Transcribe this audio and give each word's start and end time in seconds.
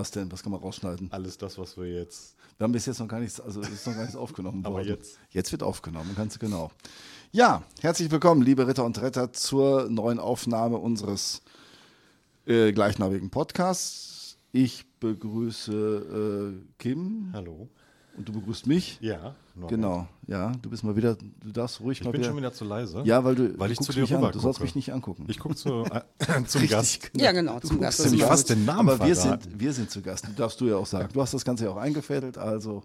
Was 0.00 0.10
denn? 0.10 0.32
Was 0.32 0.42
kann 0.42 0.50
man 0.50 0.62
rausschneiden? 0.62 1.12
Alles 1.12 1.36
das, 1.36 1.58
was 1.58 1.76
wir 1.76 1.84
jetzt. 1.86 2.34
Wir 2.56 2.64
haben 2.64 2.72
bis 2.72 2.86
jetzt 2.86 3.00
noch 3.00 3.06
gar 3.06 3.20
nichts, 3.20 3.38
also 3.38 3.60
ist 3.60 3.86
noch 3.86 3.92
gar 3.92 4.00
nichts 4.00 4.16
aufgenommen 4.16 4.64
Aber 4.64 4.76
worden. 4.76 4.88
jetzt. 4.88 5.18
Jetzt 5.28 5.52
wird 5.52 5.62
aufgenommen, 5.62 6.14
ganz 6.16 6.38
genau. 6.38 6.70
Ja, 7.32 7.64
herzlich 7.82 8.10
willkommen, 8.10 8.40
liebe 8.40 8.66
Ritter 8.66 8.86
und 8.86 8.98
Retter, 9.02 9.34
zur 9.34 9.90
neuen 9.90 10.18
Aufnahme 10.18 10.78
unseres 10.78 11.42
äh, 12.46 12.72
gleichnamigen 12.72 13.28
Podcasts. 13.28 14.38
Ich 14.52 14.86
begrüße 15.00 16.54
äh, 16.56 16.64
Kim 16.78 17.28
Hallo. 17.34 17.68
Und 18.20 18.28
du 18.28 18.32
begrüßt 18.32 18.66
mich. 18.66 18.98
Ja. 19.00 19.34
Genau, 19.68 20.06
ja, 20.26 20.52
du 20.62 20.70
bist 20.70 20.84
mal 20.84 20.96
wieder, 20.96 21.16
du 21.16 21.50
darfst 21.52 21.80
ruhig 21.80 21.98
Ich 21.98 22.04
mal 22.04 22.12
bin 22.12 22.20
wieder. 22.20 22.30
schon 22.30 22.38
wieder 22.38 22.52
zu 22.52 22.64
leise. 22.64 23.02
ja, 23.04 23.24
weil 23.24 23.34
du, 23.34 23.58
weil 23.58 23.68
du 23.68 23.72
ich 23.74 23.80
zu 23.80 23.92
dir 23.92 24.02
mich 24.02 24.14
an. 24.14 24.32
Du 24.32 24.38
sollst 24.38 24.60
mich 24.60 24.74
nicht 24.74 24.92
angucken. 24.92 25.26
Ich 25.28 25.38
gucke 25.38 25.54
zu, 25.54 25.84
äh, 25.90 26.02
zum 26.46 26.66
Gast. 26.68 27.10
Ja, 27.14 27.32
genau, 27.32 27.60
zum 27.60 27.70
guckst 27.70 27.80
Gast. 27.80 27.98
Das 28.00 28.06
nämlich 28.06 28.24
fast 28.24 28.48
den 28.48 28.64
Namen 28.64 28.88
Aber 28.90 29.06
wir 29.06 29.14
verraten. 29.16 29.42
sind, 29.50 29.60
wir 29.60 29.72
sind 29.72 29.90
zu 29.90 30.00
Gast. 30.02 30.26
Darfst 30.36 30.60
du 30.60 30.66
ja 30.66 30.76
auch 30.76 30.86
sagen. 30.86 31.08
Du 31.12 31.20
hast 31.20 31.34
das 31.34 31.44
Ganze 31.44 31.64
ja 31.64 31.70
auch 31.70 31.76
eingefädelt. 31.76 32.38
Also, 32.38 32.82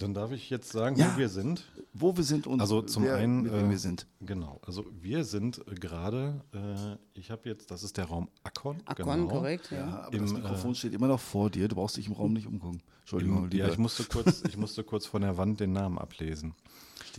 Dann 0.00 0.14
darf 0.14 0.32
ich 0.32 0.48
jetzt 0.50 0.70
sagen, 0.72 0.96
Ja. 0.96 1.12
wo 1.14 1.18
wir 1.18 1.28
sind. 1.28 1.64
wo 1.92 2.16
wir 2.16 2.24
sind 2.24 2.46
und 2.46 2.60
Also 2.60 2.82
zum 2.82 3.04
wer, 3.04 3.16
einen, 3.16 3.42
mit 3.42 3.52
wem 3.52 3.66
äh, 3.66 3.70
wir 3.70 3.78
sind. 3.78 4.06
Genau, 4.20 4.60
also 4.66 4.84
wir 5.00 5.24
sind 5.24 5.58
äh, 5.68 5.74
gerade, 5.74 6.40
äh, 6.54 6.96
ich 7.18 7.30
habe 7.30 7.48
jetzt, 7.48 7.70
das 7.70 7.82
ist 7.82 7.96
der 7.96 8.06
Raum 8.06 8.28
Akkon. 8.42 8.78
Akkon, 8.86 9.04
genau. 9.22 9.28
korrekt, 9.28 9.70
ja. 9.70 9.78
Ja, 9.78 10.00
aber 10.04 10.14
Im, 10.14 10.22
das 10.22 10.30
äh, 10.32 10.34
Mikrofon 10.34 10.74
steht 10.74 10.94
immer 10.94 11.08
noch 11.08 11.20
vor 11.20 11.50
dir. 11.50 11.68
Du 11.68 11.74
brauchst 11.76 11.96
dich 11.96 12.06
im 12.06 12.12
Raum 12.14 12.32
nicht 12.32 12.46
umgucken. 12.46 12.82
Entschuldigung, 13.00 13.42
Ja, 13.44 13.48
lieber. 13.48 13.68
ich 13.72 13.78
musste 13.78 14.04
kurz, 14.04 14.42
ich 14.48 14.56
musste 14.56 14.84
kurz 14.84 15.06
von 15.06 15.22
der 15.22 15.36
Wand 15.36 15.60
den 15.60 15.72
Namen 15.72 15.98
ablesen. 15.98 16.54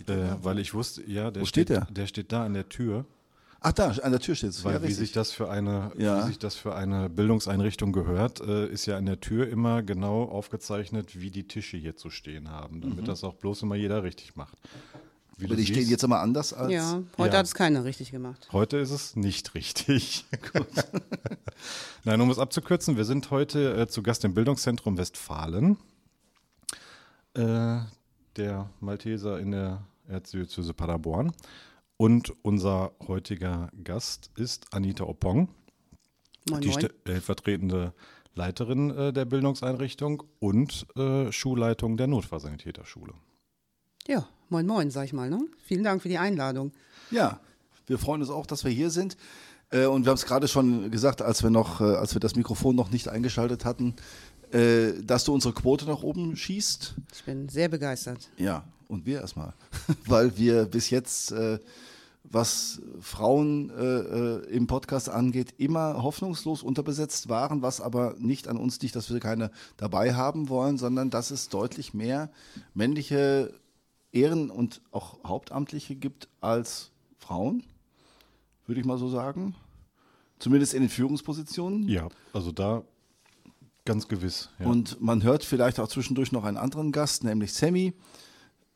Äh, 0.07 0.35
weil 0.41 0.57
ich 0.59 0.73
wusste, 0.73 1.03
ja, 1.09 1.31
der 1.31 1.41
Wo 1.41 1.45
steht 1.45 1.67
der? 1.67 1.81
Der 1.91 2.07
steht 2.07 2.31
da 2.31 2.45
an 2.45 2.53
der 2.53 2.69
Tür, 2.69 3.05
Ach, 3.63 3.71
da, 3.73 3.89
an 3.91 4.11
der 4.11 4.19
Tür 4.19 4.33
steht 4.35 4.49
es. 4.49 4.63
weil 4.65 4.73
Ja, 4.73 4.81
wie 4.81 4.85
richtig. 4.87 4.99
sich 4.99 5.11
das 5.11 5.31
für 5.31 5.49
eine, 5.49 5.91
Ja. 5.97 6.23
wie 6.23 6.27
sich 6.27 6.39
das 6.39 6.55
für 6.55 6.73
eine 6.75 7.09
Bildungseinrichtung 7.09 7.91
gehört, 7.93 8.41
äh, 8.41 8.67
ist 8.67 8.87
ja 8.87 8.97
an 8.97 9.05
der 9.05 9.19
Tür 9.19 9.47
immer 9.47 9.83
genau 9.83 10.23
aufgezeichnet, 10.23 11.19
wie 11.21 11.29
die 11.29 11.47
Tische 11.47 11.77
hier 11.77 11.95
zu 11.95 12.09
stehen 12.09 12.49
haben, 12.49 12.81
damit 12.81 13.07
das 13.07 13.23
auch 13.23 13.35
bloß 13.35 13.61
immer 13.61 13.75
jeder 13.75 14.01
richtig 14.03 14.35
macht. 14.35 14.57
Wie 15.37 15.45
aber 15.45 15.55
die 15.55 15.63
stehen 15.65 15.75
siehst, 15.77 15.91
jetzt 15.91 16.03
immer 16.03 16.19
anders 16.19 16.53
als. 16.53 16.71
Ja, 16.73 17.01
heute 17.19 17.33
Ja. 17.33 17.39
hat 17.39 17.45
es 17.45 17.53
keiner 17.53 17.83
richtig 17.85 18.09
gemacht. 18.11 18.47
Heute 18.51 18.77
ist 18.77 18.89
es 18.91 19.15
nicht 19.15 19.53
richtig. 19.53 20.25
Nein, 22.03 22.19
um 22.21 22.31
es 22.31 22.39
abzukürzen, 22.39 22.97
wir 22.97 23.05
sind 23.05 23.29
heute 23.29 23.75
äh, 23.75 23.87
zu 23.87 24.01
Gast 24.01 24.25
im 24.25 24.33
Bildungszentrum 24.33 24.97
Westfalen. 24.97 25.77
Äh, 27.35 27.79
der 28.37 28.69
Malteser 28.79 29.39
in 29.39 29.51
der 29.51 29.83
Erzdiözese 30.07 30.73
Paderborn. 30.73 31.31
Und 32.01 32.33
unser 32.41 32.93
heutiger 33.07 33.69
Gast 33.83 34.31
ist 34.35 34.65
Anita 34.73 35.03
Oppong, 35.03 35.49
Moin, 36.49 36.61
die 36.61 36.71
stellvertretende 36.71 37.93
Leiterin 38.33 38.89
äh, 38.89 39.13
der 39.13 39.25
Bildungseinrichtung 39.25 40.23
und 40.39 40.87
äh, 40.95 41.31
Schulleitung 41.31 41.97
der 41.97 42.07
Notfallsanitäterschule. 42.07 43.13
Ja, 44.07 44.27
moin, 44.49 44.65
moin, 44.65 44.89
sag 44.89 45.05
ich 45.05 45.13
mal. 45.13 45.29
Ne? 45.29 45.45
Vielen 45.63 45.83
Dank 45.83 46.01
für 46.01 46.09
die 46.09 46.17
Einladung. 46.17 46.71
Ja, 47.11 47.39
wir 47.85 47.99
freuen 47.99 48.21
uns 48.21 48.31
auch, 48.31 48.47
dass 48.47 48.63
wir 48.63 48.71
hier 48.71 48.89
sind. 48.89 49.15
Äh, 49.69 49.85
Und 49.85 50.03
wir 50.03 50.09
haben 50.09 50.17
es 50.17 50.25
gerade 50.25 50.47
schon 50.47 50.89
gesagt, 50.89 51.21
als 51.21 51.43
wir 51.43 51.51
noch, 51.51 51.81
äh, 51.81 51.83
als 51.83 52.15
wir 52.15 52.19
das 52.19 52.35
Mikrofon 52.35 52.75
noch 52.75 52.89
nicht 52.89 53.09
eingeschaltet 53.09 53.63
hatten, 53.63 53.93
äh, 54.51 54.93
dass 55.03 55.23
du 55.25 55.35
unsere 55.35 55.53
Quote 55.53 55.85
nach 55.85 56.01
oben 56.01 56.35
schießt. 56.35 56.95
Ich 57.13 57.23
bin 57.25 57.47
sehr 57.47 57.69
begeistert. 57.69 58.31
Ja, 58.37 58.63
und 58.87 59.05
wir 59.05 59.21
erstmal. 59.21 59.53
Weil 60.07 60.35
wir 60.35 60.65
bis 60.65 60.89
jetzt, 60.89 61.31
äh, 61.31 61.59
was 62.23 62.81
Frauen 62.99 63.69
äh, 63.71 63.83
äh, 63.83 64.45
im 64.55 64.67
Podcast 64.67 65.09
angeht, 65.09 65.55
immer 65.57 66.03
hoffnungslos 66.03 66.63
unterbesetzt 66.63 67.29
waren, 67.29 67.61
was 67.61 67.81
aber 67.81 68.15
nicht 68.19 68.47
an 68.47 68.57
uns 68.57 68.79
liegt, 68.81 68.95
dass 68.95 69.11
wir 69.11 69.19
keine 69.19 69.51
dabei 69.77 70.13
haben 70.13 70.49
wollen, 70.49 70.77
sondern 70.77 71.09
dass 71.09 71.31
es 71.31 71.49
deutlich 71.49 71.93
mehr 71.93 72.31
männliche 72.73 73.53
Ehren- 74.11 74.49
und 74.49 74.81
auch 74.91 75.23
Hauptamtliche 75.23 75.95
gibt 75.95 76.27
als 76.41 76.91
Frauen, 77.17 77.63
würde 78.65 78.81
ich 78.81 78.85
mal 78.85 78.97
so 78.97 79.09
sagen. 79.09 79.55
Zumindest 80.39 80.73
in 80.73 80.81
den 80.81 80.89
Führungspositionen. 80.89 81.87
Ja, 81.87 82.07
also 82.33 82.51
da 82.51 82.83
ganz 83.85 84.07
gewiss. 84.07 84.49
Ja. 84.59 84.67
Und 84.67 85.01
man 85.01 85.23
hört 85.23 85.43
vielleicht 85.43 85.79
auch 85.79 85.87
zwischendurch 85.87 86.31
noch 86.31 86.43
einen 86.43 86.57
anderen 86.57 86.91
Gast, 86.91 87.23
nämlich 87.23 87.53
Sammy. 87.53 87.93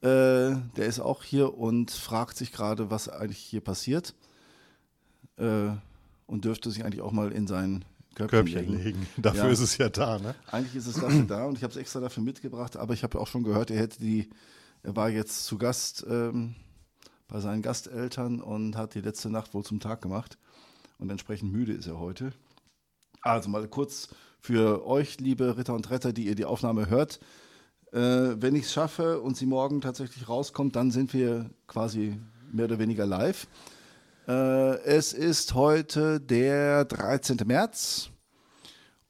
Äh, 0.05 0.55
der 0.77 0.85
ist 0.85 0.99
auch 0.99 1.23
hier 1.23 1.57
und 1.57 1.89
fragt 1.91 2.37
sich 2.37 2.51
gerade, 2.51 2.91
was 2.91 3.09
eigentlich 3.09 3.39
hier 3.39 3.61
passiert. 3.61 4.13
Äh, 5.37 5.71
und 6.27 6.45
dürfte 6.45 6.69
sich 6.71 6.83
eigentlich 6.85 7.01
auch 7.01 7.11
mal 7.11 7.31
in 7.31 7.47
sein 7.47 7.85
Köpfchen, 8.15 8.45
Körbchen 8.45 8.59
legen. 8.77 8.83
legen. 8.83 9.07
Dafür 9.17 9.45
Ja. 9.45 9.49
ist 9.49 9.59
es 9.59 9.77
ja 9.77 9.89
da, 9.89 10.19
ne? 10.19 10.35
Eigentlich 10.51 10.75
ist 10.75 10.87
es 10.87 10.95
dafür 10.95 11.23
da 11.23 11.45
und 11.45 11.57
ich 11.57 11.63
habe 11.63 11.71
es 11.71 11.77
extra 11.77 11.99
dafür 11.99 12.23
mitgebracht, 12.23 12.77
aber 12.77 12.93
ich 12.93 13.03
habe 13.03 13.19
auch 13.19 13.27
schon 13.27 13.43
gehört, 13.43 13.69
er 13.71 13.79
hätte 13.79 13.99
die, 13.99 14.29
er 14.83 14.95
war 14.95 15.09
jetzt 15.09 15.45
zu 15.45 15.57
Gast 15.57 16.05
ähm, 16.09 16.55
bei 17.27 17.39
seinen 17.41 17.61
Gasteltern 17.61 18.41
und 18.41 18.77
hat 18.77 18.93
die 18.95 19.01
letzte 19.01 19.29
Nacht 19.29 19.53
wohl 19.53 19.63
zum 19.63 19.79
Tag 19.79 20.01
gemacht. 20.01 20.37
Und 20.97 21.09
entsprechend 21.09 21.51
müde 21.51 21.73
ist 21.73 21.87
er 21.87 21.99
heute. 21.99 22.31
Also 23.21 23.49
mal 23.49 23.67
kurz 23.67 24.09
für 24.39 24.85
euch, 24.85 25.19
liebe 25.19 25.57
Ritter 25.57 25.73
und 25.73 25.89
Retter, 25.89 26.13
die 26.13 26.25
ihr 26.27 26.35
die 26.35 26.45
Aufnahme 26.45 26.89
hört. 26.89 27.19
Äh, 27.95 28.41
wenn 28.41 28.55
ich 28.55 28.65
es 28.65 28.73
schaffe 28.73 29.21
und 29.21 29.37
sie 29.37 29.45
morgen 29.45 29.79
tatsächlich 29.79 30.27
rauskommt, 30.27 30.75
dann 30.75 30.91
sind 30.91 31.13
wir 31.13 31.49
quasi 31.65 32.19
mehr 32.51 32.65
oder 32.65 32.77
weniger 32.77 33.05
live. 33.05 33.47
Äh, 34.27 34.79
es 34.83 35.13
ist 35.13 35.53
heute 35.53 36.19
der 36.19 36.83
13. 36.83 37.37
März. 37.45 38.09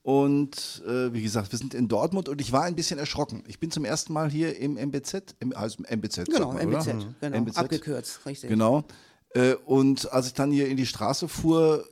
Und 0.03 0.83
äh, 0.87 1.11
wie 1.13 1.23
gesagt, 1.23 1.51
wir 1.51 1.57
sind 1.57 1.73
in 1.73 1.87
Dortmund 1.87 2.29
und 2.29 2.39
ich 2.39 2.51
war 2.51 2.61
ein 2.61 2.75
bisschen 2.75 2.99
erschrocken. 2.99 3.43
Ich 3.47 3.59
bin 3.59 3.71
zum 3.71 3.85
ersten 3.85 4.13
Mal 4.13 4.29
hier 4.29 4.55
im 4.59 4.75
MBZ, 4.75 5.35
im, 5.39 5.55
also 5.55 5.81
MBZ. 5.81 6.25
Genau, 6.25 6.53
man, 6.53 6.69
MBZ, 6.69 6.87
oder? 6.87 7.15
genau, 7.21 7.39
MBZ. 7.39 7.57
abgekürzt, 7.57 8.23
richtig. 8.27 8.51
Genau. 8.51 8.83
Äh, 9.29 9.55
und 9.65 10.11
als 10.11 10.27
ich 10.27 10.35
dann 10.35 10.51
hier 10.51 10.67
in 10.67 10.77
die 10.77 10.85
Straße 10.85 11.27
fuhr, 11.27 11.87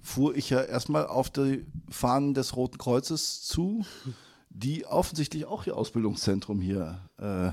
fuhr 0.00 0.34
ich 0.34 0.48
ja 0.48 0.62
erstmal 0.62 1.08
auf 1.08 1.28
die 1.28 1.66
Fahnen 1.90 2.32
des 2.32 2.56
Roten 2.56 2.78
Kreuzes 2.78 3.42
zu, 3.42 3.84
die 4.58 4.84
offensichtlich 4.86 5.46
auch 5.46 5.66
ihr 5.66 5.76
Ausbildungszentrum 5.76 6.60
hier 6.60 7.00
äh, 7.18 7.50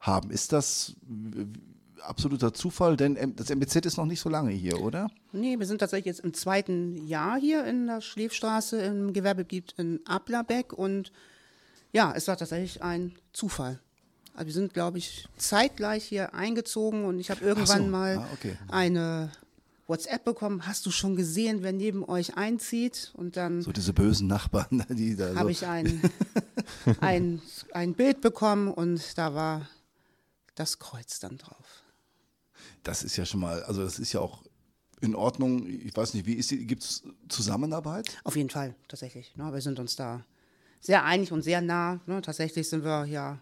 haben. 0.00 0.30
Ist 0.30 0.52
das 0.52 0.96
äh, 1.08 2.02
absoluter 2.02 2.52
Zufall? 2.52 2.96
Denn 2.96 3.34
das 3.36 3.50
MBZ 3.50 3.86
ist 3.86 3.96
noch 3.96 4.06
nicht 4.06 4.20
so 4.20 4.28
lange 4.28 4.50
hier, 4.50 4.80
oder? 4.80 5.10
Nee, 5.32 5.58
wir 5.58 5.66
sind 5.66 5.78
tatsächlich 5.78 6.06
jetzt 6.06 6.20
im 6.20 6.34
zweiten 6.34 7.06
Jahr 7.06 7.38
hier 7.38 7.64
in 7.64 7.86
der 7.86 8.00
Schläfstraße 8.00 8.80
im 8.82 9.12
Gewerbegebiet 9.12 9.74
in 9.78 10.00
Ablerbeck 10.06 10.72
und 10.72 11.12
ja, 11.92 12.12
es 12.14 12.28
war 12.28 12.36
tatsächlich 12.36 12.82
ein 12.82 13.14
Zufall. 13.32 13.80
Also 14.34 14.46
wir 14.46 14.52
sind, 14.52 14.74
glaube 14.74 14.98
ich, 14.98 15.26
zeitgleich 15.38 16.04
hier 16.04 16.34
eingezogen 16.34 17.04
und 17.04 17.18
ich 17.18 17.30
habe 17.30 17.42
irgendwann 17.42 17.84
so, 17.84 17.88
mal 17.88 18.18
ah, 18.18 18.28
okay. 18.34 18.56
eine 18.68 19.30
WhatsApp 19.86 20.24
bekommen. 20.24 20.66
Hast 20.66 20.86
du 20.86 20.90
schon 20.90 21.16
gesehen, 21.16 21.62
wer 21.62 21.72
neben 21.72 22.04
euch 22.04 22.36
einzieht? 22.36 23.12
Und 23.14 23.36
dann 23.36 23.62
So 23.62 23.72
diese 23.72 23.92
bösen 23.92 24.26
Nachbarn, 24.26 24.84
die 24.90 25.16
da 25.16 25.32
so. 25.32 25.38
habe 25.38 25.50
ich 25.50 25.66
ein, 25.66 26.00
ein, 27.00 27.40
ein 27.72 27.94
Bild 27.94 28.20
bekommen 28.20 28.68
und 28.68 29.16
da 29.16 29.34
war 29.34 29.68
das 30.54 30.78
Kreuz 30.78 31.20
dann 31.20 31.38
drauf. 31.38 31.82
Das 32.82 33.02
ist 33.02 33.16
ja 33.16 33.24
schon 33.24 33.40
mal, 33.40 33.62
also 33.64 33.82
das 33.82 33.98
ist 33.98 34.12
ja 34.12 34.20
auch 34.20 34.42
in 35.00 35.14
Ordnung. 35.14 35.66
Ich 35.66 35.96
weiß 35.96 36.14
nicht, 36.14 36.26
wie 36.26 36.34
ist 36.34 36.50
die, 36.50 36.66
gibt 36.66 36.82
es 36.82 37.02
Zusammenarbeit? 37.28 38.16
Auf 38.24 38.36
jeden 38.36 38.50
Fall, 38.50 38.74
tatsächlich. 38.88 39.36
Ne? 39.36 39.52
Wir 39.52 39.60
sind 39.60 39.78
uns 39.78 39.96
da 39.96 40.24
sehr 40.80 41.04
einig 41.04 41.32
und 41.32 41.42
sehr 41.42 41.60
nah. 41.60 42.00
Ne? 42.06 42.22
Tatsächlich 42.22 42.68
sind 42.68 42.84
wir 42.84 43.04
ja 43.06 43.38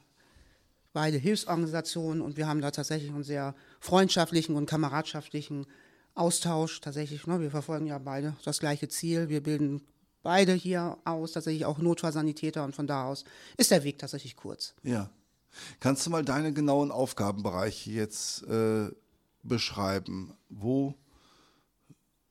beide 0.93 1.19
Hilfsorganisationen 1.19 2.23
und 2.23 2.37
wir 2.37 2.47
haben 2.47 2.61
da 2.61 2.70
tatsächlich 2.70 3.11
einen 3.11 3.25
sehr 3.25 3.55
freundschaftlichen 3.81 4.56
und 4.56 4.67
kameradschaftlichen 4.67 5.67
Austausch. 6.14 6.81
Tatsächlich, 6.81 7.26
ne? 7.26 7.40
wir 7.40 7.50
verfolgen 7.50 7.87
ja 7.87 7.99
beide 7.99 8.37
das 8.44 8.61
gleiche 8.61 8.88
Ziel. 8.88 9.28
Wir 9.28 9.43
bilden 9.43 9.82
beide 10.22 10.52
hier 10.52 10.96
aus, 11.05 11.32
tatsächlich 11.32 11.64
auch 11.66 11.78
Notfallsanitäter 11.78 12.64
und 12.64 12.75
von 12.75 12.87
da 12.87 13.05
aus 13.06 13.25
ist 13.56 13.70
der 13.70 13.84
Weg 13.84 13.99
tatsächlich 13.99 14.37
kurz. 14.37 14.75
Ja. 14.82 15.11
Kannst 15.81 16.05
du 16.06 16.11
mal 16.11 16.25
deine 16.25 16.52
genauen 16.52 16.90
Aufgabenbereiche 16.90 17.90
jetzt 17.90 18.43
äh, 18.44 18.90
beschreiben? 19.43 20.32
Wo 20.49 20.94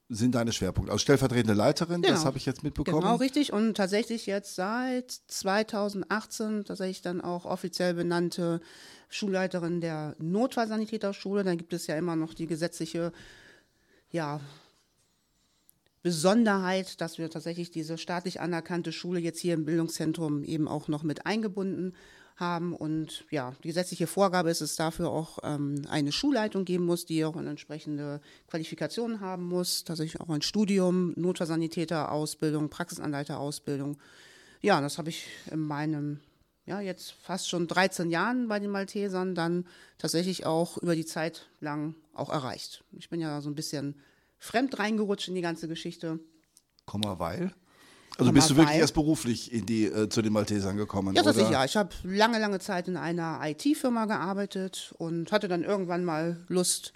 sind 0.09 0.35
deine 0.35 0.51
Schwerpunkte? 0.51 0.91
Also 0.91 1.01
stellvertretende 1.01 1.53
Leiterin, 1.53 2.01
das 2.01 2.11
Genau. 2.11 2.25
habe 2.25 2.37
ich 2.37 2.45
jetzt 2.45 2.63
mitbekommen. 2.63 3.01
Genau, 3.01 3.15
richtig. 3.15 3.53
Und 3.53 3.75
tatsächlich 3.75 4.25
jetzt 4.25 4.55
seit 4.55 5.11
2018 5.27 6.65
tatsächlich 6.65 7.01
dann 7.01 7.21
auch 7.21 7.45
offiziell 7.45 7.93
benannte 7.93 8.59
Schulleiterin 9.09 9.79
der 9.81 10.15
Notfallsanitäterschule. 10.19 11.43
Dann 11.43 11.57
gibt 11.57 11.73
es 11.73 11.87
ja 11.87 11.95
immer 11.95 12.15
noch 12.15 12.33
die 12.33 12.47
gesetzliche 12.47 13.13
ja, 14.13 14.39
Besonderheit, 16.03 17.01
dass 17.01 17.17
wir 17.17 17.29
tatsächlich 17.29 17.71
diese 17.71 17.97
staatlich 17.97 18.39
anerkannte 18.39 18.91
Schule 18.91 19.19
jetzt 19.19 19.39
hier 19.39 19.53
im 19.53 19.65
Bildungszentrum 19.65 20.43
eben 20.43 20.67
auch 20.67 20.87
noch 20.87 21.03
mit 21.03 21.25
eingebunden 21.25 21.93
haben. 22.35 22.75
Und 22.75 23.25
ja, 23.31 23.53
die 23.63 23.69
gesetzliche 23.69 24.05
Vorgabe 24.05 24.49
ist 24.49 24.61
es 24.61 24.75
dafür 24.75 25.09
auch 25.09 25.39
ähm, 25.43 25.83
eine 25.89 26.11
Schulleitung 26.11 26.65
geben 26.65 26.85
muss, 26.85 27.05
die 27.05 27.23
auch 27.23 27.37
eine 27.37 27.49
entsprechende 27.49 28.21
Qualifikation 28.47 29.21
haben 29.21 29.45
muss, 29.47 29.85
tatsächlich 29.85 30.19
auch 30.19 30.29
ein 30.29 30.41
Studium, 30.41 31.13
Notfallsanitäter-Ausbildung, 31.15 32.69
Praxisanleiter-Ausbildung. 32.69 33.97
Ja, 34.61 34.81
das 34.81 34.97
habe 34.97 35.09
ich 35.09 35.27
in 35.51 35.59
meinem, 35.59 36.19
ja, 36.65 36.79
jetzt 36.79 37.11
fast 37.11 37.49
schon 37.49 37.67
13 37.67 38.09
Jahren 38.09 38.47
bei 38.47 38.59
den 38.59 38.71
Maltesern 38.71 39.35
dann 39.35 39.65
tatsächlich 39.97 40.45
auch 40.45 40.77
über 40.77 40.95
die 40.95 41.05
Zeit 41.05 41.49
lang 41.59 41.95
auch 42.13 42.29
erreicht. 42.29 42.83
Ich 42.91 43.09
bin 43.09 43.19
ja 43.19 43.41
so 43.41 43.49
ein 43.49 43.55
bisschen 43.55 43.95
fremd 44.39 44.79
reingerutscht 44.79 45.27
in 45.27 45.35
die 45.35 45.41
ganze 45.41 45.67
Geschichte. 45.67 46.19
Komma, 46.85 47.19
weil? 47.19 47.53
Also 48.17 48.31
bist 48.31 48.49
du 48.51 48.55
wirklich 48.55 48.77
erst 48.77 48.93
beruflich 48.93 49.51
in 49.51 49.65
die, 49.65 49.85
äh, 49.85 50.07
zu 50.07 50.21
den 50.21 50.33
Maltesern 50.33 50.77
gekommen? 50.77 51.15
Ja, 51.15 51.23
tatsächlich, 51.23 51.53
ja. 51.53 51.65
Ich 51.65 51.75
habe 51.75 51.89
lange, 52.03 52.39
lange 52.39 52.59
Zeit 52.59 52.87
in 52.87 52.95
einer 52.95 53.39
IT-Firma 53.43 54.05
gearbeitet 54.05 54.93
und 54.99 55.31
hatte 55.31 55.47
dann 55.47 55.63
irgendwann 55.63 56.05
mal 56.05 56.37
Lust, 56.47 56.93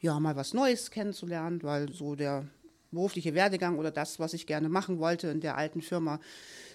ja, 0.00 0.18
mal 0.18 0.36
was 0.36 0.54
Neues 0.54 0.90
kennenzulernen, 0.90 1.62
weil 1.62 1.92
so 1.92 2.14
der 2.14 2.46
berufliche 2.90 3.34
Werdegang 3.34 3.78
oder 3.78 3.90
das, 3.90 4.18
was 4.18 4.32
ich 4.32 4.46
gerne 4.46 4.70
machen 4.70 4.98
wollte 4.98 5.28
in 5.28 5.40
der 5.40 5.58
alten 5.58 5.82
Firma, 5.82 6.18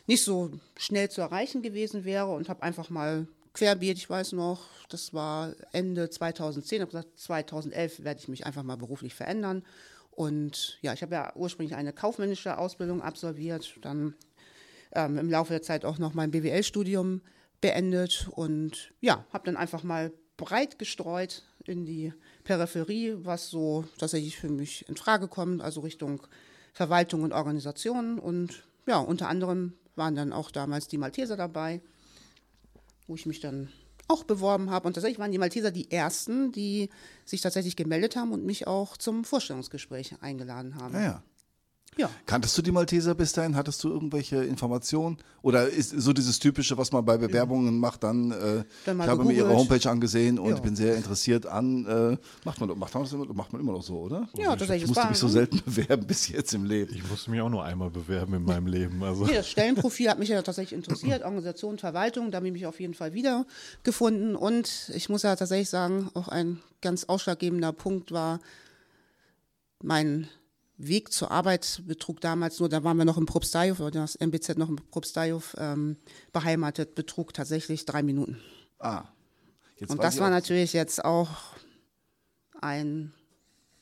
nicht 0.07 0.23
so 0.23 0.51
schnell 0.77 1.09
zu 1.09 1.21
erreichen 1.21 1.61
gewesen 1.61 2.05
wäre 2.05 2.33
und 2.33 2.50
habe 2.50 2.63
einfach 2.63 2.89
mal 2.89 3.27
querbeet, 3.53 3.97
ich 3.97 4.09
weiß 4.09 4.33
noch, 4.33 4.67
das 4.89 5.13
war 5.13 5.53
Ende 5.71 6.09
2010, 6.09 6.81
habe 6.81 6.91
gesagt, 6.91 7.19
2011 7.19 8.03
werde 8.03 8.19
ich 8.19 8.27
mich 8.27 8.45
einfach 8.45 8.63
mal 8.63 8.77
beruflich 8.77 9.13
verändern 9.13 9.63
und 10.11 10.77
ja, 10.81 10.94
ich 10.94 11.01
habe 11.01 11.15
ja 11.15 11.35
ursprünglich 11.35 11.75
eine 11.75 11.94
kaufmännische 11.94 12.57
Ausbildung 12.57 13.01
absolviert, 13.01 13.77
dann 13.81 14.15
ähm, 14.94 15.17
im 15.17 15.29
Laufe 15.29 15.53
der 15.53 15.61
Zeit 15.61 15.85
auch 15.85 15.97
noch 15.97 16.13
mein 16.13 16.31
BWL-Studium 16.31 17.21
beendet 17.61 18.27
und 18.31 18.94
ja, 19.01 19.25
habe 19.31 19.45
dann 19.45 19.57
einfach 19.57 19.83
mal 19.83 20.11
breit 20.38 20.79
gestreut 20.79 21.44
in 21.65 21.85
die 21.85 22.13
Peripherie, 22.44 23.15
was 23.19 23.50
so 23.50 23.85
tatsächlich 23.97 24.38
für 24.38 24.50
mich 24.50 24.88
in 24.89 24.97
Frage 24.97 25.27
kommt, 25.27 25.61
also 25.61 25.81
Richtung 25.81 26.21
Verwaltung 26.73 27.23
und 27.23 27.33
Organisation. 27.33 28.19
Und 28.19 28.65
ja, 28.88 28.97
unter 28.97 29.29
anderem 29.29 29.73
waren 29.95 30.15
dann 30.15 30.33
auch 30.33 30.51
damals 30.51 30.87
die 30.87 30.97
Malteser 30.97 31.37
dabei, 31.37 31.81
wo 33.07 33.15
ich 33.15 33.25
mich 33.25 33.39
dann 33.39 33.69
auch 34.07 34.23
beworben 34.23 34.69
habe. 34.69 34.87
Und 34.87 34.93
tatsächlich 34.93 35.19
waren 35.19 35.31
die 35.31 35.37
Malteser 35.37 35.71
die 35.71 35.91
ersten, 35.91 36.51
die 36.51 36.89
sich 37.25 37.41
tatsächlich 37.41 37.75
gemeldet 37.75 38.15
haben 38.15 38.31
und 38.31 38.45
mich 38.45 38.67
auch 38.67 38.97
zum 38.97 39.23
Vorstellungsgespräch 39.23 40.15
eingeladen 40.21 40.75
haben. 40.75 40.93
Ja, 40.93 40.99
ah 40.99 41.03
ja. 41.03 41.23
Ja. 41.97 42.09
Kanntest 42.25 42.57
du 42.57 42.61
die 42.61 42.71
Malteser 42.71 43.15
bis 43.15 43.33
dahin? 43.33 43.55
Hattest 43.55 43.83
du 43.83 43.89
irgendwelche 43.89 44.43
Informationen? 44.43 45.17
Oder 45.41 45.67
ist 45.67 45.89
so 45.89 46.13
dieses 46.13 46.39
Typische, 46.39 46.77
was 46.77 46.91
man 46.91 47.03
bei 47.03 47.17
Bewerbungen 47.17 47.79
macht, 47.79 48.03
dann, 48.03 48.31
äh, 48.31 48.63
dann 48.85 48.99
ich 48.99 49.07
habe 49.07 49.23
mir 49.25 49.33
ihre 49.33 49.55
Homepage 49.55 49.89
angesehen 49.89 50.39
und 50.39 50.55
ja. 50.55 50.59
bin 50.59 50.75
sehr 50.75 50.95
interessiert 50.95 51.45
an, 51.45 51.85
äh, 51.85 52.17
macht, 52.45 52.59
man, 52.59 52.77
macht, 52.77 52.93
man 52.93 53.03
das 53.03 53.13
immer, 53.13 53.25
macht 53.33 53.51
man 53.51 53.61
immer 53.61 53.73
noch 53.73 53.83
so, 53.83 53.99
oder? 53.99 54.29
Ja, 54.37 54.55
tatsächlich. 54.55 54.83
Ich 54.83 54.87
musste 54.87 55.09
mich 55.09 55.17
so 55.17 55.27
selten 55.27 55.61
bewerben 55.65 56.07
bis 56.07 56.29
jetzt 56.29 56.53
im 56.53 56.65
Leben. 56.65 56.93
Ich 56.93 57.07
musste 57.09 57.29
mich 57.31 57.41
auch 57.41 57.49
nur 57.49 57.63
einmal 57.63 57.89
bewerben 57.89 58.33
in 58.35 58.43
meinem 58.43 58.67
Leben. 58.67 59.03
Also. 59.03 59.25
Nee, 59.25 59.35
das 59.35 59.49
Stellenprofil 59.49 60.09
hat 60.09 60.19
mich 60.19 60.29
ja 60.29 60.41
tatsächlich 60.43 60.77
interessiert, 60.77 61.23
Organisation, 61.23 61.77
Verwaltung, 61.77 62.31
da 62.31 62.37
habe 62.37 62.47
ich 62.47 62.53
mich 62.53 62.65
auf 62.65 62.79
jeden 62.79 62.93
Fall 62.93 63.13
wiedergefunden 63.13 64.35
und 64.35 64.91
ich 64.93 65.09
muss 65.09 65.23
ja 65.23 65.35
tatsächlich 65.35 65.69
sagen, 65.69 66.09
auch 66.13 66.27
ein 66.27 66.59
ganz 66.81 67.05
ausschlaggebender 67.05 67.73
Punkt 67.73 68.11
war 68.11 68.39
mein 69.81 70.27
Weg 70.88 71.12
zur 71.12 71.31
Arbeit 71.31 71.81
betrug 71.85 72.21
damals 72.21 72.59
nur, 72.59 72.69
da 72.69 72.83
waren 72.83 72.97
wir 72.97 73.06
noch 73.06 73.18
im 73.18 73.25
Probsteihof, 73.25 73.80
oder 73.80 74.01
das 74.01 74.15
MBZ 74.15 74.57
noch 74.57 74.69
im 74.69 74.75
Probsteihof 74.75 75.56
ähm, 75.57 75.97
beheimatet, 76.31 76.95
betrug 76.95 77.33
tatsächlich 77.33 77.85
drei 77.85 78.03
Minuten. 78.03 78.39
Ah. 78.80 79.06
Jetzt 79.77 79.89
Und 79.91 80.03
das 80.03 80.19
war 80.19 80.30
natürlich 80.30 80.74
jetzt 80.74 81.03
auch 81.03 81.30
ein 82.62 83.13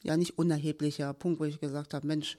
ja 0.04 0.18
nicht 0.18 0.38
unerheblicher 0.38 1.14
Punkt, 1.14 1.40
wo 1.40 1.46
ich 1.46 1.60
gesagt 1.60 1.94
habe, 1.94 2.08
Mensch, 2.08 2.38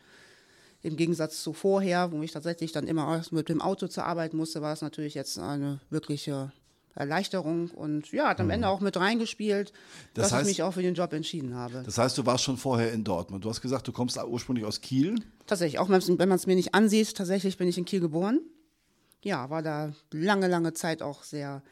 im 0.82 0.96
Gegensatz 0.96 1.42
zu 1.42 1.52
vorher, 1.52 2.10
wo 2.10 2.22
ich 2.22 2.32
tatsächlich 2.32 2.72
dann 2.72 2.88
immer 2.88 3.22
mit 3.30 3.48
dem 3.48 3.60
Auto 3.60 3.86
zur 3.86 4.04
Arbeit 4.04 4.34
musste, 4.34 4.62
war 4.62 4.72
es 4.72 4.82
natürlich 4.82 5.14
jetzt 5.14 5.38
eine 5.38 5.80
wirkliche 5.90 6.52
Erleichterung 6.94 7.70
und 7.70 8.10
ja, 8.12 8.28
hat 8.28 8.40
am 8.40 8.50
Ende 8.50 8.66
mhm. 8.66 8.72
auch 8.72 8.80
mit 8.80 8.96
reingespielt, 8.96 9.72
das 10.14 10.24
dass 10.24 10.32
heißt, 10.32 10.42
ich 10.42 10.58
mich 10.58 10.62
auch 10.62 10.72
für 10.74 10.82
den 10.82 10.94
Job 10.94 11.12
entschieden 11.12 11.54
habe. 11.54 11.82
Das 11.84 11.98
heißt, 11.98 12.18
du 12.18 12.26
warst 12.26 12.44
schon 12.44 12.56
vorher 12.56 12.92
in 12.92 13.02
Dortmund. 13.04 13.44
Du 13.44 13.48
hast 13.48 13.60
gesagt, 13.60 13.88
du 13.88 13.92
kommst 13.92 14.18
ursprünglich 14.22 14.66
aus 14.66 14.80
Kiel. 14.80 15.14
Tatsächlich, 15.46 15.78
auch 15.78 15.88
wenn 15.88 16.28
man 16.28 16.36
es 16.36 16.46
mir 16.46 16.56
nicht 16.56 16.74
ansieht, 16.74 17.16
tatsächlich 17.16 17.56
bin 17.56 17.68
ich 17.68 17.78
in 17.78 17.84
Kiel 17.84 18.00
geboren. 18.00 18.40
Ja, 19.22 19.48
war 19.50 19.62
da 19.62 19.92
lange, 20.12 20.48
lange 20.48 20.74
Zeit 20.74 21.00
auch 21.00 21.22
sehr 21.22 21.62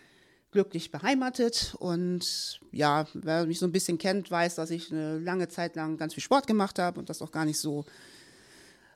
glücklich 0.52 0.90
beheimatet 0.90 1.76
und 1.78 2.60
ja, 2.72 3.06
wer 3.14 3.46
mich 3.46 3.60
so 3.60 3.66
ein 3.66 3.72
bisschen 3.72 3.98
kennt, 3.98 4.30
weiß, 4.30 4.56
dass 4.56 4.70
ich 4.70 4.90
eine 4.90 5.18
lange 5.18 5.48
Zeit 5.48 5.76
lang 5.76 5.96
ganz 5.96 6.14
viel 6.14 6.22
Sport 6.22 6.46
gemacht 6.46 6.78
habe 6.78 6.98
und 6.98 7.08
das 7.08 7.22
auch 7.22 7.30
gar 7.30 7.44
nicht 7.44 7.60
so 7.60 7.84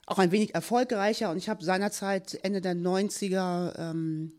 auch 0.05 0.19
ein 0.19 0.31
wenig 0.31 0.53
erfolgreicher. 0.53 1.31
Und 1.31 1.37
ich 1.37 1.49
habe 1.49 1.63
seinerzeit 1.63 2.37
Ende 2.43 2.61
der 2.61 2.75
90er 2.75 3.77
ähm, 3.79 4.33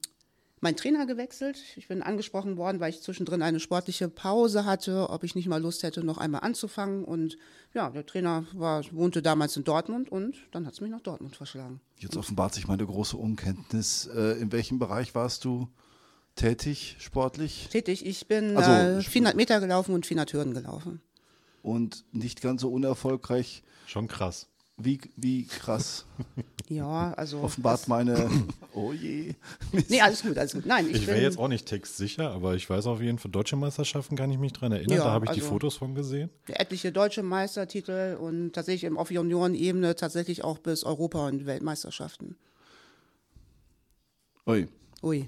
meinen 0.67 0.77
Trainer 0.77 1.07
gewechselt. 1.07 1.63
Ich 1.77 1.87
bin 1.87 2.03
angesprochen 2.03 2.57
worden, 2.57 2.81
weil 2.81 2.91
ich 2.91 3.01
zwischendrin 3.01 3.41
eine 3.41 3.61
sportliche 3.61 4.09
Pause 4.09 4.65
hatte, 4.65 5.11
ob 5.11 5.23
ich 5.23 5.37
nicht 5.37 5.47
mal 5.47 5.63
Lust 5.63 5.85
hätte, 5.85 6.03
noch 6.03 6.19
einmal 6.19 6.41
anzufangen. 6.41 7.05
Und 7.05 7.39
ja, 7.73 7.89
der 7.91 8.05
Trainer 8.05 8.47
war, 8.53 8.83
wohnte 8.91 9.23
damals 9.23 9.57
in 9.57 9.63
Dortmund 9.63 10.11
und 10.11 10.35
dann 10.51 10.67
hat 10.67 10.73
es 10.73 10.81
mich 10.81 10.91
nach 10.91 11.01
Dortmund 11.01 11.37
verschlagen. 11.37 11.81
Jetzt 11.99 12.17
offenbart 12.17 12.53
sich 12.53 12.67
meine 12.67 12.85
große 12.85 13.17
Unkenntnis. 13.17 14.11
Äh, 14.13 14.41
in 14.41 14.51
welchem 14.51 14.81
Bereich 14.81 15.15
warst 15.15 15.45
du 15.45 15.69
tätig, 16.35 16.97
sportlich? 16.99 17.69
Tätig. 17.71 18.05
Ich 18.05 18.27
bin 18.27 18.57
also, 18.57 18.99
äh, 18.99 19.03
400 19.03 19.37
Meter 19.37 19.61
gelaufen 19.61 19.95
und 19.95 20.05
400 20.05 20.33
Hürden 20.33 20.53
gelaufen. 20.53 21.01
Und 21.63 22.05
nicht 22.11 22.43
ganz 22.43 22.63
so 22.63 22.73
unerfolgreich. 22.73 23.63
Schon 23.87 24.09
krass. 24.09 24.49
Wie, 24.77 25.01
wie 25.15 25.47
krass. 25.47 26.07
Ja, 26.69 27.13
also. 27.15 27.41
Offenbart 27.41 27.89
meine. 27.89 28.31
Oh 28.79 28.93
je. 28.93 29.33
Nee, 29.89 30.03
alles 30.03 30.21
gut, 30.21 30.37
alles 30.37 30.53
gut. 30.53 30.67
Nein, 30.67 30.87
ich, 30.91 30.97
ich 30.97 31.07
wäre 31.07 31.23
jetzt 31.23 31.39
auch 31.39 31.49
nicht 31.49 31.65
textsicher, 31.65 32.31
aber 32.31 32.57
ich 32.57 32.69
weiß 32.69 32.87
auf 32.89 33.01
jeden 33.01 33.17
Fall, 33.17 33.31
deutsche 33.31 33.57
Meisterschaften 33.57 34.17
kann 34.17 34.31
ich 34.31 34.37
mich 34.37 34.53
dran 34.53 34.71
erinnern. 34.71 34.99
Ja, 34.99 35.05
da 35.05 35.11
habe 35.13 35.25
ich 35.25 35.31
also 35.31 35.41
die 35.41 35.47
Fotos 35.47 35.77
von 35.77 35.95
gesehen. 35.95 36.29
Etliche 36.47 36.93
deutsche 36.93 37.23
Meistertitel 37.23 38.19
und 38.21 38.53
tatsächlich 38.53 38.93
auf 38.93 39.11
Juniorenebene 39.11 39.97
tatsächlich 39.97 40.45
auch 40.45 40.59
bis 40.59 40.85
Europa- 40.85 41.27
und 41.27 41.47
Weltmeisterschaften. 41.47 42.37
Ui. 44.47 44.69
Ui. 45.03 45.27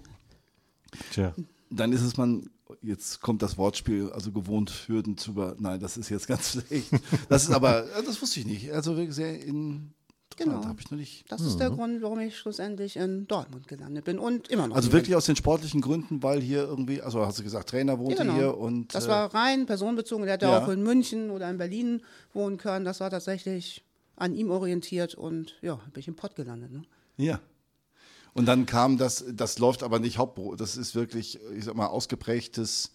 Tja. 1.13 1.35
Dann 1.71 1.93
ist 1.93 2.03
es 2.03 2.19
man 2.19 2.51
jetzt 2.83 3.21
kommt 3.21 3.43
das 3.43 3.59
Wortspiel, 3.59 4.11
also 4.13 4.33
gewohnt 4.33 4.85
Hürden 4.87 5.17
zu 5.17 5.33
über. 5.33 5.57
Nein, 5.59 5.81
das 5.81 5.97
ist 5.97 6.09
jetzt 6.09 6.27
ganz 6.27 6.51
schlecht. 6.69 6.91
Das 7.29 7.45
ist 7.45 7.51
aber, 7.51 7.85
äh, 7.85 8.03
das 8.05 8.21
wusste 8.21 8.41
ich 8.41 8.47
nicht. 8.47 8.73
Also 8.73 9.11
sehr 9.11 9.43
in. 9.43 9.93
Genau. 10.39 10.65
Habe 10.65 10.81
ich 10.81 10.91
noch 10.91 10.99
nicht. 10.99 11.31
Das 11.31 11.41
ist 11.41 11.59
der 11.59 11.71
mhm. 11.71 11.77
Grund, 11.77 12.03
warum 12.03 12.21
ich 12.21 12.39
schlussendlich 12.39 12.97
in 12.97 13.27
Dortmund 13.27 13.69
gelandet 13.69 14.05
bin 14.05 14.19
und 14.19 14.49
immer 14.49 14.69
noch. 14.69 14.77
Also 14.77 14.93
wirklich 14.93 15.15
aus 15.17 15.27
den 15.27 15.37
sportlichen 15.37 15.81
Gründen, 15.81 16.23
weil 16.23 16.41
hier 16.41 16.63
irgendwie, 16.63 17.03
also 17.03 17.27
hast 17.27 17.39
du 17.39 17.43
gesagt, 17.43 17.69
Trainer 17.69 17.99
wohnte 17.99 18.19
ja, 18.19 18.23
genau. 18.23 18.35
hier 18.35 18.57
und. 18.57 18.95
Das 18.95 19.09
war 19.09 19.35
rein 19.35 19.67
personenbezogen. 19.67 20.25
Der 20.25 20.35
hätte 20.35 20.47
ja. 20.47 20.59
auch 20.59 20.69
in 20.69 20.83
München 20.83 21.31
oder 21.31 21.51
in 21.51 21.59
Berlin 21.59 22.03
wohnen 22.33 22.57
können. 22.57 22.85
Das 22.85 23.01
war 23.01 23.11
tatsächlich 23.11 23.85
an 24.17 24.35
ihm 24.35 24.51
orientiert 24.51 25.15
und 25.15 25.55
ja, 25.63 25.75
bin 25.93 26.01
ich 26.01 26.09
im 26.09 26.17
Pott 26.17 26.35
gelandet. 26.37 26.73
Ne? 26.73 26.83
Ja. 27.17 27.41
Und 28.35 28.47
dann 28.47 28.67
kam 28.67 28.99
das, 28.99 29.25
das 29.33 29.59
läuft 29.59 29.83
aber 29.83 29.99
nicht 29.99 30.19
hauptberuflich, 30.19 30.59
das 30.59 30.77
ist 30.77 30.95
wirklich, 30.95 31.41
ich 31.57 31.65
sag 31.65 31.75
mal, 31.75 31.87
ausgeprägtes 31.87 32.93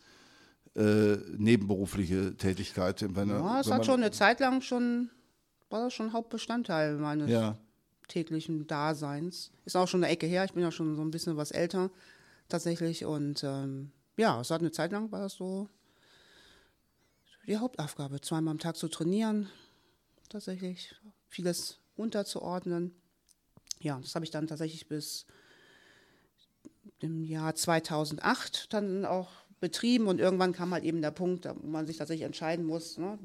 äh, 0.76 1.18
nebenberufliche 1.38 2.36
Tätigkeit. 2.38 3.04
Wenn, 3.16 3.30
ja, 3.30 3.60
es 3.60 3.70
hat 3.70 3.86
schon 3.86 4.02
eine 4.02 4.12
Zeit 4.12 4.40
lang 4.40 4.62
schon, 4.62 5.10
war 5.74 5.84
das 5.84 5.94
schon 5.94 6.14
Hauptbestandteil 6.14 6.96
meines 6.96 7.30
ja. 7.30 7.58
täglichen 8.08 8.66
Daseins. 8.68 9.52
Ist 9.66 9.76
auch 9.76 9.88
schon 9.90 10.04
eine 10.04 10.14
Ecke 10.14 10.26
her, 10.26 10.46
ich 10.46 10.54
bin 10.54 10.64
ja 10.64 10.72
schon 10.72 10.96
so 10.96 11.02
ein 11.02 11.12
bisschen 11.12 11.36
was 11.36 11.52
älter 11.52 11.92
tatsächlich. 12.48 13.04
Und 13.04 13.44
ähm, 13.44 13.92
ja, 14.16 14.40
es 14.40 14.52
hat 14.52 14.62
eine 14.62 14.72
Zeit 14.72 14.94
lang, 14.94 15.12
war 15.12 15.20
das 15.20 15.34
so 15.34 15.68
die 17.46 17.58
Hauptaufgabe, 17.58 18.22
zweimal 18.22 18.54
am 18.54 18.60
Tag 18.60 18.78
zu 18.78 18.88
trainieren, 18.88 19.50
tatsächlich 20.30 20.96
vieles 21.28 21.80
unterzuordnen 21.98 22.96
ja, 23.84 24.00
das 24.02 24.16
habe 24.16 24.26
ich 24.26 24.32
dann 24.32 24.48
tatsächlich 24.48 24.88
bis 24.88 25.26
im 27.00 27.24
Jahr 27.24 27.54
2008 27.54 28.74
dann 28.74 29.06
auch 29.06 29.30
betrieben 29.60 30.08
und 30.08 30.20
irgendwann 30.20 30.54
kam 30.54 30.74
halt 30.74 30.84
eben 30.84 31.02
der 31.02 31.12
Punkt, 31.12 31.46
wo 31.46 31.68
man 31.68 31.86
sich 31.86 31.98
tatsächlich 31.98 32.26
entscheiden 32.26 32.66
muss, 32.66 32.98
ne? 32.98 33.20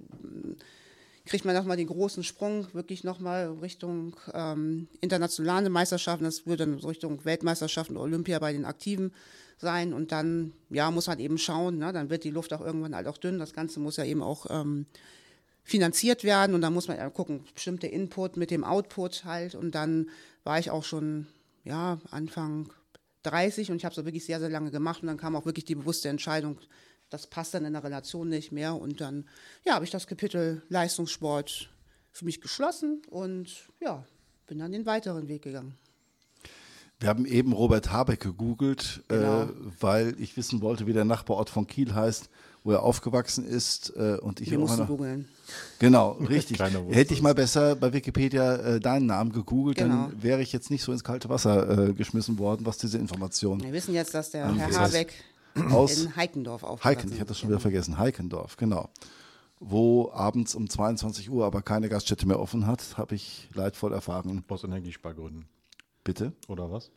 Kriegt 1.29 1.45
man 1.45 1.55
nochmal 1.55 1.77
den 1.77 1.87
großen 1.87 2.25
Sprung 2.25 2.67
wirklich 2.73 3.05
nochmal 3.05 3.51
Richtung 3.61 4.17
ähm, 4.33 4.89
internationale 5.01 5.69
Meisterschaften, 5.69 6.25
das 6.25 6.47
würde 6.47 6.67
dann 6.67 6.75
Richtung 6.79 7.25
Weltmeisterschaften, 7.25 7.97
Olympia 7.97 8.39
bei 8.39 8.53
den 8.53 8.65
Aktiven 8.65 9.13
sein. 9.59 9.93
Und 9.93 10.11
dann, 10.11 10.53
ja, 10.71 10.91
muss 10.91 11.07
man 11.07 11.19
eben 11.19 11.37
schauen, 11.37 11.79
ne? 11.79 11.93
dann 11.93 12.11
wird 12.11 12.25
die 12.25 12.31
Luft 12.31 12.53
auch 12.53 12.63
irgendwann 12.63 12.95
halt 12.95 13.07
auch 13.07 13.19
dünn, 13.19 13.39
das 13.39 13.53
Ganze 13.53 13.79
muss 13.79 13.99
ja 13.99 14.05
eben 14.05 14.23
auch 14.23 14.47
ähm, 14.49 14.87
finanziert 15.63 16.25
werden. 16.25 16.55
Und 16.55 16.63
dann 16.63 16.73
muss 16.73 16.89
man 16.89 16.97
ja 16.97 17.11
gucken, 17.11 17.45
bestimmte 17.55 17.87
Input 17.87 18.37
mit 18.37 18.51
dem 18.51 18.65
Output 18.65 19.25
halt. 19.25 19.55
Und 19.55 19.75
dann 19.75 20.09
war 20.45 20.59
ich 20.59 20.71
auch 20.71 20.85
schon, 20.85 21.27
ja, 21.65 22.01
Anfang 22.11 22.73
30 23.25 23.71
und 23.71 23.77
ich 23.77 23.85
habe 23.85 23.95
es 23.95 24.05
wirklich 24.05 24.25
sehr, 24.25 24.41
sehr 24.41 24.49
lange 24.49 24.71
gemacht. 24.71 25.03
Und 25.03 25.09
dann 25.09 25.19
kam 25.19 25.37
auch 25.37 25.45
wirklich 25.45 25.67
die 25.67 25.75
bewusste 25.75 26.09
Entscheidung, 26.09 26.59
das 27.11 27.27
passt 27.27 27.55
dann 27.55 27.65
in 27.65 27.73
der 27.73 27.85
Relation 27.85 28.29
nicht 28.29 28.53
mehr 28.53 28.75
und 28.75 29.01
dann, 29.01 29.25
ja, 29.65 29.75
habe 29.75 29.85
ich 29.85 29.91
das 29.91 30.07
Kapitel 30.07 30.63
Leistungssport 30.69 31.71
für 32.13 32.25
mich 32.25 32.41
geschlossen 32.41 33.03
und 33.11 33.49
ja, 33.81 34.05
bin 34.47 34.59
dann 34.59 34.73
den 34.73 34.87
weiteren 34.87 35.29
Weg 35.29 35.43
gegangen. 35.43 35.75
Wir 37.01 37.09
haben 37.11 37.27
eben 37.27 37.53
Robert 37.53 37.93
Habeck 37.93 38.19
gegoogelt, 38.21 39.03
Genau. 39.07 39.45
äh, 39.45 39.49
weil 39.79 40.17
ich 40.19 40.37
wissen 40.37 40.61
wollte, 40.63 40.87
wie 40.89 40.93
der 40.93 41.05
Nachbarort 41.05 41.49
von 41.49 41.65
Kiel 41.69 41.95
heißt, 41.95 42.29
wo 42.65 42.73
er 42.73 42.83
aufgewachsen 42.83 43.47
ist. 43.47 43.93
Äh, 43.97 44.19
und 44.21 44.41
ich 44.41 44.51
Wir 44.51 44.59
mussten 44.59 44.79
einer- 44.81 44.87
googeln. 44.89 45.29
Genau, 45.79 46.13
richtig. 46.13 46.59
Hätte 46.61 47.15
ich 47.15 47.23
mal 47.23 47.35
besser 47.37 47.77
bei 47.77 47.93
Wikipedia 47.93 48.57
äh, 48.57 48.81
deinen 48.81 49.07
Namen 49.07 49.31
gegoogelt, 49.33 49.79
Genau. 49.79 50.09
dann 50.09 50.23
wäre 50.25 50.43
ich 50.43 50.53
jetzt 50.53 50.71
nicht 50.73 50.83
so 50.83 50.91
ins 50.91 51.05
kalte 51.05 51.29
Wasser 51.29 51.89
äh, 51.89 51.93
geschmissen 51.93 52.37
worden, 52.39 52.67
was 52.67 52.79
diese 52.79 52.99
Information 52.99 53.63
Wir 53.63 53.73
wissen 53.73 53.95
jetzt, 53.95 54.13
dass 54.13 54.31
der 54.33 54.53
Herr 54.53 54.67
das 54.69 54.77
heißt, 54.79 54.95
Habeck 54.95 55.13
aus 55.73 56.05
in 56.05 56.17
Heikendorf 56.17 56.63
aufgewachsen 56.63 56.85
Heiken, 56.85 57.13
ich 57.13 57.21
hatte 57.21 57.29
das 57.29 57.39
schon 57.39 57.49
wieder 57.51 57.61
vergessen, 57.61 57.99
Heikendorf, 57.99 58.57
genau. 58.57 58.89
Wo 59.61 60.11
abends 60.13 60.55
um 60.55 60.71
22 60.71 61.31
Uhr 61.31 61.45
aber 61.45 61.63
keine 61.63 61.89
Gaststätte 61.89 62.27
mehr 62.27 62.39
offen 62.39 62.67
hat, 62.67 62.97
habe 62.97 63.15
ich 63.17 63.49
leidvoll 63.55 63.93
erfahren. 63.93 64.45
Aus 64.49 64.63
Energiespargründen. 64.65 65.47
Bitte? 66.05 66.33
Oder 66.47 66.71
was? 66.71 66.91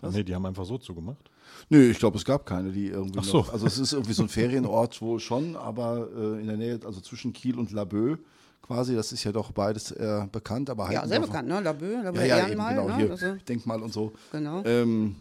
Was? 0.00 0.14
Nee, 0.14 0.24
die 0.24 0.34
haben 0.34 0.46
einfach 0.46 0.64
so 0.64 0.78
zugemacht. 0.78 1.30
Nö, 1.68 1.90
ich 1.90 1.98
glaube, 1.98 2.16
es 2.16 2.24
gab 2.24 2.46
keine, 2.46 2.72
die 2.72 2.86
irgendwie 2.88 3.18
Ach 3.20 3.24
so. 3.24 3.36
noch. 3.38 3.52
Also 3.52 3.66
es 3.66 3.78
ist 3.78 3.92
irgendwie 3.92 4.14
so 4.14 4.22
ein 4.22 4.28
Ferienort 4.28 5.00
wohl 5.02 5.20
schon, 5.20 5.54
aber 5.56 6.08
äh, 6.16 6.40
in 6.40 6.46
der 6.46 6.56
Nähe, 6.56 6.80
also 6.84 7.00
zwischen 7.00 7.32
Kiel 7.32 7.58
und 7.58 7.70
Laboe 7.72 8.18
quasi, 8.62 8.94
das 8.94 9.12
ist 9.12 9.22
ja 9.24 9.32
doch 9.32 9.52
beides 9.52 9.90
eher 9.92 10.26
bekannt, 10.32 10.70
aber 10.70 10.90
Ja, 10.90 11.06
sehr 11.06 11.20
bekannt, 11.20 11.48
ne? 11.48 11.60
Labö, 11.60 12.02
Labö 12.02 12.18
Ja, 12.20 12.38
ja, 12.38 12.48
eben, 12.48 12.66
genau, 12.66 12.88
ne? 12.88 12.96
hier, 12.96 13.10
Also, 13.10 13.34
Denkmal 13.46 13.82
und 13.82 13.92
so. 13.92 14.14
genau. 14.32 14.62
Ähm, 14.64 15.16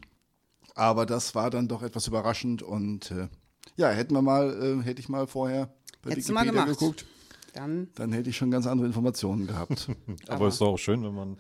aber 0.76 1.06
das 1.06 1.36
war 1.36 1.50
dann 1.50 1.68
doch 1.68 1.84
etwas 1.84 2.08
überraschend 2.08 2.62
und 2.64 3.12
äh, 3.12 3.28
ja, 3.76 3.90
hätten 3.90 4.14
wir 4.14 4.22
mal, 4.22 4.80
äh, 4.82 4.84
hätte 4.84 5.00
ich 5.00 5.10
mal 5.10 5.28
vorher 5.28 5.74
bei 6.02 6.12
Hättest 6.12 6.30
du 6.30 6.34
mal 6.34 6.42
Wikipedia 6.42 6.64
gemacht. 6.66 6.80
geguckt, 6.80 7.06
Dann, 7.54 7.88
dann 7.96 8.12
hätte 8.12 8.30
ich 8.30 8.38
schon 8.38 8.52
ganz 8.52 8.68
andere 8.68 8.88
Informationen 8.88 9.48
gehabt. 9.48 9.88
Aber 10.28 10.48
es 10.48 10.56
ist 10.56 10.62
doch 10.62 10.68
auch 10.74 10.78
schön, 10.78 11.04
wenn 11.04 11.14
man 11.14 11.38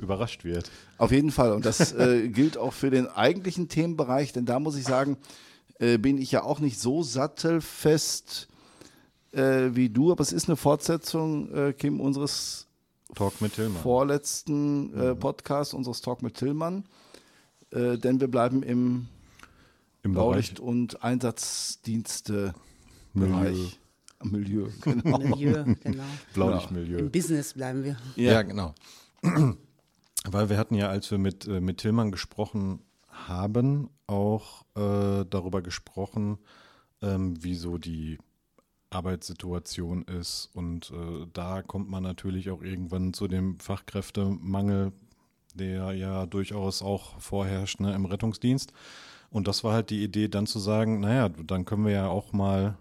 überrascht 0.00 0.44
wird. 0.44 0.70
Auf 0.98 1.10
jeden 1.10 1.30
Fall. 1.30 1.52
Und 1.52 1.64
das 1.64 1.92
äh, 1.92 2.28
gilt 2.28 2.58
auch 2.58 2.72
für 2.72 2.90
den 2.90 3.06
eigentlichen 3.06 3.68
Themenbereich, 3.68 4.32
denn 4.32 4.44
da 4.46 4.58
muss 4.60 4.76
ich 4.76 4.84
sagen, 4.84 5.16
äh, 5.78 5.98
bin 5.98 6.18
ich 6.18 6.30
ja 6.32 6.42
auch 6.42 6.60
nicht 6.60 6.78
so 6.78 7.02
sattelfest 7.02 8.48
äh, 9.32 9.70
wie 9.74 9.88
du, 9.90 10.12
aber 10.12 10.22
es 10.22 10.32
ist 10.32 10.48
eine 10.48 10.56
Fortsetzung, 10.56 11.52
äh, 11.52 11.72
Kim, 11.72 12.00
unseres 12.00 12.66
Talk 13.14 13.40
mit 13.40 13.54
Tillmann. 13.54 13.82
vorletzten 13.82 14.92
äh, 14.94 15.14
Podcasts, 15.14 15.74
unseres 15.74 16.00
Talk 16.00 16.22
mit 16.22 16.34
Tillmann. 16.34 16.84
Äh, 17.74 17.98
denn 17.98 18.20
wir 18.20 18.28
bleiben 18.28 18.62
im 18.62 19.08
Im 20.02 20.12
Blaulicht- 20.12 20.60
und 20.60 21.02
Einsatzdienste 21.02 22.54
Bereich. 23.12 23.80
Milieu, 24.22 24.68
genau. 24.80 25.18
Milieu, 25.18 25.64
genau. 25.82 26.04
Blaulichtmilieu. 26.32 26.98
Im 26.98 27.10
Business 27.10 27.54
bleiben 27.54 27.84
wir. 27.84 27.96
Ja, 28.16 28.42
genau. 28.42 28.74
Weil 30.24 30.48
wir 30.48 30.56
hatten 30.56 30.74
ja, 30.74 30.88
als 30.88 31.10
wir 31.10 31.18
mit, 31.18 31.46
äh, 31.46 31.60
mit 31.60 31.78
Tillmann 31.78 32.10
gesprochen 32.10 32.80
haben, 33.08 33.90
auch 34.06 34.62
äh, 34.76 35.24
darüber 35.28 35.62
gesprochen, 35.62 36.38
ähm, 37.02 37.42
wie 37.42 37.54
so 37.54 37.78
die 37.78 38.18
Arbeitssituation 38.90 40.02
ist. 40.04 40.50
Und 40.54 40.90
äh, 40.90 41.26
da 41.32 41.62
kommt 41.62 41.90
man 41.90 42.02
natürlich 42.02 42.50
auch 42.50 42.62
irgendwann 42.62 43.12
zu 43.12 43.28
dem 43.28 43.58
Fachkräftemangel, 43.58 44.92
der 45.54 45.92
ja 45.92 46.26
durchaus 46.26 46.82
auch 46.82 47.18
vorherrscht 47.20 47.80
ne, 47.80 47.94
im 47.94 48.04
Rettungsdienst. 48.04 48.72
Und 49.30 49.48
das 49.48 49.64
war 49.64 49.72
halt 49.72 49.90
die 49.90 50.02
Idee, 50.04 50.28
dann 50.28 50.46
zu 50.46 50.58
sagen, 50.58 51.00
naja, 51.00 51.28
dann 51.28 51.64
können 51.64 51.84
wir 51.84 51.92
ja 51.92 52.08
auch 52.08 52.32
mal 52.32 52.76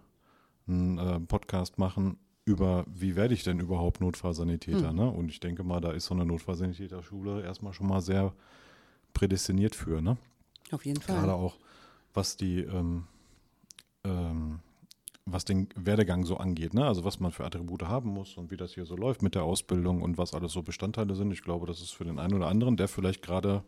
einen 0.67 0.97
äh, 0.97 1.19
Podcast 1.19 1.77
machen 1.77 2.17
über, 2.45 2.85
wie 2.87 3.15
werde 3.15 3.33
ich 3.33 3.43
denn 3.43 3.59
überhaupt 3.59 4.01
Notfallsanitäter. 4.01 4.91
Ne? 4.93 5.09
Und 5.09 5.29
ich 5.29 5.39
denke 5.39 5.63
mal, 5.63 5.79
da 5.79 5.91
ist 5.91 6.05
so 6.05 6.13
eine 6.13 6.25
Notfallsanitäterschule 6.25 7.41
erstmal 7.43 7.73
schon 7.73 7.87
mal 7.87 8.01
sehr 8.01 8.33
prädestiniert 9.13 9.75
für. 9.75 10.01
Ne? 10.01 10.17
Auf 10.71 10.85
jeden 10.85 10.99
Gerade 10.99 11.21
Fall. 11.21 11.29
auch, 11.29 11.57
was 12.13 12.35
die, 12.35 12.59
ähm, 12.59 13.07
ähm, 14.03 14.59
was 15.25 15.45
den 15.45 15.69
Werdegang 15.75 16.25
so 16.25 16.37
angeht, 16.37 16.73
ne? 16.73 16.85
Also 16.85 17.05
was 17.05 17.19
man 17.19 17.31
für 17.31 17.45
Attribute 17.45 17.83
haben 17.83 18.09
muss 18.09 18.35
und 18.35 18.51
wie 18.51 18.57
das 18.57 18.73
hier 18.73 18.85
so 18.85 18.95
läuft 18.95 19.21
mit 19.21 19.35
der 19.35 19.43
Ausbildung 19.43 20.01
und 20.01 20.17
was 20.17 20.33
alles 20.33 20.51
so 20.51 20.61
Bestandteile 20.61 21.15
sind. 21.15 21.31
Ich 21.31 21.41
glaube, 21.41 21.65
das 21.65 21.81
ist 21.81 21.91
für 21.91 22.03
den 22.03 22.19
einen 22.19 22.33
oder 22.33 22.47
anderen, 22.47 22.75
der 22.75 22.87
vielleicht 22.87 23.21
gerade 23.21 23.63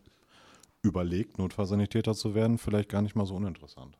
überlegt, 0.81 1.37
Notfallsanitäter 1.39 2.13
zu 2.13 2.35
werden, 2.35 2.57
vielleicht 2.57 2.89
gar 2.89 3.01
nicht 3.01 3.15
mal 3.15 3.25
so 3.25 3.35
uninteressant. 3.35 3.97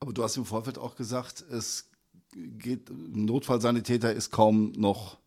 Aber 0.00 0.12
du 0.12 0.22
hast 0.22 0.36
im 0.36 0.44
Vorfeld 0.44 0.78
auch 0.78 0.96
gesagt, 0.96 1.44
es 1.50 1.88
geht, 2.34 2.90
Notfallsanitäter 2.90 4.12
ist 4.12 4.30
kaum 4.30 4.72
noch 4.72 5.18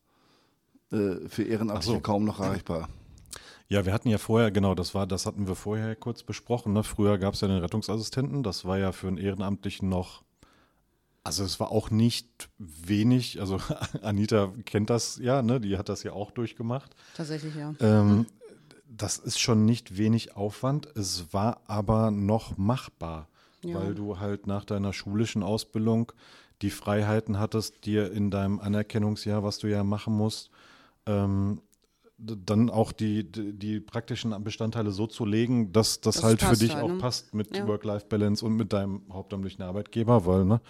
äh, 0.91 1.27
für 1.27 1.43
Ehrenamtliche 1.43 1.95
so. 1.95 2.01
kaum 2.01 2.25
noch 2.25 2.39
erreichbar. 2.39 2.89
Ja, 3.67 3.85
wir 3.85 3.93
hatten 3.93 4.09
ja 4.09 4.17
vorher, 4.17 4.51
genau, 4.51 4.75
das 4.75 4.93
war, 4.93 5.07
das 5.07 5.25
hatten 5.25 5.47
wir 5.47 5.55
vorher 5.55 5.95
kurz 5.95 6.23
besprochen. 6.23 6.73
Ne? 6.73 6.83
Früher 6.83 7.17
gab 7.17 7.33
es 7.33 7.41
ja 7.41 7.47
den 7.47 7.57
Rettungsassistenten, 7.57 8.43
das 8.43 8.65
war 8.65 8.77
ja 8.77 8.91
für 8.91 9.07
einen 9.07 9.17
Ehrenamtlichen 9.17 9.89
noch, 9.89 10.24
also 11.25 11.43
es 11.43 11.59
war 11.59 11.71
auch 11.71 11.89
nicht 11.91 12.49
wenig, 12.57 13.39
also 13.41 13.59
Anita 14.01 14.53
kennt 14.65 14.89
das 14.89 15.17
ja, 15.17 15.41
ne? 15.41 15.59
Die 15.59 15.77
hat 15.77 15.89
das 15.89 16.03
ja 16.03 16.13
auch 16.13 16.31
durchgemacht. 16.31 16.95
Tatsächlich, 17.15 17.55
ja. 17.55 17.73
Ähm, 17.81 18.25
das 18.87 19.17
ist 19.17 19.39
schon 19.39 19.65
nicht 19.65 19.97
wenig 19.97 20.37
Aufwand, 20.37 20.87
es 20.95 21.33
war 21.33 21.59
aber 21.67 22.11
noch 22.11 22.57
machbar, 22.57 23.27
Ja. 23.63 23.75
weil 23.79 23.93
du 23.95 24.19
halt 24.19 24.47
nach 24.47 24.63
deiner 24.63 24.93
schulischen 24.93 25.43
Ausbildung 25.43 26.13
die 26.61 26.69
Freiheiten 26.69 27.37
hattest, 27.37 27.85
dir 27.85 28.11
in 28.13 28.31
deinem 28.31 28.59
Anerkennungsjahr, 28.61 29.43
was 29.43 29.57
du 29.57 29.67
ja 29.67 29.83
machen 29.83 30.13
musst, 30.15 30.49
ähm, 31.05 31.59
dann 32.17 32.69
auch 32.69 32.91
die, 32.93 33.29
die, 33.29 33.51
die 33.53 33.79
praktischen 33.81 34.31
Bestandteile 34.43 34.91
so 34.91 35.05
zu 35.05 35.25
legen, 35.25 35.73
dass 35.73 35.99
das 35.99 36.15
Das 36.15 36.23
halt 36.23 36.41
für 36.41 36.55
dich 36.55 36.73
halt, 36.73 36.83
auch 36.85 36.89
ne? 36.89 36.97
passt 36.97 37.33
mit 37.33 37.55
Ja. 37.55 37.67
Work-Life-Balance 37.67 38.45
und 38.45 38.55
mit 38.55 38.71
deinem 38.71 39.01
hauptamtlichen 39.11 39.61
Arbeitgeber, 39.63 40.25
weil, 40.25 40.45
ne? 40.45 40.61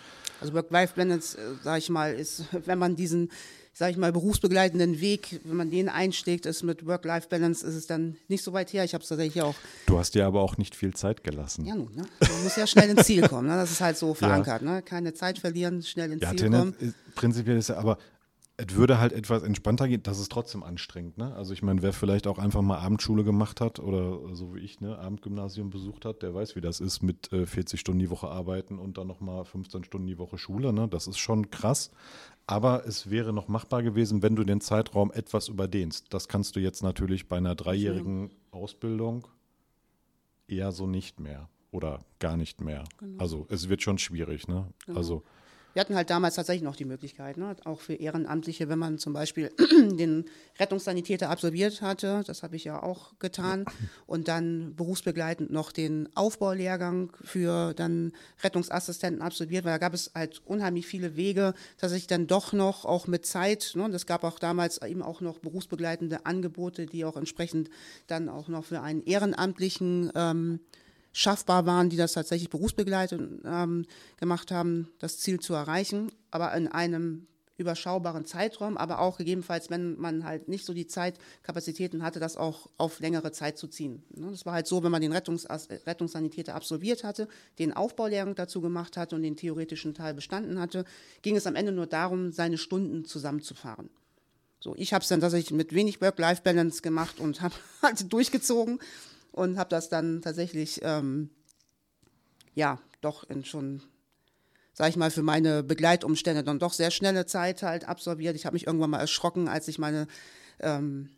Also 0.42 0.54
Work-Life-Balance, 0.54 1.38
äh, 1.38 1.42
sag 1.64 1.78
ich 1.78 1.90
mal, 1.90 2.14
ist, 2.16 2.46
wenn 2.66 2.80
man 2.80 2.96
diesen, 2.96 3.30
sag 3.74 3.92
ich 3.92 3.98
mal, 3.98 4.12
berufsbegleitenden 4.12 5.00
Weg, 5.02 5.40
wenn 5.44 5.56
man 5.58 5.70
den 5.70 5.88
einschlägt, 5.88 6.48
ist 6.48 6.64
mit 6.64 6.88
Work-Life-Balance, 6.88 7.66
ist 7.68 7.75
es 7.75 7.86
dann 7.86 8.16
nicht 8.28 8.44
so 8.44 8.52
weit 8.52 8.74
her. 8.74 8.84
Ich 8.84 8.96
habe 8.96 9.04
es 9.04 9.10
tatsächlich 9.10 9.44
auch, 9.44 9.54
Du 9.86 10.00
hast 10.00 10.16
dir 10.16 10.25
aber 10.25 10.42
auch 10.42 10.58
nicht 10.58 10.75
viel 10.75 10.96
Zeit 10.96 11.24
gelassen. 11.24 11.66
ja 11.66 11.75
nun, 11.75 11.94
ne? 11.94 12.06
man 12.22 12.44
muss 12.44 12.56
ja 12.56 12.66
schnell 12.66 12.90
ins 12.90 13.06
Ziel 13.06 13.28
kommen. 13.28 13.48
Ne? 13.48 13.56
Das 13.56 13.70
ist 13.72 13.82
halt 13.82 13.98
so 13.98 14.14
verankert. 14.16 14.64
Ne? 14.64 14.82
Keine 14.82 15.14
Zeit 15.14 15.38
verlieren, 15.38 15.84
schnell 15.84 16.12
ins 16.12 16.24
Ja, 16.24 16.36
Ziel 16.36 16.50
kommen. 16.50 16.74
ist- 16.80 16.96
prinzipiell 17.14 17.58
ist 17.58 17.70
ja, 17.70 17.78
aber 17.78 17.98
es 18.57 18.75
würde 18.75 19.00
halt 19.00 19.12
etwas 19.12 19.43
entspannter 19.43 19.88
gehen. 19.88 20.03
Das 20.03 20.19
ist 20.19 20.31
trotzdem 20.31 20.63
anstrengend. 20.63 21.17
Ne? 21.17 21.33
Also 21.35 21.53
ich 21.53 21.62
meine, 21.62 21.81
wer 21.81 21.91
vielleicht 21.91 22.25
auch 22.25 22.38
einfach 22.38 22.62
mal 22.62 22.77
Abendschule 22.77 23.24
gemacht 23.24 23.59
hat 23.59 23.79
oder 23.79 24.33
so 24.33 24.55
wie 24.55 24.59
ich, 24.59 24.79
ne, 24.79 24.97
Abendgymnasium 24.97 25.69
besucht 25.69 26.05
hat, 26.05 26.21
der 26.21 26.33
weiß, 26.33 26.55
wie 26.55 26.62
das 26.62 26.79
ist 26.79 27.01
mit 27.01 27.33
äh, 27.33 27.45
40 27.45 27.79
Stunden 27.79 28.00
die 28.00 28.09
Woche 28.09 28.29
arbeiten 28.29 28.79
und 28.79 28.97
dann 28.97 29.07
nochmal 29.07 29.43
15 29.43 29.83
Stunden 29.83 30.07
die 30.07 30.17
Woche 30.17 30.38
Schule. 30.38 30.71
Ne? 30.71 30.88
Das 30.88 31.07
ist 31.07 31.17
schon 31.17 31.50
krass. 31.50 31.91
Aber 32.47 32.85
es 32.85 33.09
wäre 33.09 33.33
noch 33.33 33.47
machbar 33.47 33.83
gewesen, 33.83 34.21
wenn 34.21 34.35
du 34.35 34.43
den 34.43 34.62
Zeitraum 34.62 35.12
etwas 35.12 35.50
überdehnst. 35.50 36.13
Das 36.13 36.27
kannst 36.27 36.55
du 36.55 36.59
jetzt 36.59 36.81
natürlich 36.83 37.27
bei 37.27 37.38
einer 37.38 37.55
dreijährigen 37.55 38.29
Ausbildung 38.51 39.27
eher 40.47 40.71
so 40.71 40.88
nicht 40.88 41.19
mehr 41.19 41.50
oder 41.71 42.00
gar 42.19 42.38
nicht 42.38 42.62
mehr. 42.62 42.85
Also 43.17 43.47
es 43.50 43.67
wird 43.67 43.81
schon 43.81 43.97
schwierig. 43.97 44.47
Ne? 44.47 44.67
Also 44.88 45.24
Wir 45.75 45.82
hatten 45.82 45.96
halt 45.96 46.10
damals 46.10 46.36
tatsächlich 46.36 46.63
noch 46.63 46.77
die 46.77 46.86
Möglichkeit, 46.86 47.36
ne? 47.36 47.53
auch 47.65 47.82
für 47.82 47.96
Ehrenamtliche, 47.96 48.70
wenn 48.70 48.79
man 48.79 48.98
zum 48.98 49.12
Beispiel 49.12 49.51
den 49.60 50.24
Rettungssanitäter 50.58 51.29
absolviert 51.29 51.82
hatte, 51.82 52.24
das 52.25 52.44
habe 52.44 52.55
ich 52.55 52.63
ja 52.63 52.82
auch 52.82 53.20
getan, 53.20 53.65
und 54.08 54.29
dann 54.29 54.74
berufsbegleitend 54.77 55.51
noch 55.51 55.74
den 55.74 56.08
Aufbaulehrgang 56.15 57.12
für 57.22 57.74
dann 57.74 58.13
Rettungsassistenten 58.41 59.22
absolviert, 59.22 59.65
weil 59.65 59.74
da 59.74 59.77
gab 59.77 59.94
es 59.94 60.12
halt 60.15 60.41
unheimlich 60.46 60.88
viele 60.88 61.17
Wege, 61.17 61.53
dass 61.77 61.91
ich 61.91 62.08
dann 62.08 62.25
doch 62.25 62.53
noch 62.53 62.86
auch 62.86 63.08
mit 63.08 63.25
Zeit, 63.25 63.74
ne? 63.75 63.84
und 63.84 63.94
es 63.94 64.05
gab 64.05 64.24
auch 64.24 64.39
damals 64.39 64.82
eben 64.82 65.01
auch 65.01 65.20
noch 65.20 65.39
berufsbegleitende 65.39 66.25
Angebote, 66.25 66.86
die 66.86 67.03
auch 67.03 67.17
entsprechend 67.17 67.70
dann 68.08 68.29
auch 68.29 68.48
noch 68.48 68.63
für 68.63 68.79
einen 68.79 69.03
Ehrenamtlichen 69.03 70.10
ähm, 70.15 70.62
schaffbar 71.15 71.65
waren, 71.65 71.89
die 71.89 71.95
das 71.95 72.12
tatsächlich 72.12 72.50
berufsbegleitend 72.50 73.41
ähm, 73.45 73.86
gemacht 74.17 74.51
haben, 74.51 74.89
das 75.00 75.17
Ziel 75.17 75.39
zu 75.39 75.53
erreichen, 75.53 76.12
aber 76.29 76.53
in 76.53 76.67
einem 76.67 77.25
überschaubaren 77.57 78.25
Zeitraum, 78.25 78.75
aber 78.75 79.00
auch 79.00 79.17
gegebenenfalls, 79.17 79.69
wenn 79.69 79.98
man 79.98 80.25
halt 80.25 80.50
nicht 80.50 80.65
so 80.65 80.74
die 80.74 80.88
Zeitkapazitäten 80.88 82.03
hatte, 82.03 82.19
das 82.19 82.36
auch 82.36 82.69
auf 82.77 83.00
längere 83.00 83.31
Zeit 83.31 83.57
zu 83.57 83.69
ziehen. 83.69 84.03
Ne, 84.13 84.29
Das 84.29 84.45
war 84.45 84.51
halt 84.51 84.67
so, 84.67 84.84
wenn 84.84 84.91
man 84.91 85.01
den 85.01 85.13
Rettungs 85.13 85.48
Rettungssanitäter 85.88 86.53
absolviert 86.53 87.05
hatte, 87.05 87.29
den 87.60 87.72
Aufbaulehrgang 87.72 88.36
dazu 88.36 88.60
gemacht 88.60 88.98
hatte 88.98 89.15
und 89.15 89.24
den 89.24 89.38
theoretischen 89.38 89.93
Teil 89.93 90.13
bestanden 90.13 90.60
hatte, 90.60 90.84
ging 91.22 91.38
es 91.38 91.48
am 91.48 91.55
Ende 91.55 91.72
nur 91.72 91.88
darum, 91.88 92.34
seine 92.34 92.57
Stunden 92.57 93.05
zusammenzufahren. 93.05 93.89
So, 94.60 94.75
ich 94.75 94.93
habe 94.93 95.03
es 95.03 95.07
dann 95.07 95.22
tatsächlich 95.22 95.55
mit 95.55 95.74
wenig 95.74 96.01
Work-Life-Balance 96.01 96.81
gemacht 96.81 97.22
und 97.22 97.41
habe 97.41 97.55
halt 97.81 98.12
durchgezogen 98.12 98.79
und 99.36 99.58
habe 99.58 99.70
das 99.70 99.89
dann 99.89 100.22
tatsächlich, 100.22 100.80
ähm, 100.84 101.30
ja, 102.54 102.80
doch 103.01 103.30
in 103.30 103.44
schon, 103.44 103.82
sag 104.74 104.89
ich 104.89 104.96
mal, 104.96 105.12
für 105.12 105.24
meine 105.24 105.62
Begleitumstände 105.62 106.44
dann 106.44 106.60
doch 106.60 106.74
sehr 106.74 106.89
schnelle 106.89 107.25
Zeit 107.25 107.62
halt 107.62 107.88
absolviert. 107.88 108.36
Ich 108.36 108.46
habe 108.46 108.54
mich 108.54 108.65
irgendwann 108.65 108.89
mal 108.89 109.00
erschrocken, 109.00 109.48
als 109.50 109.68
ich 109.68 109.77
meine 109.77 110.08
ähm, 110.60 111.10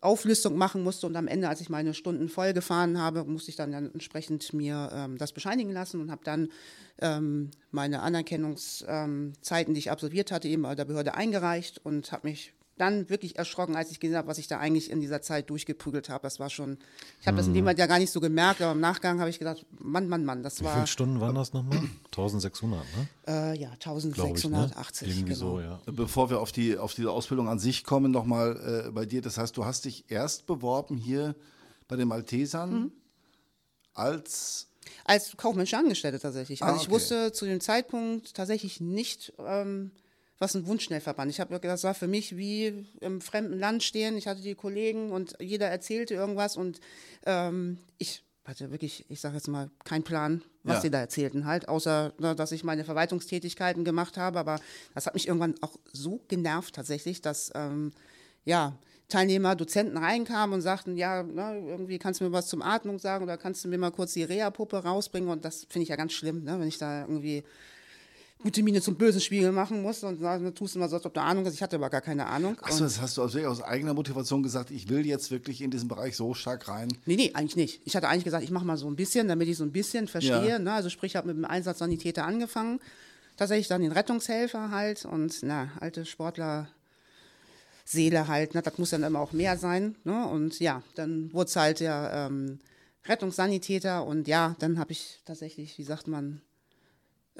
Auflistung 0.00 0.56
machen 0.56 0.82
musste 0.82 1.06
und 1.06 1.14
am 1.16 1.28
Ende, 1.28 1.50
als 1.50 1.60
ich 1.60 1.68
meine 1.68 1.92
Stunden 1.92 2.30
voll 2.30 2.54
gefahren 2.54 2.98
habe, 2.98 3.24
musste 3.24 3.50
ich 3.50 3.56
dann, 3.56 3.72
dann 3.72 3.92
entsprechend 3.92 4.54
mir 4.54 4.90
ähm, 4.94 5.18
das 5.18 5.32
bescheinigen 5.32 5.72
lassen 5.72 6.00
und 6.00 6.10
habe 6.10 6.24
dann 6.24 6.48
ähm, 6.98 7.50
meine 7.70 8.00
Anerkennungszeiten, 8.00 9.34
ähm, 9.68 9.74
die 9.74 9.78
ich 9.78 9.90
absolviert 9.90 10.32
hatte, 10.32 10.48
eben 10.48 10.62
bei 10.62 10.74
der 10.74 10.86
Behörde 10.86 11.14
eingereicht 11.14 11.84
und 11.84 12.10
habe 12.12 12.28
mich 12.28 12.54
dann 12.80 13.10
wirklich 13.10 13.36
erschrocken, 13.36 13.76
als 13.76 13.90
ich 13.90 14.00
gesehen 14.00 14.16
habe, 14.16 14.28
was 14.28 14.38
ich 14.38 14.48
da 14.48 14.58
eigentlich 14.58 14.90
in 14.90 15.00
dieser 15.00 15.20
Zeit 15.20 15.50
durchgeprügelt 15.50 16.08
habe. 16.08 16.22
Das 16.22 16.40
war 16.40 16.48
schon, 16.48 16.78
ich 17.20 17.26
habe 17.26 17.36
das 17.36 17.46
in 17.46 17.52
dem 17.52 17.60
mhm. 17.60 17.64
Moment 17.64 17.78
ja 17.78 17.86
gar 17.86 17.98
nicht 17.98 18.10
so 18.10 18.20
gemerkt, 18.20 18.62
aber 18.62 18.72
im 18.72 18.80
Nachgang 18.80 19.20
habe 19.20 19.28
ich 19.28 19.38
gedacht, 19.38 19.66
Mann, 19.78 20.08
Mann, 20.08 20.24
Mann, 20.24 20.42
das 20.42 20.60
Wie 20.60 20.64
war. 20.64 20.72
Wie 20.72 20.76
viele 20.76 20.86
Stunden 20.86 21.20
waren 21.20 21.34
das 21.34 21.52
nochmal? 21.52 21.78
1600, 22.06 22.80
ne? 22.96 23.08
Äh, 23.26 23.58
ja, 23.58 23.70
1680. 23.72 25.08
Ich, 25.08 25.14
ne? 25.14 25.20
Irgendwie 25.20 25.34
genau. 25.34 25.56
so, 25.56 25.60
ja. 25.60 25.80
Bevor 25.86 26.30
wir 26.30 26.40
auf 26.40 26.52
die, 26.52 26.78
auf 26.78 26.94
die 26.94 27.06
Ausbildung 27.06 27.48
an 27.48 27.58
sich 27.58 27.84
kommen, 27.84 28.10
nochmal 28.10 28.86
äh, 28.86 28.90
bei 28.90 29.04
dir. 29.04 29.20
Das 29.20 29.36
heißt, 29.36 29.56
du 29.56 29.64
hast 29.64 29.84
dich 29.84 30.06
erst 30.08 30.46
beworben 30.46 30.96
hier 30.96 31.34
bei 31.86 31.96
den 31.96 32.08
Maltesern 32.08 32.72
mhm. 32.72 32.92
als 33.92 34.68
als 35.04 35.36
kaufmännische 35.36 35.76
Angestellte 35.76 36.18
tatsächlich. 36.18 36.62
Also 36.62 36.72
ah, 36.72 36.76
okay. 36.76 36.84
ich 36.86 36.90
wusste 36.90 37.32
zu 37.32 37.44
dem 37.44 37.60
Zeitpunkt 37.60 38.34
tatsächlich 38.34 38.80
nicht, 38.80 39.32
ähm, 39.38 39.92
was 40.40 40.54
ein 40.54 40.66
Wunschschnellverband. 40.66 41.30
Ich 41.30 41.38
habe 41.38 41.60
das 41.60 41.84
war 41.84 41.94
für 41.94 42.08
mich 42.08 42.36
wie 42.36 42.86
im 43.00 43.20
fremden 43.20 43.58
Land 43.58 43.84
stehen. 43.84 44.16
Ich 44.16 44.26
hatte 44.26 44.40
die 44.40 44.54
Kollegen 44.54 45.12
und 45.12 45.36
jeder 45.38 45.68
erzählte 45.68 46.14
irgendwas 46.14 46.56
und 46.56 46.80
ähm, 47.26 47.78
ich 47.98 48.24
hatte 48.46 48.70
wirklich, 48.72 49.04
ich 49.08 49.20
sage 49.20 49.36
jetzt 49.36 49.48
mal, 49.48 49.70
keinen 49.84 50.02
Plan, 50.02 50.42
was 50.64 50.76
ja. 50.76 50.80
sie 50.80 50.90
da 50.90 50.98
erzählten 50.98 51.44
halt, 51.44 51.68
außer 51.68 52.14
na, 52.18 52.34
dass 52.34 52.52
ich 52.52 52.64
meine 52.64 52.84
Verwaltungstätigkeiten 52.84 53.84
gemacht 53.84 54.16
habe. 54.16 54.38
Aber 54.38 54.58
das 54.94 55.06
hat 55.06 55.14
mich 55.14 55.28
irgendwann 55.28 55.54
auch 55.60 55.78
so 55.92 56.20
genervt 56.26 56.74
tatsächlich, 56.74 57.20
dass 57.20 57.52
ähm, 57.54 57.92
ja 58.46 58.78
Teilnehmer, 59.10 59.56
Dozenten 59.56 59.98
reinkamen 59.98 60.54
und 60.54 60.62
sagten, 60.62 60.96
ja, 60.96 61.22
na, 61.22 61.54
irgendwie 61.54 61.98
kannst 61.98 62.20
du 62.20 62.24
mir 62.24 62.32
was 62.32 62.46
zum 62.46 62.62
Atmung 62.62 62.98
sagen 62.98 63.24
oder 63.24 63.36
kannst 63.36 63.62
du 63.64 63.68
mir 63.68 63.76
mal 63.76 63.90
kurz 63.90 64.14
die 64.14 64.22
Reha-Puppe 64.22 64.84
rausbringen 64.84 65.28
und 65.28 65.44
das 65.44 65.66
finde 65.68 65.82
ich 65.82 65.88
ja 65.90 65.96
ganz 65.96 66.12
schlimm, 66.12 66.44
ne, 66.44 66.58
wenn 66.58 66.68
ich 66.68 66.78
da 66.78 67.02
irgendwie 67.02 67.44
gute 68.42 68.62
Miene 68.62 68.80
zum 68.80 68.96
bösen 68.96 69.20
Spiegel 69.20 69.52
machen 69.52 69.82
muss 69.82 70.02
und 70.02 70.22
dann 70.22 70.54
tust 70.54 70.74
du 70.74 70.78
mal 70.78 70.88
so, 70.88 70.96
als 70.96 71.04
ob 71.04 71.14
du 71.14 71.20
Ahnung 71.20 71.44
hast. 71.44 71.54
Ich 71.54 71.62
hatte 71.62 71.76
aber 71.76 71.90
gar 71.90 72.00
keine 72.00 72.26
Ahnung. 72.26 72.56
Achso, 72.62 72.84
das 72.84 73.00
hast 73.00 73.16
du 73.16 73.22
also 73.22 73.38
aus 73.40 73.62
eigener 73.62 73.94
Motivation 73.94 74.42
gesagt, 74.42 74.70
ich 74.70 74.88
will 74.88 75.06
jetzt 75.06 75.30
wirklich 75.30 75.60
in 75.60 75.70
diesen 75.70 75.88
Bereich 75.88 76.16
so 76.16 76.34
stark 76.34 76.68
rein? 76.68 76.88
Nee, 77.06 77.16
nee, 77.16 77.30
eigentlich 77.34 77.56
nicht. 77.56 77.82
Ich 77.84 77.96
hatte 77.96 78.08
eigentlich 78.08 78.24
gesagt, 78.24 78.44
ich 78.44 78.50
mache 78.50 78.64
mal 78.64 78.76
so 78.76 78.88
ein 78.88 78.96
bisschen, 78.96 79.28
damit 79.28 79.48
ich 79.48 79.56
so 79.56 79.64
ein 79.64 79.72
bisschen 79.72 80.08
verstehe. 80.08 80.48
Ja. 80.48 80.58
Ne? 80.58 80.72
Also 80.72 80.88
sprich, 80.88 81.12
ich 81.12 81.16
habe 81.16 81.28
mit 81.28 81.36
dem 81.36 81.44
Einsatzsanitäter 81.44 82.24
angefangen, 82.24 82.80
tatsächlich 83.36 83.68
dann 83.68 83.82
den 83.82 83.92
Rettungshelfer 83.92 84.70
halt 84.70 85.04
und 85.04 85.38
na, 85.42 85.70
alte 85.80 86.06
Sportler 86.06 86.68
Seele 87.84 88.28
halt, 88.28 88.54
ne? 88.54 88.62
das 88.62 88.78
muss 88.78 88.90
dann 88.90 89.02
immer 89.02 89.20
auch 89.20 89.32
mehr 89.32 89.58
sein. 89.58 89.96
Ne? 90.04 90.26
Und 90.26 90.60
ja, 90.60 90.82
dann 90.94 91.32
wurde 91.32 91.48
es 91.48 91.56
halt 91.56 91.80
der 91.80 92.28
ähm, 92.30 92.60
Rettungssanitäter 93.06 94.04
und 94.06 94.28
ja, 94.28 94.54
dann 94.60 94.78
habe 94.78 94.92
ich 94.92 95.20
tatsächlich, 95.24 95.76
wie 95.78 95.82
sagt 95.82 96.06
man, 96.06 96.40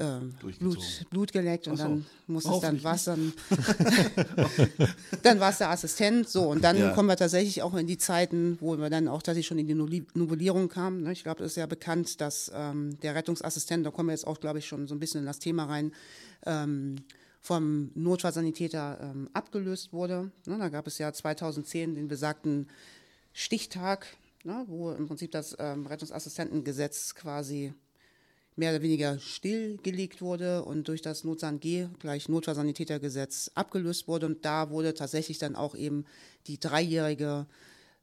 ähm, 0.01 0.35
Blut, 0.59 0.79
Blut 1.11 1.33
geleckt 1.33 1.69
und 1.69 1.77
so. 1.77 1.83
dann 1.85 2.07
muss 2.27 2.47
es 2.47 2.61
dann 2.61 2.83
was 2.83 3.05
dann 3.05 3.33
dann 5.23 5.41
war 5.41 5.51
es 5.51 5.59
der 5.59 5.71
Assistent 5.71 6.29
so 6.29 6.49
und 6.49 6.65
dann 6.65 6.79
ja. 6.79 6.93
kommen 6.93 7.09
wir 7.09 7.17
tatsächlich 7.17 7.63
auch 7.63 7.75
in 7.75 7.87
die 7.87 7.99
Zeiten 7.99 8.57
wo 8.61 8.77
wir 8.77 8.91
dann 8.91 9.09
auch 9.09 9.23
tatsächlich 9.23 9.47
schon 9.47 9.59
in 9.59 9.67
die 9.67 9.75
Novellierung 9.75 10.69
kamen 10.69 11.03
ne? 11.03 11.13
ich 11.13 11.23
glaube 11.23 11.43
das 11.43 11.53
ist 11.53 11.57
ja 11.57 11.67
bekannt 11.67 12.21
dass 12.21 12.51
ähm, 12.55 12.99
der 13.01 13.15
Rettungsassistent 13.15 13.85
da 13.85 13.91
kommen 13.91 14.09
wir 14.09 14.15
jetzt 14.15 14.27
auch 14.27 14.41
glaube 14.41 14.59
ich 14.59 14.67
schon 14.67 14.89
so 14.89 14.95
ein 14.95 15.01
bisschen 15.01 15.21
in 15.21 15.27
das 15.27 15.39
Thema 15.39 15.67
rein 15.67 15.93
ähm, 16.47 16.97
vom 17.43 17.91
Notfallsanitäter 17.95 18.99
ähm, 19.03 19.29
abgelöst 19.35 19.93
wurde 19.93 20.31
ne? 20.47 20.59
da 20.59 20.71
gab 20.71 20.87
es 20.87 20.97
ja 20.99 21.13
2010 21.13 21.95
den 21.95 22.09
besagten 22.09 22.69
Stichtag 23.35 24.07
ne? 24.45 24.65
wo 24.67 24.93
im 24.93 25.07
Prinzip 25.07 25.31
das 25.31 25.55
ähm, 25.59 25.87
Rettungsassistentengesetz 25.87 27.15
quasi 27.15 27.75
mehr 28.61 28.73
oder 28.73 28.83
weniger 28.83 29.19
stillgelegt 29.19 30.21
wurde 30.21 30.65
und 30.65 30.87
durch 30.87 31.03
das 31.03 31.25
Notsan 31.25 31.59
G 31.61 31.89
gleich 31.99 32.29
Notfallsanitätergesetz 32.29 33.51
abgelöst 33.55 34.07
wurde. 34.07 34.27
Und 34.27 34.45
da 34.45 34.71
wurde 34.71 34.95
tatsächlich 34.95 35.39
dann 35.39 35.57
auch 35.57 35.75
eben 35.75 36.05
die 36.47 36.61
dreijährige 36.61 37.47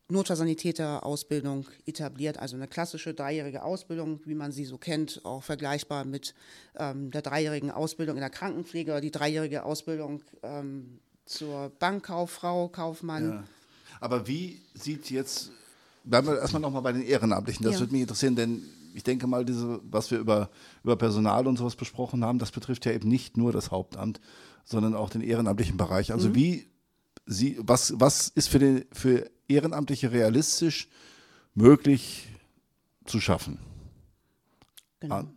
Notfallsanitäterausbildung 0.10 1.68
etabliert, 1.86 2.40
also 2.40 2.56
eine 2.56 2.68
klassische 2.68 3.14
dreijährige 3.14 3.62
Ausbildung, 3.64 4.20
wie 4.26 4.36
man 4.36 4.52
sie 4.52 4.66
so 4.66 4.78
kennt, 4.78 5.22
auch 5.26 5.44
vergleichbar 5.44 6.06
mit 6.06 6.34
ähm, 6.76 7.12
der 7.12 7.22
dreijährigen 7.22 7.72
Ausbildung 7.72 8.16
in 8.16 8.22
der 8.22 8.30
Krankenpflege 8.30 8.92
oder 8.92 9.02
die 9.02 9.12
dreijährige 9.12 9.64
Ausbildung 9.64 10.24
ähm, 10.44 11.00
zur 11.26 11.72
Bankkauffrau, 11.78 12.70
Kaufmann. 12.70 13.30
Ja. 13.30 13.44
Aber 14.00 14.28
wie 14.28 14.62
sieht 14.74 15.10
jetzt, 15.12 15.52
bleiben 16.04 16.28
wir 16.28 16.40
erstmal 16.40 16.62
nochmal 16.62 16.82
bei 16.82 16.94
den 16.94 17.04
Ehrenamtlichen, 17.04 17.66
das 17.66 17.76
ja. 17.76 17.80
würde 17.82 17.92
mich 17.92 18.02
interessieren, 18.02 18.36
denn 18.36 18.64
ich 18.98 19.04
denke 19.04 19.28
mal, 19.28 19.46
diese, 19.46 19.80
was 19.84 20.10
wir 20.10 20.18
über, 20.18 20.50
über 20.84 20.96
Personal 20.96 21.46
und 21.46 21.56
sowas 21.56 21.76
besprochen 21.76 22.26
haben, 22.26 22.40
das 22.40 22.50
betrifft 22.50 22.84
ja 22.88 22.92
eben 22.92 23.08
nicht 23.08 23.38
nur 23.38 23.52
das 23.52 23.70
Hauptamt, 23.70 24.20
sondern 24.66 24.96
auch 24.96 25.12
den 25.12 25.22
ehrenamtlichen 25.22 25.78
Bereich. 25.78 26.12
Also 26.12 26.30
mhm. 26.30 26.36
wie 26.36 26.68
Sie, 27.28 27.58
was, 27.60 27.94
was 28.00 28.30
ist 28.30 28.50
für, 28.50 28.58
den, 28.58 28.86
für 28.92 29.30
Ehrenamtliche 29.48 30.12
realistisch 30.12 30.90
möglich 31.54 32.28
zu 33.06 33.20
schaffen? 33.20 33.60
Genau. 35.00 35.16
Ah. 35.16 35.28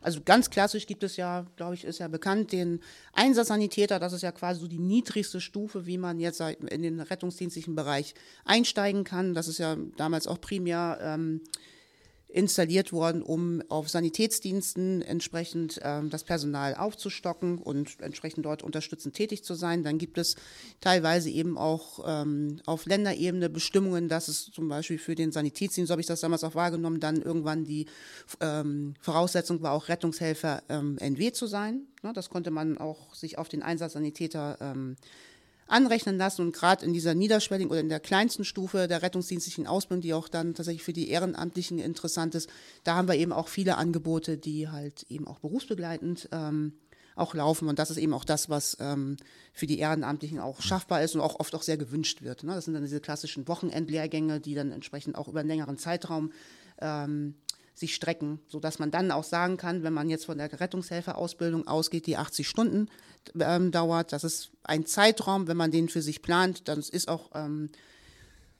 Also 0.00 0.20
ganz 0.24 0.50
klassisch 0.50 0.86
gibt 0.86 1.04
es 1.04 1.16
ja, 1.16 1.46
glaube 1.56 1.74
ich, 1.74 1.84
ist 1.84 1.98
ja 1.98 2.08
bekannt, 2.08 2.52
den 2.52 2.80
Einsatzsanitäter, 3.12 3.98
das 4.00 4.12
ist 4.12 4.22
ja 4.22 4.32
quasi 4.32 4.60
so 4.60 4.66
die 4.66 4.78
niedrigste 4.78 5.40
Stufe, 5.40 5.86
wie 5.86 5.98
man 5.98 6.18
jetzt 6.18 6.40
in 6.40 6.82
den 6.82 7.00
rettungsdienstlichen 7.00 7.76
Bereich 7.76 8.14
einsteigen 8.44 9.04
kann. 9.04 9.34
Das 9.34 9.46
ist 9.46 9.58
ja 9.58 9.76
damals 9.96 10.26
auch 10.26 10.40
primär 10.40 10.98
ähm, 11.00 11.40
installiert 12.36 12.92
worden, 12.92 13.22
um 13.22 13.62
auf 13.70 13.88
Sanitätsdiensten 13.88 15.00
entsprechend 15.00 15.80
ähm, 15.82 16.10
das 16.10 16.22
Personal 16.22 16.74
aufzustocken 16.74 17.56
und 17.56 17.98
entsprechend 18.00 18.44
dort 18.44 18.62
unterstützend 18.62 19.16
tätig 19.16 19.42
zu 19.42 19.54
sein. 19.54 19.82
Dann 19.82 19.96
gibt 19.96 20.18
es 20.18 20.36
teilweise 20.82 21.30
eben 21.30 21.56
auch 21.56 22.04
ähm, 22.06 22.60
auf 22.66 22.84
Länderebene 22.84 23.48
Bestimmungen, 23.48 24.08
dass 24.08 24.28
es 24.28 24.50
zum 24.50 24.68
Beispiel 24.68 24.98
für 24.98 25.14
den 25.14 25.32
Sanitätsdienst, 25.32 25.88
so 25.88 25.92
habe 25.92 26.02
ich 26.02 26.06
das 26.06 26.20
damals 26.20 26.44
auch 26.44 26.54
wahrgenommen, 26.54 27.00
dann 27.00 27.22
irgendwann 27.22 27.64
die 27.64 27.86
ähm, 28.40 28.92
Voraussetzung 29.00 29.62
war, 29.62 29.72
auch 29.72 29.88
Rettungshelfer 29.88 30.62
ähm, 30.68 30.98
NW 30.98 31.32
zu 31.32 31.46
sein. 31.46 31.86
Ne, 32.02 32.12
das 32.12 32.28
konnte 32.28 32.50
man 32.50 32.76
auch 32.76 33.14
sich 33.14 33.38
auf 33.38 33.48
den 33.48 33.62
Einsatzsanitäter 33.62 34.58
ähm, 34.60 34.96
anrechnen 35.66 36.16
lassen 36.16 36.42
und 36.42 36.52
gerade 36.52 36.84
in 36.84 36.92
dieser 36.92 37.14
niederschwelligen 37.14 37.70
oder 37.70 37.80
in 37.80 37.88
der 37.88 38.00
kleinsten 38.00 38.44
Stufe 38.44 38.88
der 38.88 39.02
rettungsdienstlichen 39.02 39.66
Ausbildung, 39.66 40.02
die 40.02 40.14
auch 40.14 40.28
dann 40.28 40.54
tatsächlich 40.54 40.82
für 40.82 40.92
die 40.92 41.08
Ehrenamtlichen 41.08 41.78
interessant 41.78 42.34
ist, 42.34 42.48
da 42.84 42.94
haben 42.94 43.08
wir 43.08 43.16
eben 43.16 43.32
auch 43.32 43.48
viele 43.48 43.76
Angebote, 43.76 44.38
die 44.38 44.68
halt 44.68 45.06
eben 45.08 45.26
auch 45.26 45.40
berufsbegleitend 45.40 46.28
ähm, 46.32 46.74
auch 47.16 47.34
laufen 47.34 47.68
und 47.68 47.78
das 47.78 47.90
ist 47.90 47.96
eben 47.96 48.12
auch 48.12 48.24
das, 48.24 48.50
was 48.50 48.76
ähm, 48.78 49.16
für 49.52 49.66
die 49.66 49.78
Ehrenamtlichen 49.78 50.38
auch 50.38 50.60
schaffbar 50.60 51.02
ist 51.02 51.14
und 51.14 51.22
auch 51.22 51.40
oft 51.40 51.54
auch 51.54 51.62
sehr 51.62 51.78
gewünscht 51.78 52.22
wird. 52.22 52.44
Ne? 52.44 52.54
Das 52.54 52.66
sind 52.66 52.74
dann 52.74 52.82
diese 52.82 53.00
klassischen 53.00 53.48
Wochenendlehrgänge, 53.48 54.38
die 54.40 54.54
dann 54.54 54.70
entsprechend 54.70 55.16
auch 55.16 55.26
über 55.26 55.40
einen 55.40 55.48
längeren 55.48 55.78
Zeitraum 55.78 56.30
ähm, 56.78 57.34
sich 57.78 57.94
strecken, 57.94 58.40
sodass 58.48 58.78
man 58.78 58.90
dann 58.90 59.10
auch 59.10 59.24
sagen 59.24 59.58
kann, 59.58 59.82
wenn 59.82 59.92
man 59.92 60.08
jetzt 60.08 60.24
von 60.24 60.38
der 60.38 60.60
Rettungshelferausbildung 60.60 61.68
ausgeht, 61.68 62.06
die 62.06 62.16
80 62.16 62.48
Stunden 62.48 62.88
ähm, 63.38 63.70
dauert, 63.70 64.12
das 64.12 64.24
ist 64.24 64.50
ein 64.64 64.86
Zeitraum, 64.86 65.46
wenn 65.46 65.58
man 65.58 65.70
den 65.70 65.88
für 65.88 66.00
sich 66.00 66.22
plant, 66.22 66.68
dann 66.68 66.78
ist 66.78 67.08
auch 67.08 67.30
ähm, 67.34 67.68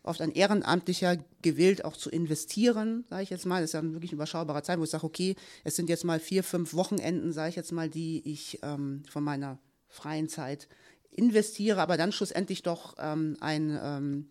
oft 0.02 0.20
ein 0.20 0.32
Ehrenamtlicher 0.32 1.16
gewillt, 1.40 1.84
auch 1.84 1.96
zu 1.96 2.10
investieren, 2.10 3.04
sage 3.08 3.22
ich 3.22 3.30
jetzt 3.30 3.46
mal. 3.46 3.62
Das 3.62 3.70
ist 3.70 3.74
ja 3.74 3.82
wirklich 3.82 4.12
ein 4.12 4.16
überschaubarer 4.16 4.62
Zeit, 4.62 4.78
wo 4.78 4.84
ich 4.84 4.90
sage, 4.90 5.04
okay, 5.04 5.34
es 5.64 5.76
sind 5.76 5.88
jetzt 5.88 6.04
mal 6.04 6.20
vier, 6.20 6.44
fünf 6.44 6.74
Wochenenden, 6.74 7.32
sage 7.32 7.50
ich 7.50 7.56
jetzt 7.56 7.72
mal, 7.72 7.88
die 7.88 8.22
ich 8.30 8.60
ähm, 8.62 9.02
von 9.10 9.24
meiner 9.24 9.58
freien 9.88 10.28
Zeit 10.28 10.68
investiere, 11.10 11.80
aber 11.80 11.96
dann 11.96 12.12
schlussendlich 12.12 12.62
doch 12.62 12.94
ähm, 12.98 13.38
ein 13.40 13.78
ähm, 13.82 14.28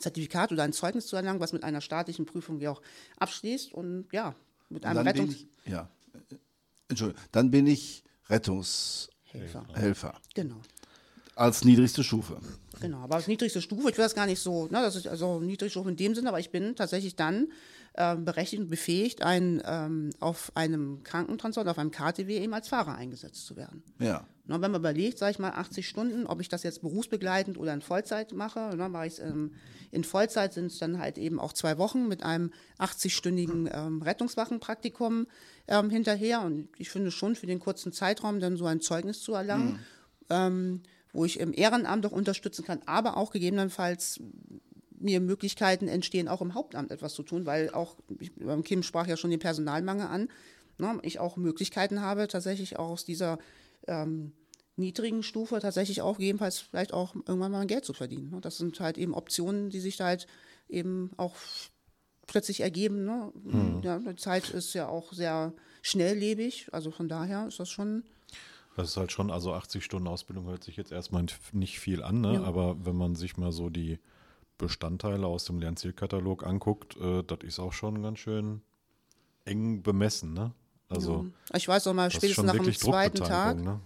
Zertifikat 0.00 0.52
oder 0.52 0.62
ein 0.62 0.72
Zeugnis 0.72 1.06
zu 1.06 1.16
erlangen, 1.16 1.40
was 1.40 1.52
mit 1.52 1.64
einer 1.64 1.80
staatlichen 1.80 2.26
Prüfung 2.26 2.60
ja 2.60 2.70
auch 2.70 2.82
abschließt 3.18 3.72
und 3.72 4.06
ja, 4.12 4.34
mit 4.68 4.84
einem 4.84 5.06
Rettungs... 5.06 5.34
Ich, 5.34 5.46
ja, 5.66 5.88
Entschuldigung, 6.88 7.22
dann 7.32 7.50
bin 7.50 7.66
ich 7.66 8.02
Rettungshelfer. 8.28 9.66
Helfer. 9.74 10.20
Genau. 10.34 10.60
Als 11.34 11.64
niedrigste 11.64 12.02
Stufe. 12.02 12.40
Genau, 12.80 12.98
aber 12.98 13.16
als 13.16 13.28
niedrigste 13.28 13.62
Stufe, 13.62 13.90
ich 13.90 13.96
will 13.96 14.04
das 14.04 14.14
gar 14.14 14.26
nicht 14.26 14.40
so, 14.40 14.64
ne, 14.66 14.80
das 14.82 14.96
ist 14.96 15.06
also 15.06 15.38
niedrigste 15.38 15.70
Stufe 15.70 15.90
in 15.90 15.96
dem 15.96 16.14
Sinne, 16.14 16.28
aber 16.28 16.40
ich 16.40 16.50
bin 16.50 16.74
tatsächlich 16.74 17.14
dann 17.16 17.52
äh, 17.94 18.16
berechtigt 18.16 18.62
und 18.62 18.70
befähigt, 18.70 19.22
ein, 19.22 19.62
ähm, 19.64 20.10
auf 20.20 20.52
einem 20.54 21.02
Krankentransport, 21.04 21.68
auf 21.68 21.78
einem 21.78 21.90
KTW 21.90 22.38
eben 22.38 22.54
als 22.54 22.68
Fahrer 22.68 22.94
eingesetzt 22.94 23.46
zu 23.46 23.56
werden. 23.56 23.82
Ja. 23.98 24.26
Na, 24.46 24.60
wenn 24.60 24.70
man 24.70 24.80
überlegt, 24.80 25.18
sage 25.18 25.32
ich 25.32 25.38
mal, 25.38 25.50
80 25.50 25.86
Stunden, 25.86 26.26
ob 26.26 26.40
ich 26.40 26.48
das 26.48 26.62
jetzt 26.62 26.80
berufsbegleitend 26.80 27.58
oder 27.58 27.74
in 27.74 27.82
Vollzeit 27.82 28.32
mache, 28.32 28.76
dann 28.76 28.90
mache 28.92 29.06
ich 29.06 29.14
es 29.14 29.18
ähm, 29.18 29.52
in 29.90 30.04
Vollzeit 30.04 30.52
sind 30.52 30.66
es 30.66 30.78
dann 30.78 30.98
halt 30.98 31.18
eben 31.18 31.40
auch 31.40 31.52
zwei 31.52 31.78
Wochen 31.78 32.08
mit 32.08 32.22
einem 32.22 32.52
80-stündigen 32.78 33.70
ähm, 33.72 34.02
Rettungswachenpraktikum 34.02 35.26
ähm, 35.66 35.90
hinterher. 35.90 36.42
Und 36.42 36.68
ich 36.78 36.90
finde 36.90 37.10
schon 37.10 37.36
für 37.36 37.46
den 37.46 37.58
kurzen 37.58 37.92
Zeitraum 37.92 38.40
dann 38.40 38.56
so 38.56 38.66
ein 38.66 38.80
Zeugnis 38.80 39.22
zu 39.22 39.32
erlangen, 39.34 39.78
ähm, 40.30 40.82
wo 41.12 41.24
ich 41.24 41.40
im 41.40 41.54
Ehrenamt 41.54 42.04
auch 42.04 42.12
unterstützen 42.12 42.64
kann, 42.64 42.80
aber 42.84 43.16
auch 43.16 43.30
gegebenenfalls 43.30 44.20
mir 45.00 45.20
Möglichkeiten 45.20 45.88
entstehen, 45.88 46.28
auch 46.28 46.40
im 46.40 46.54
Hauptamt 46.54 46.90
etwas 46.90 47.14
zu 47.14 47.22
tun, 47.22 47.46
weil 47.46 47.70
auch, 47.70 47.96
ähm, 48.40 48.62
Kim 48.62 48.82
sprach 48.82 49.06
ja 49.06 49.16
schon 49.16 49.30
den 49.30 49.40
Personalmangel 49.40 50.06
an, 50.06 50.28
ne, 50.78 50.98
ich 51.02 51.18
auch 51.18 51.36
Möglichkeiten 51.36 52.00
habe, 52.00 52.28
tatsächlich 52.28 52.78
auch 52.78 52.88
aus 52.90 53.04
dieser 53.04 53.38
ähm, 53.86 54.32
niedrigen 54.76 55.22
Stufe 55.22 55.58
tatsächlich 55.60 56.02
auch 56.02 56.18
gegebenenfalls 56.18 56.58
vielleicht 56.60 56.92
auch 56.92 57.14
irgendwann 57.14 57.52
mal 57.52 57.66
Geld 57.66 57.84
zu 57.84 57.92
verdienen. 57.92 58.30
Ne? 58.30 58.40
Das 58.40 58.58
sind 58.58 58.78
halt 58.80 58.96
eben 58.96 59.14
Optionen, 59.14 59.70
die 59.70 59.80
sich 59.80 59.96
da 59.96 60.06
halt 60.06 60.26
eben 60.68 61.10
auch 61.16 61.34
plötzlich 62.26 62.60
ergeben. 62.60 63.04
Ne? 63.04 63.32
Mhm. 63.42 63.80
Ja, 63.82 63.98
die 63.98 64.16
Zeit 64.16 64.50
ist 64.50 64.74
ja 64.74 64.88
auch 64.88 65.12
sehr 65.12 65.52
schnelllebig, 65.82 66.68
also 66.72 66.90
von 66.90 67.08
daher 67.08 67.48
ist 67.48 67.58
das 67.58 67.68
schon. 67.68 68.04
Das 68.76 68.90
ist 68.90 68.96
halt 68.96 69.10
schon, 69.10 69.32
also 69.32 69.52
80 69.52 69.84
Stunden 69.84 70.06
Ausbildung 70.06 70.46
hört 70.46 70.62
sich 70.62 70.76
jetzt 70.76 70.92
erstmal 70.92 71.26
nicht 71.52 71.80
viel 71.80 72.02
an, 72.02 72.20
ne? 72.20 72.34
Ja. 72.34 72.42
aber 72.44 72.76
wenn 72.86 72.94
man 72.94 73.16
sich 73.16 73.36
mal 73.36 73.50
so 73.50 73.70
die 73.70 73.98
Bestandteile 74.58 75.26
aus 75.26 75.44
dem 75.44 75.60
Lernzielkatalog 75.60 76.44
anguckt, 76.44 76.96
äh, 76.96 77.22
das 77.22 77.38
ist 77.42 77.58
auch 77.58 77.72
schon 77.72 78.02
ganz 78.02 78.18
schön 78.18 78.60
eng 79.44 79.82
bemessen. 79.82 80.34
Ne? 80.34 80.52
Also 80.88 81.26
ja. 81.50 81.56
Ich 81.56 81.66
weiß 81.68 81.86
auch 81.86 81.94
mal, 81.94 82.04
das 82.06 82.14
spätestens 82.14 82.34
schon 82.34 82.46
nach 82.46 82.64
dem 82.64 82.74
zweiten 82.74 83.18
Tag. 83.18 83.58
Ne? 83.58 83.80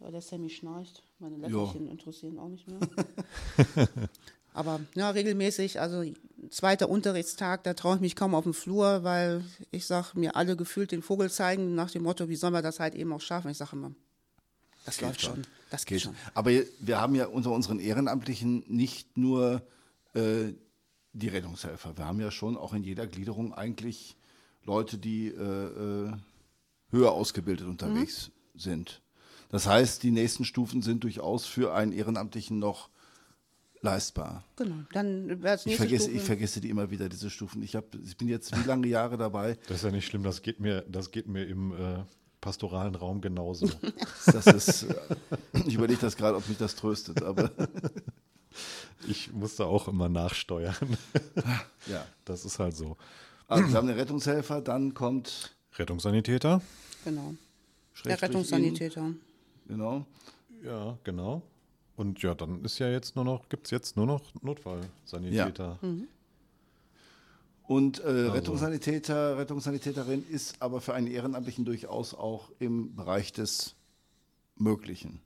Ja, 0.00 0.10
der 0.10 0.20
Sammy 0.20 0.50
schnarcht. 0.50 1.02
Meine 1.18 1.36
Ja. 1.38 1.48
Leckerchen 1.48 1.88
interessieren 1.88 2.38
auch 2.38 2.48
nicht 2.48 2.66
mehr. 2.68 2.78
Aber 4.54 4.80
ja, 4.94 5.10
regelmäßig, 5.10 5.80
also 5.80 6.02
zweiter 6.50 6.88
Unterrichtstag, 6.88 7.62
da 7.62 7.74
traue 7.74 7.96
ich 7.96 8.00
mich 8.00 8.16
kaum 8.16 8.34
auf 8.34 8.44
den 8.44 8.54
Flur, 8.54 9.04
weil 9.04 9.44
ich 9.70 9.86
sage, 9.86 10.08
mir 10.14 10.34
alle 10.34 10.56
gefühlt 10.56 10.90
den 10.90 11.02
Vogel 11.02 11.30
zeigen, 11.30 11.74
nach 11.74 11.90
dem 11.90 12.02
Motto, 12.02 12.28
wie 12.28 12.36
sollen 12.36 12.54
wir 12.54 12.62
das 12.62 12.80
halt 12.80 12.94
eben 12.94 13.12
auch 13.12 13.20
schaffen? 13.20 13.50
Ich 13.50 13.58
sage 13.58 13.76
immer, 13.76 13.92
das 14.84 15.00
läuft 15.00 15.20
schon. 15.20 15.42
Das 15.70 15.84
geht, 15.84 15.96
Geht. 15.98 16.02
schon. 16.02 16.16
Aber 16.34 16.50
wir 16.50 17.00
haben 17.00 17.14
ja 17.14 17.26
unter 17.26 17.52
unseren 17.52 17.78
Ehrenamtlichen 17.78 18.64
nicht 18.68 19.16
nur 19.18 19.62
äh, 20.14 20.54
die 21.12 21.28
Rettungshelfer. 21.28 21.96
Wir 21.96 22.06
haben 22.06 22.20
ja 22.20 22.30
schon 22.30 22.56
auch 22.56 22.72
in 22.74 22.84
jeder 22.84 23.06
Gliederung 23.06 23.52
eigentlich 23.52 24.16
Leute, 24.64 24.98
die 24.98 25.28
äh, 25.28 26.06
äh, 26.06 26.12
höher 26.90 27.12
ausgebildet 27.12 27.66
unterwegs 27.66 28.30
sind. 28.54 29.02
Das 29.50 29.66
heißt, 29.66 30.02
die 30.02 30.10
nächsten 30.10 30.44
Stufen 30.44 30.82
sind 30.82 31.04
durchaus 31.04 31.46
für 31.46 31.74
einen 31.74 31.92
Ehrenamtlichen 31.92 32.58
noch 32.58 32.90
leistbar. 33.80 34.44
Genau. 34.56 34.76
Dann 34.92 35.44
als 35.44 35.62
Ich 35.62 35.66
nächste 35.66 35.76
vergesse, 35.76 36.04
Stufe, 36.04 36.16
ich 36.16 36.22
vergesse 36.22 36.60
die 36.60 36.70
immer 36.70 36.90
wieder, 36.90 37.08
diese 37.08 37.30
Stufen. 37.30 37.62
Ich, 37.62 37.76
hab, 37.76 37.94
ich 37.94 38.16
bin 38.16 38.28
jetzt 38.28 38.56
wie 38.56 38.66
lange 38.66 38.88
Jahre 38.88 39.16
dabei. 39.16 39.56
Das 39.68 39.78
ist 39.78 39.84
ja 39.84 39.90
nicht 39.90 40.06
schlimm, 40.06 40.22
das 40.22 40.42
geht 40.42 40.60
mir, 40.60 40.84
das 40.88 41.10
geht 41.10 41.28
mir 41.28 41.46
im 41.46 41.72
äh, 41.72 42.04
pastoralen 42.40 42.94
Raum 42.94 43.20
genauso. 43.20 43.70
Das 44.26 44.46
ist, 44.46 44.82
äh, 44.82 44.94
ich 45.66 45.74
überlege 45.74 46.00
das 46.00 46.16
gerade, 46.16 46.36
ob 46.36 46.46
mich 46.48 46.58
das 46.58 46.74
tröstet, 46.74 47.22
aber 47.22 47.50
ich 49.06 49.32
muss 49.32 49.56
da 49.56 49.64
auch 49.64 49.88
immer 49.88 50.08
nachsteuern. 50.08 50.96
ja. 51.86 52.06
Das 52.24 52.44
ist 52.44 52.58
halt 52.58 52.76
so. 52.76 52.96
Also, 53.46 53.68
wir 53.68 53.74
haben 53.74 53.86
den 53.86 53.98
Rettungshelfer, 53.98 54.60
dann 54.60 54.94
kommt 54.94 55.56
Rettungssanitäter? 55.76 56.60
genau. 57.04 57.34
Der 58.04 58.20
Rettungssanitäter. 58.20 59.06
ihn, 59.06 59.20
Genau. 59.68 60.04
Ja, 60.62 60.98
genau. 61.04 61.42
Und 61.96 62.22
ja, 62.22 62.34
dann 62.34 62.64
ist 62.64 62.78
ja 62.78 62.88
jetzt 62.88 63.16
nur 63.16 63.24
noch, 63.24 63.48
gibt 63.48 63.66
es 63.66 63.70
jetzt 63.70 63.96
nur 63.96 64.06
noch 64.06 64.22
Notfallsanitäter. 64.40 65.78
Und 67.64 68.00
Also 68.00 68.18
äh, 68.18 68.30
Rettungssanitäter, 68.30 69.36
Rettungssanitäterin 69.36 70.24
ist 70.28 70.60
aber 70.62 70.80
für 70.80 70.94
einen 70.94 71.06
Ehrenamtlichen 71.06 71.64
durchaus 71.64 72.14
auch 72.14 72.50
im 72.60 72.94
Bereich 72.94 73.32
des 73.32 73.74
Möglichen. 74.56 75.20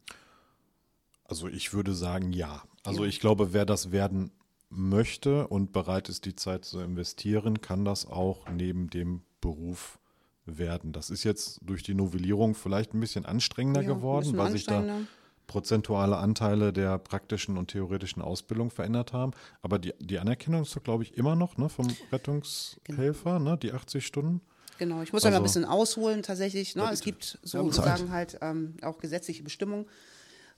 Also 1.25 1.47
ich 1.47 1.73
würde 1.73 1.95
sagen, 1.95 2.33
ja. 2.33 2.63
Also 2.85 3.05
ich 3.05 3.21
glaube, 3.21 3.53
wer 3.53 3.65
das 3.65 3.93
werden 3.93 4.33
möchte 4.69 5.47
und 5.49 5.73
bereit 5.73 6.09
ist, 6.09 6.25
die 6.25 6.35
Zeit 6.35 6.65
zu 6.65 6.81
investieren, 6.81 7.61
kann 7.61 7.85
das 7.85 8.07
auch 8.07 8.49
neben 8.51 8.89
dem 8.91 9.23
Beruf 9.41 9.99
werden. 10.47 10.93
Das 10.93 11.11
ist 11.11 11.25
jetzt 11.25 11.61
durch 11.63 11.83
die 11.83 11.95
Novellierung 11.95 12.55
vielleicht 12.55 12.95
ein 12.95 13.01
bisschen 13.01 13.25
anstrengender 13.27 13.83
Ja, 13.83 13.89
geworden, 13.95 14.23
bisschen 14.33 14.39
weil 14.39 14.51
sich 14.53 14.65
da 14.67 14.83
prozentuale 15.47 16.17
Anteile 16.17 16.73
der 16.73 16.99
praktischen 16.99 17.59
und 17.59 17.71
theoretischen 17.71 18.23
Ausbildung 18.23 18.71
verändert 18.71 19.13
haben. 19.13 19.33
Aber 19.61 19.79
die, 19.79 19.93
die 20.01 20.19
Anerkennung 20.19 20.63
ist 20.63 20.75
doch, 20.75 20.83
glaube 20.83 21.03
ich, 21.03 21.17
immer 21.17 21.37
noch 21.37 21.59
ne, 21.59 21.69
vom 21.69 21.87
Rettungshelfer, 22.11 23.39
ne, 23.39 23.59
die 23.59 23.73
80 23.73 24.07
Stunden. 24.07 24.41
Genau, 24.79 25.03
ich 25.03 25.13
muss 25.13 25.23
ja 25.23 25.31
mal 25.31 25.37
ein 25.37 25.43
Also- 25.43 25.61
bisschen 25.61 25.65
ausholen 25.69 26.23
tatsächlich. 26.23 26.75
Ne? 26.75 26.89
Es 26.91 27.03
gibt 27.03 27.39
sozusagen 27.43 28.11
halt 28.11 28.39
ähm, 28.41 28.75
auch 28.83 28.99
gesetzliche 28.99 29.43
Bestimmungen. 29.43 29.87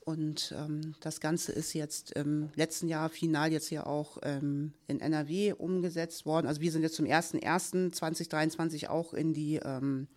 Und 0.05 0.55
ähm, 0.59 0.95
das 1.01 1.21
Ganze 1.21 1.53
ist 1.53 1.73
jetzt 1.73 2.13
im 2.13 2.51
letzten 2.57 2.89
Jahr 2.89 3.09
final 3.09 3.51
jetzt 3.53 3.69
hier 3.69 3.87
auch 3.87 4.19
ähm, 4.23 4.75
in 4.87 5.01
NRW 5.01 5.55
umgesetzt 5.55 6.27
worden. 6.27 6.47
Also 6.47 6.61
wir 6.61 6.71
sind 6.71 6.83
jetzt 6.83 6.97
zum 6.97 7.07
01.01.2023 7.07 8.89
auch 8.89 9.15
in 9.15 9.33
die, 9.33 9.57
ähm, 9.65 10.09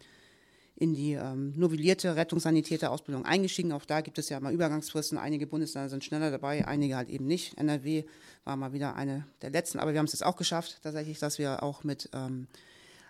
in 0.76 0.94
die 0.94 1.14
ähm, 1.14 1.54
novellierte 1.56 2.18
Rettungssanitäterausbildung 2.18 3.24
eingestiegen. 3.24 3.72
Auch 3.72 3.86
da 3.86 4.02
gibt 4.02 4.18
es 4.18 4.28
ja 4.28 4.42
mal 4.42 4.54
Übergangsfristen. 4.54 5.18
Einige 5.18 5.48
Bundesländer 5.48 5.90
sind 5.90 6.04
schneller 6.04 6.32
dabei, 6.32 6.68
einige 6.68 6.98
halt 6.98 7.08
eben 7.08 7.26
nicht. 7.26 7.58
NRW 7.58 8.04
war 8.44 8.58
mal 8.58 8.74
wieder 8.74 8.98
eine 8.98 9.26
der 9.42 9.52
letzten, 9.52 9.80
aber 9.80 9.94
wir 9.94 10.00
haben 10.00 10.08
es 10.08 10.14
jetzt 10.14 10.26
auch 10.26 10.36
geschafft, 10.36 10.80
tatsächlich, 10.84 11.20
dass 11.20 11.40
wir 11.40 11.64
auch 11.64 11.86
mit 11.86 12.10
ähm, 12.14 12.48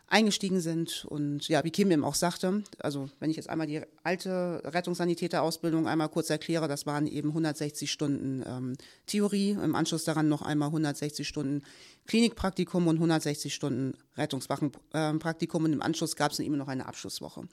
eingestiegen 0.08 0.62
sind. 0.62 1.06
Und 1.06 1.48
ja, 1.48 1.63
wie 1.63 1.72
Kim 1.72 1.91
eben 1.91 2.04
auch 2.04 2.15
sagte, 2.15 2.63
also 2.80 3.10
wenn 3.20 3.30
ich 3.30 3.36
jetzt 3.36 3.50
einmal 3.50 3.67
die 3.67 3.82
alte 4.04 4.62
Rettungssanitäterausbildung 4.63 5.88
einmal 5.88 6.10
kurz 6.10 6.30
erkläre, 6.30 6.67
das 6.67 6.86
waren 6.86 7.08
eben 7.08 7.30
160 7.30 7.91
Stunden 7.91 8.43
ähm, 8.48 8.74
Theorie, 9.06 9.52
im 9.52 9.76
Anschluss 9.76 10.06
daran 10.06 10.30
noch 10.30 10.41
einmal 10.41 10.70
160 10.70 11.28
Stunden 11.28 11.63
Klinikpraktikum 12.08 12.88
und 12.88 12.96
160 12.96 13.54
Stunden 13.54 13.96
Rettungswachenpraktikum 14.15 15.65
und 15.65 15.74
im 15.74 15.82
Anschluss 15.82 16.15
gab 16.15 16.32
es 16.32 16.39
eben 16.39 16.58
noch 16.58 16.70
eine 16.70 16.86
Abschlusswoche. 16.86 17.48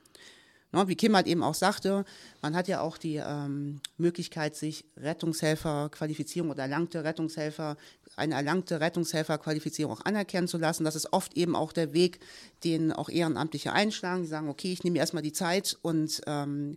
Ne, 0.74 0.88
wie 0.88 0.96
Kim 0.96 1.14
halt 1.14 1.28
eben 1.28 1.44
auch 1.44 1.54
sagte, 1.54 2.04
man 2.42 2.56
hat 2.56 2.66
ja 2.66 2.80
auch 2.80 2.98
die 2.98 3.22
ähm, 3.24 3.80
Möglichkeit, 3.96 4.56
sich 4.56 4.84
Rettungshelferqualifizierung 4.96 6.50
oder 6.50 6.62
erlangte 6.62 7.04
Rettungshelfer, 7.04 7.76
eine 8.16 8.34
erlangte 8.34 8.80
Rettungshelferqualifizierung 8.80 9.94
auch 9.94 10.04
anerkennen 10.04 10.48
zu 10.48 10.58
lassen. 10.58 10.82
Das 10.82 10.96
ist 10.96 11.12
oft 11.12 11.36
eben 11.36 11.54
auch 11.54 11.72
der 11.72 11.92
Weg, 11.92 12.18
den 12.64 12.92
auch 12.92 13.08
Ehrenamtliche 13.08 13.72
einschlagen. 13.72 14.22
Die 14.22 14.28
sagen, 14.28 14.48
okay, 14.48 14.72
ich 14.72 14.82
nehme 14.82 14.98
erstmal 14.98 15.22
die 15.22 15.32
Zeit 15.32 15.78
und 15.82 16.20
ähm, 16.26 16.76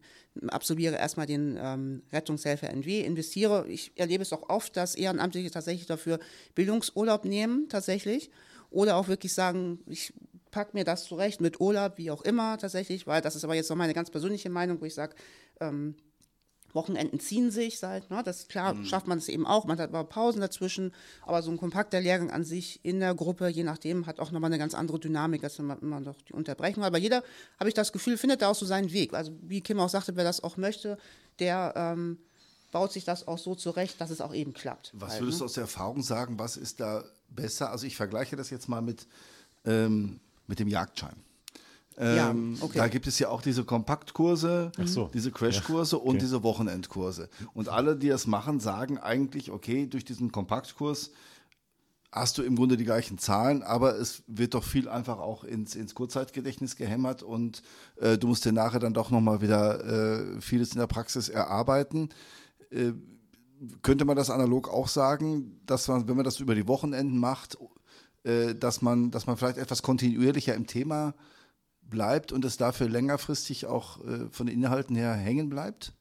absolviere 0.50 0.96
erstmal 0.96 1.26
den 1.26 1.58
ähm, 1.60 2.04
Rettungshelfer 2.14 2.70
NW, 2.70 3.02
investiere. 3.02 3.68
Ich 3.68 3.94
erlebe 3.96 4.22
es 4.22 4.32
auch 4.32 4.48
oft, 4.48 4.78
dass 4.78 4.94
Ehrenamtliche 4.94 5.50
tatsächlich 5.50 5.88
dafür 5.88 6.20
Bildungsurlaub 6.54 7.26
nehmen, 7.26 7.68
tatsächlich. 7.68 8.30
Oder 8.70 8.98
auch 8.98 9.08
wirklich 9.08 9.34
sagen, 9.34 9.80
ich 9.88 10.14
pack 10.58 10.74
mir 10.74 10.84
das 10.84 11.04
zurecht 11.04 11.40
mit 11.40 11.62
Urlaub, 11.62 12.00
wie 12.00 12.10
auch 12.10 12.24
immer 12.24 12.58
tatsächlich, 12.58 13.06
weil 13.06 13.22
das 13.22 13.36
ist 13.36 13.44
aber 13.44 13.54
jetzt 13.54 13.70
noch 13.70 13.76
meine 13.76 13.94
ganz 13.94 14.10
persönliche 14.10 14.50
Meinung, 14.50 14.82
wo 14.82 14.86
ich 14.86 14.96
sage, 14.96 15.14
ähm, 15.60 15.94
Wochenenden 16.74 17.20
ziehen 17.20 17.52
sich 17.52 17.78
seit, 17.78 18.10
ne, 18.10 18.24
das 18.24 18.48
klar 18.48 18.76
schafft 18.84 19.06
man 19.06 19.20
es 19.20 19.30
eben 19.30 19.46
auch, 19.46 19.66
man 19.66 19.78
hat 19.78 19.90
aber 19.90 20.04
Pausen 20.04 20.42
dazwischen, 20.42 20.96
aber 21.22 21.44
so 21.44 21.52
ein 21.52 21.58
kompakter 21.58 22.02
Lehrgang 22.02 22.32
an 22.32 22.44
sich 22.44 22.84
in 22.84 23.00
der 23.00 23.14
Gruppe, 23.14 23.50
je 23.50 23.62
nachdem, 23.62 24.08
hat 24.08 24.20
auch 24.20 24.32
nochmal 24.32 24.50
eine 24.50 24.58
ganz 24.58 24.74
andere 24.74 25.00
Dynamik, 25.00 25.44
als 25.44 25.60
wenn 25.60 25.68
man 25.68 25.80
immer 25.80 26.00
noch 26.00 26.20
die 26.24 26.34
Unterbrechung 26.34 26.82
hat. 26.82 26.88
Aber 26.88 26.98
jeder, 26.98 27.22
habe 27.60 27.70
ich 27.70 27.76
das 27.76 27.92
Gefühl, 27.92 28.18
findet 28.18 28.42
da 28.42 28.50
auch 28.50 28.56
so 28.56 28.66
seinen 28.66 28.92
Weg. 28.92 29.14
Also 29.14 29.32
wie 29.44 29.62
Kim 29.62 29.80
auch 29.80 29.90
sagte, 29.90 30.16
wer 30.16 30.24
das 30.24 30.44
auch 30.44 30.58
möchte, 30.58 30.98
der 31.38 31.74
ähm, 31.76 32.18
baut 32.72 32.92
sich 32.92 33.06
das 33.06 33.28
auch 33.28 33.38
so 33.38 33.54
zurecht, 33.54 34.02
dass 34.02 34.10
es 34.10 34.22
auch 34.22 34.34
eben 34.34 34.54
klappt. 34.54 34.92
Was 34.96 35.12
halt, 35.12 35.22
würdest 35.22 35.38
ne? 35.38 35.40
du 35.40 35.46
aus 35.46 35.54
der 35.54 35.62
Erfahrung 35.62 36.02
sagen, 36.02 36.40
was 36.40 36.58
ist 36.58 36.80
da 36.80 37.04
besser? 37.30 37.70
Also 37.70 37.86
ich 37.86 37.96
vergleiche 37.96 38.36
das 38.36 38.50
jetzt 38.50 38.68
mal 38.68 38.82
mit, 38.82 39.06
ähm, 39.66 40.20
mit 40.48 40.60
dem 40.60 40.68
Jagdschein. 40.68 41.16
Ja, 42.00 42.30
Ähm, 42.30 42.58
okay. 42.62 42.78
Da 42.78 42.88
gibt 42.88 43.08
es 43.08 43.18
ja 43.18 43.30
auch 43.30 43.42
diese 43.42 43.64
Kompaktkurse, 43.64 44.72
so. 44.86 45.10
diese 45.14 45.32
Crashkurse 45.32 45.98
und 45.98 46.22
diese 46.22 46.44
Wochenendkurse. 46.44 47.28
Und 47.54 47.70
alle, 47.70 47.96
die 47.96 48.10
das 48.10 48.28
machen, 48.28 48.60
sagen 48.60 49.00
eigentlich, 49.00 49.50
okay, 49.50 49.88
durch 49.88 50.06
diesen 50.06 50.32
Kompaktkurs 50.32 51.12
hast 52.12 52.38
du 52.38 52.44
im 52.44 52.56
Grunde 52.56 52.78
die 52.78 52.86
gleichen 52.86 53.18
Zahlen, 53.18 53.64
aber 53.64 53.98
es 53.98 54.24
wird 54.28 54.54
doch 54.54 54.64
viel 54.64 54.88
einfach 54.88 55.20
auch 55.20 55.44
ins, 55.44 55.76
ins 55.76 55.96
Kurzzeitgedächtnis 55.96 56.76
gehämmert 56.76 57.24
und 57.24 57.64
äh, 57.98 58.18
du 58.18 58.28
musst 58.28 58.46
dir 58.46 58.54
nachher 58.54 58.80
dann 58.80 58.94
doch 58.94 59.12
nochmal 59.12 59.42
wieder 59.42 59.84
äh, 60.38 60.42
vieles 60.42 60.74
in 60.74 60.80
der 60.80 60.88
Praxis 60.88 61.30
erarbeiten. 61.30 62.10
Äh, 62.70 62.94
könnte 63.82 64.06
man 64.06 64.16
das 64.16 64.30
analog 64.30 64.70
auch 64.70 64.88
sagen, 64.88 65.60
dass 65.66 65.88
man, 65.88 66.08
wenn 66.08 66.16
man 66.16 66.26
das 66.26 66.40
über 66.40 66.54
die 66.54 66.68
Wochenenden 66.68 67.20
macht, 67.20 67.58
äh, 68.28 68.56
dass, 68.56 68.82
man, 68.82 69.10
dass 69.12 69.26
man 69.26 69.38
vielleicht 69.38 69.58
etwas 69.58 69.82
kontinuierlicher 69.82 70.54
im 70.54 70.68
Thema 70.68 71.16
bleibt 71.82 72.32
und 72.32 72.44
es 72.44 72.58
dafür 72.58 72.90
längerfristig 72.90 73.66
auch 73.66 74.04
äh, 74.06 74.28
von 74.32 74.48
den 74.48 74.56
Inhalten 74.56 74.96
her 74.96 75.14
hängen 75.14 75.50
bleibt? 75.50 75.94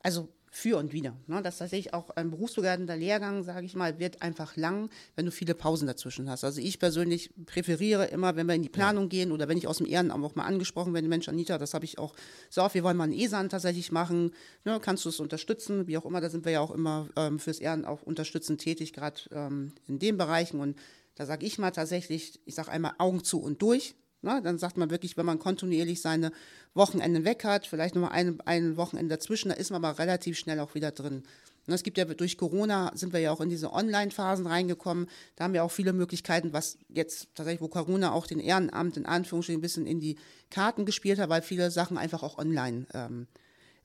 Also 0.00 0.28
für 0.50 0.78
und 0.78 0.92
wieder. 0.92 1.14
Ne? 1.26 1.42
Das 1.42 1.58
tatsächlich 1.58 1.94
auch 1.94 2.10
ein 2.10 2.30
berufsbegleitender 2.30 2.96
Lehrgang, 2.96 3.42
sage 3.44 3.66
ich 3.66 3.74
mal, 3.74 3.98
wird 3.98 4.22
einfach 4.22 4.56
lang, 4.56 4.90
wenn 5.14 5.26
du 5.26 5.30
viele 5.30 5.54
Pausen 5.54 5.86
dazwischen 5.86 6.28
hast. 6.28 6.44
Also 6.44 6.60
ich 6.60 6.78
persönlich 6.78 7.30
präferiere 7.46 8.06
immer, 8.06 8.36
wenn 8.36 8.46
wir 8.46 8.54
in 8.54 8.62
die 8.62 8.68
Planung 8.68 9.04
ja. 9.04 9.08
gehen 9.08 9.32
oder 9.32 9.48
wenn 9.48 9.58
ich 9.58 9.66
aus 9.66 9.78
dem 9.78 9.86
Ehrenamt 9.86 10.24
auch 10.24 10.34
mal 10.34 10.44
angesprochen 10.44 10.94
werde, 10.94 11.08
Mensch, 11.08 11.28
Anita, 11.28 11.58
das 11.58 11.74
habe 11.74 11.84
ich 11.84 11.98
auch 11.98 12.14
so 12.50 12.62
oft, 12.62 12.74
wir 12.74 12.82
wollen 12.82 12.96
mal 12.96 13.04
einen 13.04 13.12
ESAN 13.12 13.48
tatsächlich 13.48 13.92
machen, 13.92 14.32
ne? 14.64 14.80
kannst 14.82 15.04
du 15.04 15.10
es 15.10 15.20
unterstützen, 15.20 15.86
wie 15.86 15.98
auch 15.98 16.04
immer, 16.04 16.20
da 16.20 16.30
sind 16.30 16.44
wir 16.44 16.52
ja 16.52 16.60
auch 16.60 16.72
immer 16.72 17.08
ähm, 17.16 17.38
fürs 17.38 17.60
Ehrenamt 17.60 17.86
auch 17.86 18.02
unterstützend 18.02 18.60
tätig, 18.60 18.92
gerade 18.92 19.20
ähm, 19.30 19.72
in 19.86 19.98
den 19.98 20.16
Bereichen 20.16 20.60
und 20.60 20.76
da 21.18 21.26
sage 21.26 21.44
ich 21.44 21.58
mal 21.58 21.72
tatsächlich, 21.72 22.40
ich 22.46 22.54
sage 22.54 22.70
einmal 22.70 22.94
Augen 22.98 23.22
zu 23.22 23.40
und 23.42 23.60
durch, 23.60 23.94
Ne? 24.20 24.40
Dann 24.42 24.58
sagt 24.58 24.76
man 24.76 24.90
wirklich, 24.90 25.16
wenn 25.16 25.26
man 25.26 25.38
kontinuierlich 25.38 26.00
seine 26.00 26.32
Wochenenden 26.74 27.24
weg 27.24 27.44
hat, 27.44 27.66
vielleicht 27.66 27.94
nochmal 27.94 28.12
ein, 28.12 28.40
ein 28.46 28.76
Wochenende 28.76 29.14
dazwischen, 29.14 29.50
da 29.50 29.54
ist 29.54 29.70
man 29.70 29.84
aber 29.84 29.98
relativ 29.98 30.36
schnell 30.36 30.58
auch 30.60 30.74
wieder 30.74 30.90
drin. 30.90 31.22
Und 31.66 31.74
es 31.74 31.82
gibt 31.82 31.98
ja 31.98 32.04
durch 32.06 32.38
Corona 32.38 32.90
sind 32.94 33.12
wir 33.12 33.20
ja 33.20 33.30
auch 33.30 33.42
in 33.42 33.50
diese 33.50 33.72
Online-Phasen 33.72 34.46
reingekommen. 34.46 35.06
Da 35.36 35.44
haben 35.44 35.52
wir 35.52 35.62
auch 35.62 35.70
viele 35.70 35.92
Möglichkeiten, 35.92 36.52
was 36.54 36.78
jetzt 36.88 37.28
tatsächlich, 37.34 37.60
wo 37.60 37.68
Corona 37.68 38.12
auch 38.12 38.26
den 38.26 38.40
Ehrenamt 38.40 38.96
in 38.96 39.04
Anführungsstrichen 39.04 39.58
ein 39.58 39.62
bisschen 39.62 39.86
in 39.86 40.00
die 40.00 40.16
Karten 40.50 40.86
gespielt 40.86 41.18
hat, 41.18 41.28
weil 41.28 41.42
viele 41.42 41.70
Sachen 41.70 41.98
einfach 41.98 42.22
auch 42.22 42.38
online 42.38 42.86
ähm, 42.94 43.28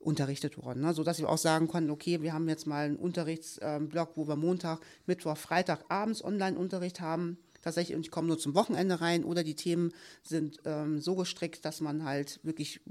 unterrichtet 0.04 0.58
wurden. 0.64 0.82
Ne? 0.82 0.94
Sodass 0.94 1.20
wir 1.20 1.30
auch 1.30 1.38
sagen 1.38 1.68
konnten, 1.68 1.90
okay, 1.90 2.22
wir 2.22 2.34
haben 2.34 2.48
jetzt 2.50 2.68
mal 2.68 2.86
einen 2.86 2.98
Unterrichtsblock, 2.98 4.12
wo 4.16 4.28
wir 4.28 4.36
Montag, 4.36 4.80
Mittwoch, 5.06 5.38
Freitag 5.38 5.86
abends 5.90 6.24
Online-Unterricht 6.24 7.02
haben 7.02 7.38
tatsächlich, 7.64 7.96
und 7.96 8.06
ich 8.06 8.12
komme 8.12 8.28
nur 8.28 8.38
zum 8.38 8.54
Wochenende 8.54 9.02
rein 9.02 9.24
oder 9.24 9.44
die 9.44 9.56
Themen 9.56 9.94
sind 10.22 10.60
ähm, 10.66 11.00
so 11.00 11.16
gestrickt, 11.16 11.66
dass 11.66 11.82
man 11.82 12.04
halt 12.04 12.40
wirklich 12.44 12.82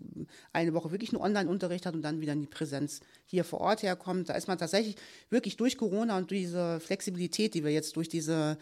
eine 0.52 0.74
Woche 0.74 0.90
wirklich 0.90 1.12
nur 1.12 1.22
Online-Unterricht 1.22 1.86
hat 1.86 1.94
und 1.94 2.02
dann 2.02 2.20
wieder 2.20 2.32
in 2.32 2.40
die 2.40 2.46
Präsenz 2.46 3.00
hier 3.26 3.44
vor 3.44 3.60
Ort 3.60 3.82
herkommt. 3.82 4.28
Da 4.28 4.34
ist 4.34 4.48
man 4.48 4.58
tatsächlich 4.58 4.96
wirklich 5.30 5.56
durch 5.56 5.76
Corona 5.76 6.16
und 6.16 6.30
diese 6.30 6.80
Flexibilität, 6.80 7.54
die 7.54 7.62
wir 7.62 7.70
jetzt 7.70 7.94
durch 7.96 8.08
diese, 8.08 8.58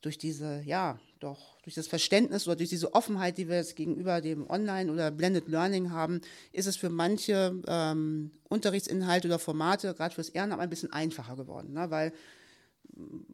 durch 0.00 0.18
diese, 0.18 0.62
ja, 0.64 0.98
doch 1.22 1.60
durch 1.62 1.74
das 1.74 1.86
Verständnis 1.86 2.46
oder 2.46 2.56
durch 2.56 2.70
diese 2.70 2.94
Offenheit, 2.94 3.38
die 3.38 3.48
wir 3.48 3.56
jetzt 3.56 3.76
gegenüber 3.76 4.20
dem 4.20 4.48
Online- 4.48 4.92
oder 4.92 5.10
Blended 5.10 5.48
Learning 5.48 5.90
haben, 5.90 6.20
ist 6.52 6.66
es 6.66 6.76
für 6.76 6.90
manche 6.90 7.62
ähm, 7.66 8.30
Unterrichtsinhalte 8.48 9.28
oder 9.28 9.38
Formate, 9.38 9.94
gerade 9.94 10.14
fürs 10.14 10.28
Ehrenamt, 10.28 10.60
ein 10.60 10.70
bisschen 10.70 10.92
einfacher 10.92 11.36
geworden. 11.36 11.72
Ne? 11.72 11.90
Weil 11.90 12.12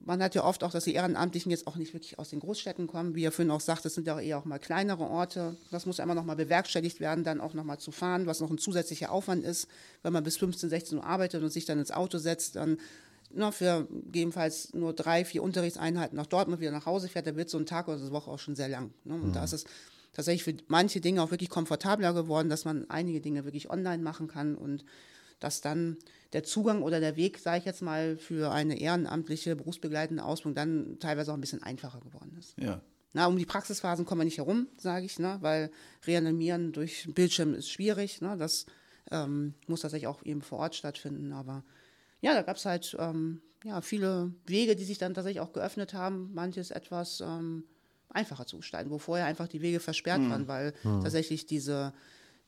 man 0.05 0.23
hat 0.23 0.35
ja 0.35 0.45
oft 0.45 0.63
auch, 0.63 0.71
dass 0.71 0.85
die 0.85 0.95
Ehrenamtlichen 0.95 1.51
jetzt 1.51 1.67
auch 1.67 1.77
nicht 1.77 1.93
wirklich 1.93 2.19
aus 2.19 2.31
den 2.31 2.41
Großstädten 2.41 2.87
kommen. 2.87 3.15
Wie 3.15 3.23
ihr 3.23 3.33
vorhin 3.33 3.51
auch 3.51 3.61
sagt, 3.61 3.85
es 3.87 3.95
sind 3.95 4.07
ja 4.07 4.19
eher 4.21 4.39
auch 4.39 4.45
mal 4.45 4.59
kleinere 4.59 5.05
Orte. 5.05 5.57
Das 5.71 5.87
muss 5.87 6.01
einmal 6.01 6.17
nochmal 6.17 6.37
bewerkstelligt 6.37 7.01
werden, 7.01 7.25
dann 7.25 7.41
auch 7.41 7.55
nochmal 7.55 7.79
zu 7.79 7.91
fahren, 7.91 8.27
was 8.27 8.41
noch 8.41 8.51
ein 8.51 8.59
zusätzlicher 8.59 9.11
Aufwand 9.11 9.45
ist, 9.45 9.69
wenn 10.03 10.13
man 10.13 10.25
bis 10.25 10.37
15, 10.37 10.71
16 10.71 10.99
Uhr 10.99 11.05
arbeitet 11.05 11.43
und 11.43 11.51
sich 11.51 11.65
dann 11.65 11.79
ins 11.79 11.91
Auto 11.91 12.19
setzt, 12.19 12.57
dann 12.57 12.79
na, 13.31 13.51
für 13.51 13.87
gegebenenfalls 13.91 14.73
nur 14.75 14.93
drei, 14.93 15.25
vier 15.25 15.43
Unterrichtseinheiten 15.43 16.17
nach 16.17 16.27
Dortmund 16.27 16.61
wieder 16.61 16.71
nach 16.71 16.87
Hause 16.87 17.09
fährt, 17.09 17.27
da 17.27 17.37
wird 17.37 17.51
so 17.51 17.59
ein 17.59 17.67
Tag 17.67 17.89
oder 17.89 17.99
so 17.99 18.07
eine 18.07 18.15
Woche 18.15 18.31
auch 18.31 18.39
schon 18.39 18.57
sehr 18.57 18.69
lang. 18.69 18.93
Ne? 19.05 19.15
Und 19.15 19.29
mhm. 19.29 19.33
da 19.33 19.45
ist 19.45 19.53
es 19.53 19.65
tatsächlich 20.13 20.45
für 20.45 20.55
manche 20.69 21.01
Dinge 21.01 21.23
auch 21.23 21.31
wirklich 21.31 21.51
komfortabler 21.51 22.13
geworden, 22.15 22.49
dass 22.49 22.65
man 22.65 22.89
einige 22.91 23.21
Dinge 23.21 23.45
wirklich 23.45 23.71
online 23.71 24.03
machen 24.03 24.29
kann 24.29 24.55
und 24.55 24.85
dass 25.41 25.61
dann 25.61 25.97
der 26.33 26.43
Zugang 26.43 26.83
oder 26.83 27.01
der 27.01 27.17
Weg, 27.17 27.39
sage 27.39 27.59
ich 27.59 27.65
jetzt 27.65 27.83
mal, 27.83 28.17
für 28.17 28.51
eine 28.51 28.81
ehrenamtliche 28.81 29.57
berufsbegleitende 29.57 30.25
Ausbildung 30.25 30.55
dann 30.55 30.99
teilweise 30.99 31.31
auch 31.31 31.37
ein 31.37 31.41
bisschen 31.41 31.63
einfacher 31.63 32.01
geworden 32.01 32.37
ist. 32.39 32.55
Ja. 32.59 32.81
Na, 33.13 33.27
um 33.27 33.39
die 33.39 33.47
Praxisphasen 33.47 34.05
kommen 34.05 34.21
wir 34.21 34.25
nicht 34.27 34.39
herum, 34.39 34.67
sage 34.77 35.07
ich, 35.07 35.19
ne, 35.19 35.39
weil 35.41 35.71
Reanimieren 36.07 36.73
durch 36.73 37.09
Bildschirm 37.15 37.55
ist 37.55 37.71
schwierig. 37.71 38.21
Ne, 38.21 38.37
das 38.37 38.67
ähm, 39.11 39.55
muss 39.67 39.81
tatsächlich 39.81 40.09
auch 40.09 40.23
eben 40.25 40.43
vor 40.43 40.59
Ort 40.59 40.75
stattfinden. 40.75 41.33
Aber 41.33 41.65
ja, 42.21 42.35
da 42.35 42.43
gab 42.43 42.57
es 42.57 42.65
halt 42.65 42.97
ähm, 42.99 43.41
ja, 43.65 43.81
viele 43.81 44.33
Wege, 44.47 44.77
die 44.77 44.85
sich 44.85 44.99
dann 44.99 45.15
tatsächlich 45.15 45.41
auch 45.41 45.53
geöffnet 45.53 45.95
haben, 45.95 46.33
manches 46.35 46.71
etwas 46.71 47.21
ähm, 47.21 47.65
einfacher 48.09 48.47
zu 48.47 48.59
gestalten, 48.59 48.91
wo 48.91 48.99
vorher 48.99 49.27
einfach 49.27 49.49
die 49.49 49.63
Wege 49.63 49.81
versperrt 49.81 50.21
mhm. 50.21 50.31
waren, 50.31 50.49
weil 50.49 50.75
mhm. 50.83 51.03
tatsächlich 51.03 51.47
diese, 51.47 51.93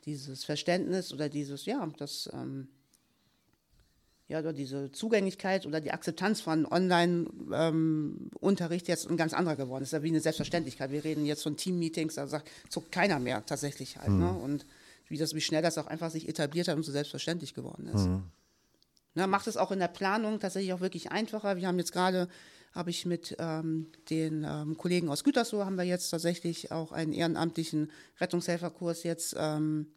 dieses 0.04 0.44
Verständnis 0.44 1.12
oder 1.12 1.28
dieses, 1.28 1.66
ja, 1.66 1.87
das 1.98 2.28
ähm, 2.33 2.68
ja, 4.30 4.38
oder 4.38 4.52
diese 4.52 4.92
Zugänglichkeit 4.92 5.66
oder 5.66 5.80
die 5.80 5.90
Akzeptanz 5.90 6.40
von 6.40 6.64
Online-Unterricht 6.64 8.88
ähm, 8.88 8.92
jetzt 8.92 9.11
ein 9.11 9.16
ganz 9.16 9.35
anderer 9.35 9.56
geworden 9.56 9.83
ist. 9.83 9.92
Das 9.92 9.98
ist 9.98 10.02
ja 10.02 10.04
wie 10.04 10.11
eine 10.11 10.20
Selbstverständlichkeit. 10.20 10.92
Wir 10.92 11.02
reden 11.02 11.26
jetzt 11.26 11.42
von 11.42 11.56
Team-Meetings, 11.56 12.14
da 12.14 12.28
sagt 12.28 12.48
zuckt 12.68 12.92
keiner 12.92 13.18
mehr 13.18 13.44
tatsächlich 13.44 13.96
halt. 13.96 14.11
Mhm. 14.11 14.20
Ne? 14.20 14.33
Und 14.33 14.66
wie, 15.09 15.18
das, 15.18 15.35
wie 15.35 15.40
schnell 15.40 15.62
das 15.62 15.78
auch 15.78 15.88
einfach 15.88 16.12
sich 16.12 16.28
etabliert 16.28 16.68
hat 16.68 16.76
und 16.76 16.85
so 16.85 16.92
selbstverständlich 16.92 17.54
geworden 17.54 17.88
ist. 17.88 18.06
Mhm. 18.06 18.22
Na, 19.14 19.27
macht 19.27 19.46
es 19.46 19.57
auch 19.57 19.73
in 19.73 19.79
der 19.79 19.88
Planung 19.88 20.40
tatsächlich 20.40 20.73
auch 20.73 20.81
wirklich 20.81 21.11
einfacher. 21.11 21.57
Wir 21.57 21.66
haben 21.66 21.79
jetzt 21.79 21.92
gerade, 21.92 22.29
habe 22.73 22.90
ich 22.90 23.07
mit 23.07 23.35
ähm, 23.38 23.90
den 24.09 24.46
ähm, 24.49 24.77
Kollegen 24.77 25.09
aus 25.09 25.25
Gütersloh, 25.25 25.64
haben 25.64 25.77
wir 25.77 25.85
jetzt 25.85 26.11
tatsächlich 26.11 26.70
auch 26.70 26.92
einen 26.92 27.12
ehrenamtlichen 27.12 27.90
Rettungshelferkurs 28.20 29.03
jetzt 29.03 29.35
ähm, 29.37 29.88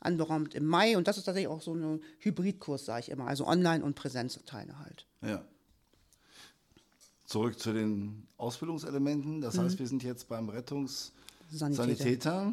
anberaumt 0.00 0.54
im 0.54 0.66
Mai. 0.66 0.96
Und 0.96 1.08
das 1.08 1.18
ist 1.18 1.24
tatsächlich 1.24 1.48
auch 1.48 1.60
so 1.60 1.74
ein 1.74 2.00
Hybridkurs, 2.20 2.86
sage 2.86 3.00
ich 3.00 3.10
immer. 3.10 3.26
Also 3.26 3.46
Online- 3.46 3.84
und 3.84 3.96
Präsenzteile 3.96 4.78
halt. 4.78 5.06
Ja. 5.22 5.44
Zurück 7.26 7.58
zu 7.58 7.72
den 7.72 8.26
Ausbildungselementen. 8.36 9.40
Das 9.40 9.56
mhm. 9.56 9.62
heißt, 9.62 9.78
wir 9.78 9.86
sind 9.86 10.02
jetzt 10.02 10.28
beim 10.28 10.48
Rettungssanitäter. 10.48 12.52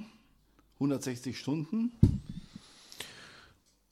160 0.76 1.38
Stunden. 1.38 1.92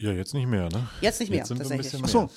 Ja, 0.02 0.14
jetzt 0.14 0.34
nicht 0.34 0.48
mehr, 0.48 0.70
ne? 0.70 0.88
Jetzt 1.02 1.20
nicht 1.20 1.30
mehr, 1.30 1.40
jetzt 1.40 1.50
sind 1.50 1.58
tatsächlich. 1.58 1.92
Wir 1.92 2.00
ein 2.00 2.04
bisschen 2.04 2.22
mehr. 2.22 2.30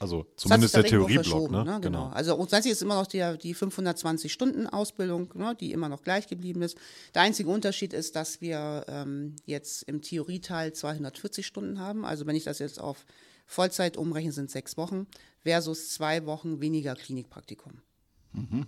also 0.00 0.26
zumindest 0.36 0.74
der 0.74 0.84
Theorieblock, 0.84 1.50
ne? 1.50 1.58
ne? 1.58 1.64
Genau. 1.64 1.80
genau. 1.80 2.08
Also 2.08 2.36
grundsätzlich 2.36 2.72
ist 2.72 2.82
immer 2.82 2.96
noch 2.96 3.06
die, 3.06 3.38
die 3.40 3.54
520 3.54 4.32
Stunden 4.32 4.66
Ausbildung, 4.66 5.30
ne? 5.34 5.54
die 5.58 5.72
immer 5.72 5.88
noch 5.88 6.02
gleich 6.02 6.26
geblieben 6.26 6.62
ist. 6.62 6.76
Der 7.14 7.22
einzige 7.22 7.48
Unterschied 7.48 7.92
ist, 7.92 8.16
dass 8.16 8.40
wir 8.40 8.84
ähm, 8.88 9.36
jetzt 9.46 9.84
im 9.84 10.02
Theorieteil 10.02 10.72
240 10.72 11.46
Stunden 11.46 11.78
haben. 11.78 12.04
Also 12.04 12.26
wenn 12.26 12.36
ich 12.36 12.44
das 12.44 12.58
jetzt 12.58 12.80
auf 12.80 13.06
Vollzeit 13.46 13.96
umrechne, 13.96 14.32
sind 14.32 14.50
sechs 14.50 14.76
Wochen 14.76 15.06
versus 15.42 15.90
zwei 15.94 16.26
Wochen 16.26 16.60
weniger 16.60 16.96
Klinikpraktikum. 16.96 17.80
Mhm. 18.32 18.66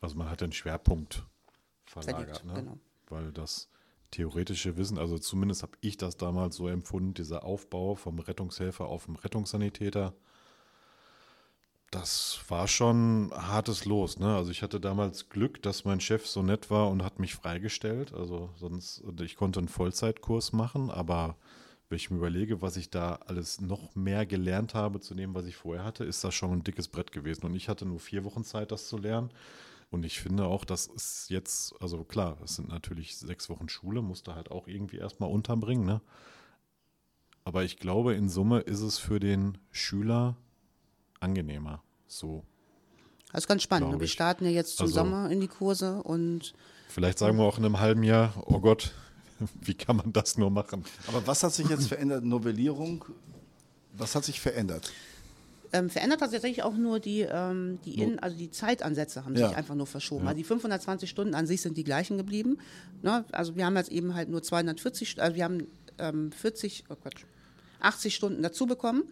Also 0.00 0.16
man 0.16 0.28
hat 0.28 0.40
den 0.40 0.52
Schwerpunkt 0.52 1.24
verlagert, 1.84 2.44
ne? 2.44 2.54
genau. 2.54 2.78
weil 3.08 3.32
das 3.32 3.68
theoretische 4.10 4.76
Wissen, 4.76 4.98
also 4.98 5.18
zumindest 5.18 5.62
habe 5.62 5.76
ich 5.80 5.96
das 5.96 6.16
damals 6.16 6.56
so 6.56 6.68
empfunden, 6.68 7.14
dieser 7.14 7.44
Aufbau 7.44 7.94
vom 7.94 8.18
Rettungshelfer 8.18 8.86
auf 8.86 9.06
dem 9.06 9.16
Rettungssanitäter, 9.16 10.14
das 11.90 12.40
war 12.48 12.68
schon 12.68 13.32
hartes 13.34 13.84
Los. 13.84 14.18
Ne? 14.18 14.36
Also 14.36 14.52
ich 14.52 14.62
hatte 14.62 14.80
damals 14.80 15.28
Glück, 15.28 15.60
dass 15.62 15.84
mein 15.84 16.00
Chef 16.00 16.26
so 16.26 16.42
nett 16.42 16.70
war 16.70 16.88
und 16.88 17.02
hat 17.02 17.18
mich 17.18 17.34
freigestellt. 17.34 18.14
Also 18.14 18.50
sonst, 18.56 19.02
ich 19.20 19.36
konnte 19.36 19.58
einen 19.58 19.68
Vollzeitkurs 19.68 20.52
machen, 20.52 20.90
aber 20.90 21.36
wenn 21.88 21.96
ich 21.96 22.10
mir 22.10 22.18
überlege, 22.18 22.62
was 22.62 22.76
ich 22.76 22.90
da 22.90 23.18
alles 23.26 23.60
noch 23.60 23.96
mehr 23.96 24.24
gelernt 24.24 24.74
habe 24.74 25.00
zu 25.00 25.14
dem, 25.16 25.34
was 25.34 25.46
ich 25.46 25.56
vorher 25.56 25.84
hatte, 25.84 26.04
ist 26.04 26.22
das 26.22 26.32
schon 26.34 26.52
ein 26.52 26.62
dickes 26.62 26.86
Brett 26.86 27.10
gewesen. 27.10 27.44
Und 27.46 27.56
ich 27.56 27.68
hatte 27.68 27.84
nur 27.84 27.98
vier 27.98 28.24
Wochen 28.24 28.44
Zeit, 28.44 28.70
das 28.70 28.86
zu 28.86 28.96
lernen. 28.96 29.30
Und 29.90 30.04
ich 30.04 30.20
finde 30.20 30.46
auch, 30.46 30.64
das 30.64 30.86
ist 30.86 31.30
jetzt, 31.30 31.74
also 31.80 32.04
klar, 32.04 32.38
es 32.44 32.56
sind 32.56 32.68
natürlich 32.68 33.16
sechs 33.16 33.48
Wochen 33.48 33.68
Schule, 33.68 34.02
musste 34.02 34.36
halt 34.36 34.50
auch 34.50 34.68
irgendwie 34.68 34.98
erstmal 34.98 35.30
unterbringen, 35.30 35.84
ne? 35.84 36.00
Aber 37.42 37.64
ich 37.64 37.78
glaube, 37.78 38.14
in 38.14 38.28
Summe 38.28 38.60
ist 38.60 38.80
es 38.80 38.98
für 38.98 39.18
den 39.18 39.58
Schüler 39.72 40.36
angenehmer. 41.18 41.82
So. 42.06 42.44
Das 43.32 43.44
ist 43.44 43.48
ganz 43.48 43.62
spannend. 43.62 43.92
Ne? 43.92 44.00
Wir 44.00 44.08
starten 44.08 44.44
ja 44.44 44.50
jetzt 44.50 44.76
zum 44.76 44.84
also, 44.84 44.94
Sommer 44.94 45.30
in 45.30 45.40
die 45.40 45.48
Kurse 45.48 46.02
und. 46.02 46.54
Vielleicht 46.88 47.18
sagen 47.18 47.38
wir 47.38 47.44
auch 47.44 47.58
in 47.58 47.64
einem 47.64 47.80
halben 47.80 48.02
Jahr, 48.02 48.34
oh 48.46 48.60
Gott, 48.60 48.92
wie 49.60 49.74
kann 49.74 49.96
man 49.96 50.12
das 50.12 50.36
nur 50.36 50.50
machen? 50.50 50.84
Aber 51.08 51.26
was 51.26 51.42
hat 51.42 51.52
sich 51.52 51.68
jetzt 51.68 51.88
verändert? 51.88 52.24
Novellierung, 52.24 53.04
was 53.92 54.14
hat 54.14 54.24
sich 54.24 54.40
verändert? 54.40 54.92
Ähm, 55.72 55.88
verändert 55.88 56.20
hat 56.20 56.32
tatsächlich 56.32 56.64
auch 56.64 56.76
nur 56.76 56.98
die, 56.98 57.20
ähm, 57.20 57.78
die, 57.84 58.00
in, 58.02 58.18
also 58.18 58.36
die 58.36 58.50
Zeitansätze 58.50 59.24
haben 59.24 59.36
ja. 59.36 59.48
sich 59.48 59.56
einfach 59.56 59.74
nur 59.74 59.86
verschoben. 59.86 60.24
Ja. 60.24 60.30
Also 60.30 60.38
die 60.38 60.44
520 60.44 61.08
Stunden 61.08 61.34
an 61.34 61.46
sich 61.46 61.60
sind 61.60 61.76
die 61.76 61.84
gleichen 61.84 62.16
geblieben. 62.16 62.58
Ne? 63.02 63.24
Also 63.30 63.56
wir 63.56 63.66
haben 63.66 63.76
jetzt 63.76 63.92
eben 63.92 64.14
halt 64.14 64.28
nur 64.28 64.42
240, 64.42 65.22
also 65.22 65.36
wir 65.36 65.44
haben 65.44 65.66
ähm, 65.98 66.32
40, 66.32 66.84
oh 66.88 66.96
Quatsch, 66.96 67.24
80 67.80 68.14
Stunden 68.14 68.42
dazu 68.42 68.66
bekommen. 68.66 69.04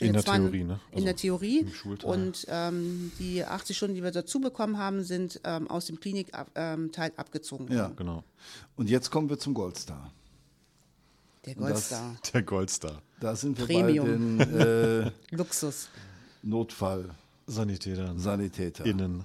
in 0.00 0.14
der 0.14 0.24
Theorie, 0.24 0.64
ne? 0.64 0.80
Also 0.86 0.98
in 0.98 1.04
der 1.04 1.16
Theorie. 1.16 1.66
Und 2.02 2.46
ähm, 2.48 3.12
die 3.18 3.44
80 3.44 3.76
Stunden, 3.76 3.94
die 3.94 4.02
wir 4.02 4.10
dazu 4.10 4.40
bekommen 4.40 4.78
haben, 4.78 5.04
sind 5.04 5.40
ähm, 5.44 5.68
aus 5.68 5.86
dem 5.86 6.00
Klinikteil 6.00 6.46
ähm, 6.54 6.90
abgezogen. 7.16 7.70
Ja, 7.70 7.88
genau. 7.94 8.24
Und 8.76 8.88
jetzt 8.88 9.10
kommen 9.10 9.28
wir 9.28 9.38
zum 9.38 9.54
Goldstar. 9.54 10.12
Der 11.46 11.54
Goldstar. 11.54 12.16
Das, 12.22 12.30
der 12.32 12.42
Goldstar. 12.42 13.02
Da 13.20 13.36
sind 13.36 13.58
wir 13.58 13.66
Premium. 13.66 14.38
bei 14.38 14.44
den 14.44 14.60
äh, 14.60 15.10
Luxus. 15.30 15.88
Notfall. 16.42 17.10
Sanitäter. 17.46 18.14
Sanitäter. 18.18 18.84
Innen. 18.84 19.24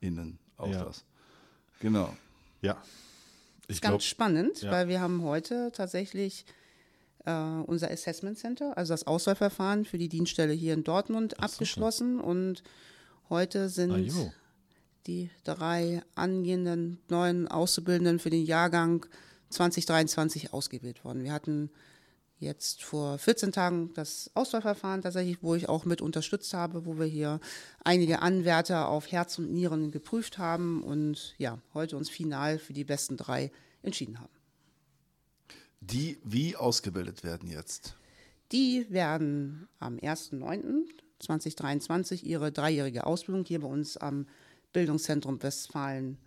innen 0.00 0.38
auch 0.56 0.68
Ja. 0.70 0.84
das. 0.84 1.04
Genau. 1.80 2.16
Ja. 2.62 2.80
Ich 3.68 3.76
ist 3.76 3.82
ganz 3.82 3.90
glaube, 3.92 4.02
spannend, 4.02 4.62
ja. 4.62 4.70
weil 4.70 4.88
wir 4.88 5.00
haben 5.00 5.22
heute 5.22 5.72
tatsächlich 5.74 6.46
äh, 7.24 7.32
unser 7.32 7.90
Assessment 7.90 8.38
Center, 8.38 8.76
also 8.78 8.92
das 8.94 9.06
Auswahlverfahren 9.06 9.84
für 9.84 9.98
die 9.98 10.08
Dienststelle 10.08 10.52
hier 10.52 10.72
in 10.74 10.84
Dortmund 10.84 11.40
abgeschlossen 11.40 12.20
und 12.20 12.62
heute 13.28 13.68
sind 13.68 13.90
Ah, 13.90 14.32
die 15.08 15.30
drei 15.44 16.02
angehenden 16.14 17.00
neuen 17.08 17.48
Auszubildenden 17.48 18.20
für 18.20 18.30
den 18.30 18.44
Jahrgang 18.44 19.06
2023 19.50 20.52
ausgewählt 20.52 21.04
worden. 21.04 21.24
Wir 21.24 21.32
hatten 21.32 21.70
jetzt 22.38 22.82
vor 22.82 23.18
14 23.18 23.52
Tagen 23.52 23.92
das 23.94 24.30
Auswahlverfahren 24.34 25.02
tatsächlich, 25.02 25.42
wo 25.42 25.54
ich 25.54 25.68
auch 25.68 25.84
mit 25.84 26.02
unterstützt 26.02 26.54
habe, 26.54 26.86
wo 26.86 26.98
wir 26.98 27.06
hier 27.06 27.40
einige 27.84 28.20
Anwärter 28.20 28.88
auf 28.88 29.10
Herz 29.10 29.38
und 29.38 29.52
Nieren 29.52 29.90
geprüft 29.90 30.38
haben 30.38 30.82
und 30.82 31.34
ja, 31.38 31.58
heute 31.74 31.96
uns 31.96 32.10
final 32.10 32.58
für 32.58 32.72
die 32.72 32.84
besten 32.84 33.16
drei 33.16 33.50
entschieden 33.82 34.20
haben. 34.20 34.32
Die 35.80 36.18
wie 36.24 36.56
ausgebildet 36.56 37.24
werden 37.24 37.48
jetzt? 37.48 37.96
Die 38.52 38.86
werden 38.90 39.66
am 39.78 39.96
1.9.2023 39.96 42.22
ihre 42.22 42.52
dreijährige 42.52 43.06
Ausbildung 43.06 43.44
hier 43.44 43.60
bei 43.60 43.68
uns 43.68 43.96
am 43.96 44.26
Bildungszentrum 44.72 45.42
Westfalen 45.42 46.18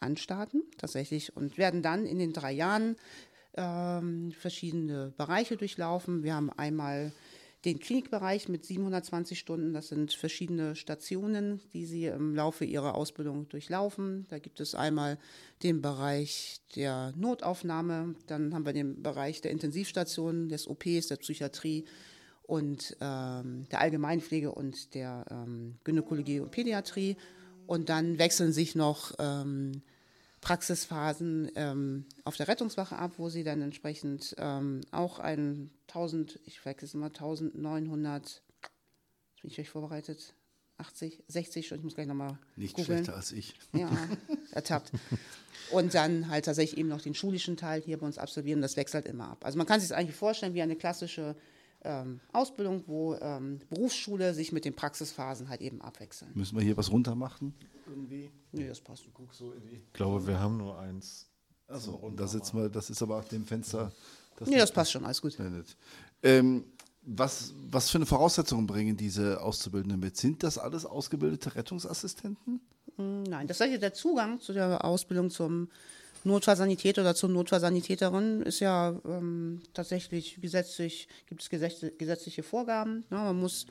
anstarten, 0.00 0.62
tatsächlich, 0.78 1.36
und 1.36 1.58
werden 1.58 1.82
dann 1.82 2.06
in 2.06 2.18
den 2.18 2.32
drei 2.32 2.52
Jahren 2.52 2.96
ähm, 3.54 4.32
verschiedene 4.32 5.12
Bereiche 5.16 5.56
durchlaufen. 5.56 6.22
Wir 6.22 6.34
haben 6.34 6.50
einmal 6.50 7.12
den 7.64 7.78
Klinikbereich 7.78 8.48
mit 8.48 8.64
720 8.64 9.38
Stunden. 9.38 9.72
Das 9.74 9.88
sind 9.88 10.12
verschiedene 10.12 10.76
Stationen, 10.76 11.60
die 11.74 11.84
Sie 11.84 12.06
im 12.06 12.34
Laufe 12.34 12.64
Ihrer 12.64 12.94
Ausbildung 12.94 13.48
durchlaufen. 13.48 14.26
Da 14.28 14.38
gibt 14.38 14.60
es 14.60 14.74
einmal 14.74 15.18
den 15.62 15.82
Bereich 15.82 16.60
der 16.74 17.12
Notaufnahme, 17.16 18.14
dann 18.26 18.54
haben 18.54 18.64
wir 18.64 18.72
den 18.72 19.02
Bereich 19.02 19.42
der 19.42 19.50
Intensivstationen, 19.50 20.48
des 20.48 20.68
OPs, 20.68 21.08
der 21.08 21.16
Psychiatrie 21.16 21.84
und 22.44 22.96
ähm, 23.00 23.66
der 23.70 23.80
Allgemeinpflege 23.80 24.52
und 24.52 24.94
der 24.94 25.26
ähm, 25.30 25.76
Gynäkologie 25.84 26.40
und 26.40 26.50
Pädiatrie. 26.50 27.16
Und 27.66 27.88
dann 27.88 28.18
wechseln 28.18 28.52
sich 28.52 28.74
noch 28.74 29.12
ähm, 29.18 29.82
Praxisphasen 30.40 31.50
ähm, 31.54 32.06
auf 32.24 32.36
der 32.36 32.48
Rettungswache 32.48 32.96
ab, 32.96 33.12
wo 33.18 33.28
sie 33.28 33.44
dann 33.44 33.60
entsprechend 33.60 34.34
ähm, 34.38 34.80
auch 34.90 35.18
ein 35.18 35.70
1000, 35.88 36.40
ich 36.44 36.60
vergesse 36.60 36.96
mal 36.96 37.06
1900, 37.08 38.22
jetzt 38.22 38.42
bin 39.42 39.48
ich 39.48 39.54
schlecht 39.54 39.70
vorbereitet, 39.70 40.34
80, 40.78 41.22
60 41.28 41.66
Stunden, 41.66 41.80
ich 41.80 41.84
muss 41.84 41.94
gleich 41.94 42.06
nochmal 42.06 42.38
Nicht 42.56 42.74
googeln. 42.74 42.98
schlechter 42.98 43.16
als 43.16 43.32
ich. 43.32 43.54
Ja, 43.72 43.90
ertappt. 44.52 44.92
Und 45.70 45.92
dann 45.94 46.28
halt 46.28 46.46
tatsächlich 46.46 46.78
eben 46.78 46.88
noch 46.88 47.02
den 47.02 47.14
schulischen 47.14 47.56
Teil 47.58 47.82
hier 47.82 47.98
bei 47.98 48.06
uns 48.06 48.16
absolvieren. 48.16 48.62
Das 48.62 48.76
wechselt 48.76 49.06
immer 49.06 49.28
ab. 49.28 49.44
Also 49.44 49.58
man 49.58 49.66
kann 49.66 49.78
sich 49.78 49.90
das 49.90 49.98
eigentlich 49.98 50.16
vorstellen 50.16 50.54
wie 50.54 50.62
eine 50.62 50.76
klassische 50.76 51.36
ähm, 51.82 52.20
Ausbildung, 52.32 52.84
wo 52.86 53.14
ähm, 53.14 53.60
Berufsschule 53.68 54.34
sich 54.34 54.52
mit 54.52 54.64
den 54.64 54.74
Praxisphasen 54.74 55.48
halt 55.48 55.60
eben 55.60 55.80
abwechseln. 55.80 56.30
Müssen 56.34 56.56
wir 56.56 56.64
hier 56.64 56.76
was 56.76 56.90
runter 56.90 57.14
machen? 57.14 57.54
Irgendwie? 57.86 58.30
Nee, 58.52 58.68
das 58.68 58.80
passt. 58.80 59.04
ich 59.06 59.92
glaube, 59.92 60.26
wir 60.26 60.38
haben 60.38 60.56
nur 60.56 60.78
eins. 60.78 61.26
Achso, 61.68 61.92
und 61.92 62.18
da 62.18 62.26
sitzen 62.26 62.56
wir, 62.58 62.68
das 62.68 62.90
ist 62.90 63.02
aber 63.02 63.16
auf 63.16 63.28
dem 63.28 63.46
Fenster. 63.46 63.92
Das 64.36 64.48
Nee, 64.48 64.58
das 64.58 64.72
passt 64.72 64.92
schon, 64.92 65.04
alles 65.04 65.22
gut. 65.22 65.36
Ähm, 66.22 66.64
was, 67.02 67.54
was 67.70 67.90
für 67.90 67.98
eine 67.98 68.06
Voraussetzungen 68.06 68.66
bringen 68.66 68.96
diese 68.96 69.40
Auszubildenden 69.40 70.00
mit? 70.00 70.16
Sind 70.16 70.42
das 70.42 70.58
alles 70.58 70.84
ausgebildete 70.84 71.54
Rettungsassistenten? 71.54 72.60
Nein, 72.96 73.46
das 73.46 73.60
heißt, 73.60 73.80
der 73.80 73.94
Zugang 73.94 74.40
zu 74.40 74.52
der 74.52 74.84
Ausbildung 74.84 75.30
zum 75.30 75.68
Notfallsanitäter 76.24 77.02
oder 77.02 77.14
zur 77.14 77.30
Notfallsanitäterin 77.30 78.42
ist 78.42 78.60
ja 78.60 79.00
ähm, 79.06 79.62
tatsächlich 79.72 80.40
gesetzlich, 80.40 81.08
gibt 81.26 81.42
es 81.42 81.50
gesetz- 81.50 81.96
gesetzliche 81.98 82.42
Vorgaben. 82.42 83.04
Ne? 83.10 83.16
Man 83.16 83.40
muss 83.40 83.66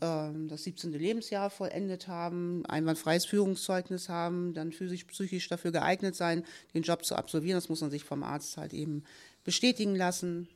ähm, 0.00 0.48
das 0.48 0.64
17. 0.64 0.92
Lebensjahr 0.92 1.48
vollendet 1.48 2.08
haben, 2.08 2.66
einwandfreies 2.66 3.24
Führungszeugnis 3.24 4.08
haben, 4.08 4.52
dann 4.52 4.72
physisch, 4.72 5.04
psychisch 5.04 5.48
dafür 5.48 5.70
geeignet 5.70 6.16
sein, 6.16 6.44
den 6.74 6.82
Job 6.82 7.04
zu 7.04 7.14
absolvieren. 7.14 7.56
Das 7.56 7.68
muss 7.68 7.80
man 7.80 7.90
sich 7.90 8.02
vom 8.02 8.24
Arzt 8.24 8.56
halt 8.56 8.74
eben 8.74 9.04
bestätigen 9.44 9.94
lassen. 9.94 10.48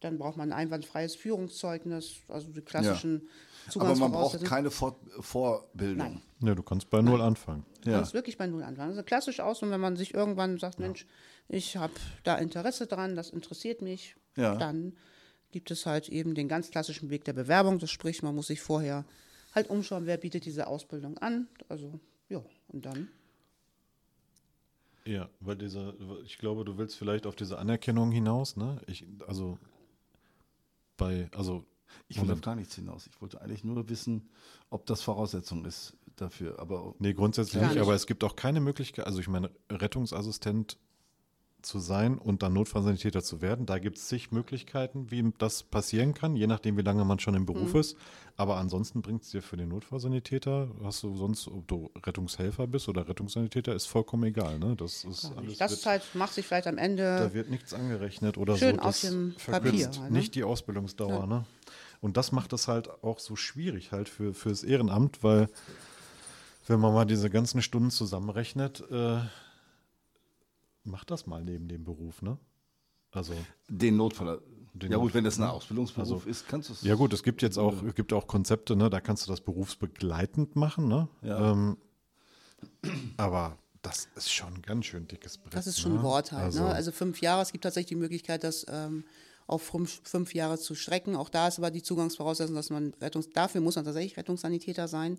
Dann 0.00 0.18
braucht 0.18 0.36
man 0.36 0.50
ein 0.52 0.58
einwandfreies 0.58 1.14
Führungszeugnis, 1.14 2.16
also 2.26 2.48
die 2.48 2.60
klassischen 2.60 3.28
Aber 3.74 3.94
man 3.96 4.12
braucht 4.12 4.42
keine 4.44 4.70
Fort 4.70 4.96
Vorbildung. 5.20 5.96
Nein. 5.96 6.22
Ja, 6.40 6.54
du 6.54 6.62
kannst 6.62 6.90
bei 6.90 7.00
Null 7.02 7.20
anfangen. 7.20 7.64
Ja. 7.84 7.92
Ja. 7.92 7.98
Das 8.00 8.08
ist 8.08 8.14
wirklich 8.14 8.36
bei 8.36 8.46
Null 8.46 8.62
anfangen. 8.62 8.90
Also 8.90 9.02
klassisch 9.02 9.40
aus, 9.40 9.62
und 9.62 9.70
wenn 9.70 9.80
man 9.80 9.96
sich 9.96 10.14
irgendwann 10.14 10.58
sagt, 10.58 10.78
Mensch, 10.78 11.06
ich 11.48 11.76
habe 11.76 11.92
da 12.24 12.36
Interesse 12.36 12.86
dran, 12.86 13.14
das 13.16 13.30
interessiert 13.30 13.82
mich, 13.82 14.16
Ja. 14.36 14.56
dann 14.56 14.94
gibt 15.50 15.70
es 15.70 15.86
halt 15.86 16.08
eben 16.08 16.34
den 16.34 16.48
ganz 16.48 16.70
klassischen 16.70 17.10
Weg 17.10 17.24
der 17.24 17.34
Bewerbung. 17.34 17.78
Das 17.78 17.90
sprich, 17.90 18.22
man 18.22 18.34
muss 18.34 18.46
sich 18.46 18.60
vorher 18.60 19.04
halt 19.54 19.68
umschauen, 19.70 20.06
wer 20.06 20.16
bietet 20.16 20.44
diese 20.46 20.66
Ausbildung 20.66 21.18
an. 21.18 21.46
Also, 21.68 22.00
ja, 22.28 22.42
und 22.68 22.86
dann. 22.86 23.08
Ja, 25.04 25.28
weil 25.40 25.56
diese, 25.56 25.94
ich 26.24 26.38
glaube, 26.38 26.64
du 26.64 26.78
willst 26.78 26.96
vielleicht 26.96 27.26
auf 27.26 27.34
diese 27.36 27.58
Anerkennung 27.58 28.12
hinaus, 28.12 28.56
ne? 28.56 28.80
Ich, 28.86 29.04
also 29.26 29.58
bei, 30.96 31.28
also 31.34 31.64
Ich 32.08 32.20
will 32.20 32.30
auf 32.30 32.40
gar 32.40 32.54
nichts 32.54 32.74
hinaus. 32.74 33.06
Ich 33.06 33.20
wollte 33.20 33.40
eigentlich 33.40 33.64
nur 33.64 33.88
wissen, 33.88 34.28
ob 34.70 34.86
das 34.86 35.02
Voraussetzung 35.02 35.64
ist 35.64 35.96
dafür. 36.16 36.58
Aber 36.58 36.94
Nee, 36.98 37.14
grundsätzlich 37.14 37.62
nicht, 37.62 37.72
nicht. 37.74 37.82
aber 37.82 37.94
es 37.94 38.06
gibt 38.06 38.22
auch 38.24 38.36
keine 38.36 38.60
Möglichkeit, 38.60 39.06
also 39.06 39.20
ich 39.20 39.28
meine, 39.28 39.50
Rettungsassistent 39.70 40.78
zu 41.62 41.78
sein 41.78 42.18
und 42.18 42.42
dann 42.42 42.52
Notfallsanitäter 42.52 43.22
zu 43.22 43.40
werden, 43.40 43.66
da 43.66 43.78
gibt 43.78 43.98
es 43.98 44.08
zig 44.08 44.32
Möglichkeiten, 44.32 45.10
wie 45.10 45.32
das 45.38 45.62
passieren 45.62 46.14
kann, 46.14 46.36
je 46.36 46.46
nachdem, 46.46 46.76
wie 46.76 46.82
lange 46.82 47.04
man 47.04 47.18
schon 47.18 47.34
im 47.34 47.46
Beruf 47.46 47.74
ist. 47.74 47.96
Aber 48.36 48.56
ansonsten 48.56 49.02
bringt 49.02 49.22
es 49.22 49.30
dir 49.30 49.42
für 49.42 49.56
den 49.56 49.68
Notfallsanitäter, 49.68 50.70
hast 50.82 51.02
du 51.02 51.14
sonst, 51.16 51.48
ob 51.48 51.68
du 51.68 51.90
Rettungshelfer 52.04 52.66
bist 52.66 52.88
oder 52.88 53.08
Rettungssanitäter, 53.08 53.74
ist 53.74 53.86
vollkommen 53.86 54.24
egal. 54.24 54.58
Ne? 54.58 54.74
Das 54.76 55.04
ist 55.04 55.32
alles. 55.36 55.58
Das 55.58 55.70
wird, 55.72 55.86
halt, 55.86 56.02
macht 56.14 56.34
sich 56.34 56.46
vielleicht 56.46 56.66
am 56.66 56.78
Ende. 56.78 57.02
da 57.02 57.34
wird 57.34 57.50
nichts 57.50 57.74
angerechnet 57.74 58.38
oder 58.38 58.56
Schön 58.56 58.76
so. 58.76 58.82
auf 58.82 58.86
Das 58.86 59.00
dem 59.02 59.34
verkürzt 59.36 59.64
Papier 59.72 60.02
halt, 60.02 60.12
ne? 60.12 60.18
nicht 60.18 60.34
die 60.34 60.44
Ausbildungsdauer. 60.44 61.26
Ne? 61.26 61.44
Und 62.00 62.16
das 62.16 62.32
macht 62.32 62.52
es 62.52 62.68
halt 62.68 62.90
auch 63.02 63.18
so 63.18 63.36
schwierig 63.36 63.92
halt 63.92 64.08
für 64.08 64.34
fürs 64.34 64.64
Ehrenamt, 64.64 65.22
weil 65.22 65.48
wenn 66.66 66.80
man 66.80 66.94
mal 66.94 67.04
diese 67.04 67.30
ganzen 67.30 67.62
Stunden 67.62 67.90
zusammenrechnet, 67.90 68.82
äh, 68.90 69.18
macht 70.84 71.10
das 71.10 71.26
mal 71.26 71.42
neben 71.44 71.68
dem 71.68 71.84
Beruf, 71.84 72.22
ne? 72.22 72.38
Also 73.10 73.34
den 73.68 73.96
Notfall. 73.96 74.40
Den 74.74 74.90
ja 74.90 74.96
gut, 74.96 75.12
wenn 75.12 75.24
das 75.24 75.38
ein 75.38 75.42
ne? 75.42 75.52
Ausbildungsberuf 75.52 76.10
Also- 76.10 76.30
ist, 76.30 76.48
kannst 76.48 76.70
du 76.70 76.72
es. 76.72 76.82
ja 76.82 76.94
gut, 76.94 77.12
es 77.12 77.22
gibt 77.22 77.42
jetzt 77.42 77.58
auch 77.58 77.82
es 77.82 77.94
gibt 77.94 78.12
auch 78.12 78.26
Konzepte, 78.26 78.74
ne? 78.74 78.88
Da 78.88 79.00
kannst 79.00 79.26
du 79.26 79.30
das 79.30 79.40
berufsbegleitend 79.42 80.56
machen, 80.56 80.88
ne? 80.88 81.08
Ja. 81.20 81.52
Ähm, 81.52 81.76
aber 83.16 83.58
das 83.82 84.08
ist 84.14 84.32
schon 84.32 84.54
ein 84.54 84.62
ganz 84.62 84.86
schön 84.86 85.06
dickes 85.08 85.38
Brett. 85.38 85.54
Das 85.54 85.66
ist 85.66 85.80
schon 85.80 85.92
ne? 85.92 85.98
ein 85.98 86.04
Wort 86.04 86.32
halt. 86.32 86.44
Also, 86.44 86.62
ne? 86.62 86.68
also 86.70 86.92
fünf 86.92 87.20
Jahre, 87.20 87.42
es 87.42 87.52
gibt 87.52 87.64
tatsächlich 87.64 87.88
die 87.88 87.96
Möglichkeit, 87.96 88.44
das 88.44 88.64
ähm, 88.68 89.04
auf 89.46 89.62
fünf, 89.62 90.00
fünf 90.04 90.34
Jahre 90.34 90.58
zu 90.58 90.74
strecken. 90.74 91.16
Auch 91.16 91.28
da 91.28 91.48
ist 91.48 91.58
aber 91.58 91.70
die 91.70 91.82
Zugangsvoraussetzung, 91.82 92.54
dass 92.54 92.70
man 92.70 92.94
Rettungs 93.00 93.28
dafür 93.30 93.60
muss 93.60 93.76
man 93.76 93.84
tatsächlich 93.84 94.16
Rettungssanitäter 94.16 94.88
sein. 94.88 95.18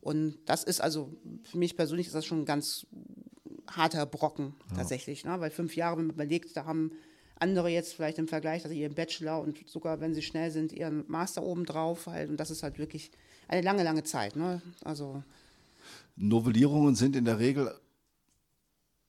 Und 0.00 0.38
das 0.44 0.62
ist 0.62 0.80
also, 0.80 1.10
für 1.42 1.58
mich 1.58 1.76
persönlich 1.76 2.06
ist 2.06 2.14
das 2.14 2.26
schon 2.26 2.42
ein 2.42 2.44
ganz 2.44 2.86
harter 3.68 4.06
Brocken 4.06 4.54
tatsächlich. 4.74 5.24
Ne? 5.24 5.40
Weil 5.40 5.50
fünf 5.50 5.76
Jahre, 5.76 5.98
wenn 5.98 6.06
man 6.06 6.14
überlegt, 6.14 6.56
da 6.56 6.64
haben 6.64 6.92
andere 7.38 7.68
jetzt 7.68 7.94
vielleicht 7.94 8.18
im 8.18 8.28
Vergleich, 8.28 8.62
dass 8.62 8.70
sie 8.70 8.80
ihren 8.80 8.94
Bachelor 8.94 9.40
und 9.40 9.68
sogar, 9.68 10.00
wenn 10.00 10.14
sie 10.14 10.22
schnell 10.22 10.50
sind, 10.50 10.72
ihren 10.72 11.04
Master 11.08 11.42
obendrauf 11.42 12.06
halt. 12.06 12.30
Und 12.30 12.38
das 12.38 12.50
ist 12.50 12.62
halt 12.62 12.78
wirklich 12.78 13.10
eine 13.48 13.62
lange, 13.62 13.82
lange 13.82 14.04
Zeit. 14.04 14.36
Ne? 14.36 14.62
Also 14.84 15.22
Novellierungen 16.16 16.94
sind 16.94 17.14
in 17.14 17.24
der 17.24 17.38
Regel, 17.38 17.74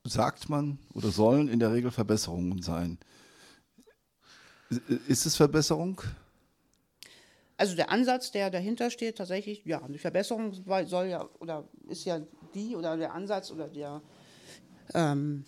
sagt 0.04 0.50
man, 0.50 0.78
oder 0.94 1.10
sollen 1.10 1.48
in 1.48 1.60
der 1.60 1.74
Regel 1.74 1.92
Verbesserungen 1.92 2.62
sein. 2.62 2.98
Ist 5.08 5.26
es 5.26 5.36
Verbesserung? 5.38 6.02
Also 7.56 7.76
der 7.76 7.90
Ansatz, 7.90 8.32
der 8.32 8.52
dahinter 8.52 8.92
steht, 8.92 9.18
tatsächlich, 9.18 9.64
ja, 9.66 9.82
die 9.88 9.98
Verbesserung 9.98 10.54
soll 10.86 11.08
ja 11.08 11.28
oder 11.40 11.68
ist 11.88 12.06
ja 12.06 12.22
die 12.54 12.76
oder 12.76 12.96
der 12.98 13.14
Ansatz 13.14 13.52
oder 13.52 13.68
der 13.68 14.02
ähm, 14.94 15.46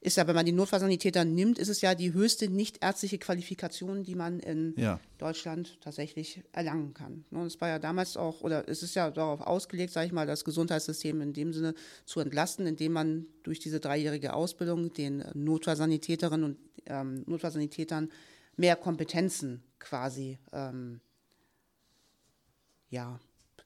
ist 0.00 0.16
ja, 0.16 0.26
wenn 0.28 0.34
man 0.36 0.46
die 0.46 0.52
Notfallsanitäter 0.52 1.24
nimmt, 1.24 1.58
ist 1.58 1.68
es 1.68 1.80
ja 1.80 1.94
die 1.96 2.12
höchste 2.12 2.48
nichtärztliche 2.48 3.18
Qualifikation, 3.18 4.04
die 4.04 4.14
man 4.14 4.38
in 4.38 4.74
Ja. 4.76 5.00
Deutschland 5.18 5.80
tatsächlich 5.80 6.44
erlangen 6.52 6.94
kann. 6.94 7.24
Ne, 7.30 7.40
Und 7.40 7.46
es 7.46 7.60
war 7.60 7.68
ja 7.68 7.80
damals 7.80 8.16
auch, 8.16 8.40
oder 8.42 8.68
es 8.68 8.84
ist 8.84 8.94
ja 8.94 9.10
darauf 9.10 9.40
ausgelegt, 9.40 9.92
sage 9.92 10.06
ich 10.06 10.12
mal, 10.12 10.26
das 10.26 10.44
Gesundheitssystem 10.44 11.20
in 11.20 11.32
dem 11.32 11.52
Sinne 11.52 11.74
zu 12.04 12.20
entlasten, 12.20 12.66
indem 12.66 12.92
man 12.92 13.26
durch 13.42 13.58
diese 13.58 13.80
dreijährige 13.80 14.34
Ausbildung 14.34 14.92
den 14.92 15.24
Notfallsanitäterinnen 15.34 16.44
und 16.44 16.58
ähm, 16.86 17.24
Notfallsanitätern 17.26 18.08
mehr 18.56 18.76
Kompetenzen 18.76 19.64
quasi 19.80 20.38
ähm, 20.52 21.00
ja, 22.90 23.18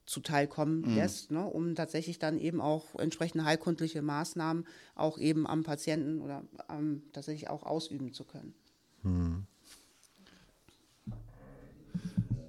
zuteilkommen 0.05 0.85
lässt, 0.97 1.31
ne, 1.31 1.45
um 1.45 1.75
tatsächlich 1.75 2.19
dann 2.19 2.39
eben 2.39 2.61
auch 2.61 2.99
entsprechende 2.99 3.45
heilkundliche 3.45 4.03
Maßnahmen 4.03 4.67
auch 4.95 5.19
eben 5.19 5.47
am 5.47 5.63
Patienten 5.63 6.21
oder 6.21 6.43
ähm, 6.69 7.03
tatsächlich 7.13 7.49
auch 7.49 7.63
ausüben 7.63 8.13
zu 8.13 8.25
können. 8.25 8.55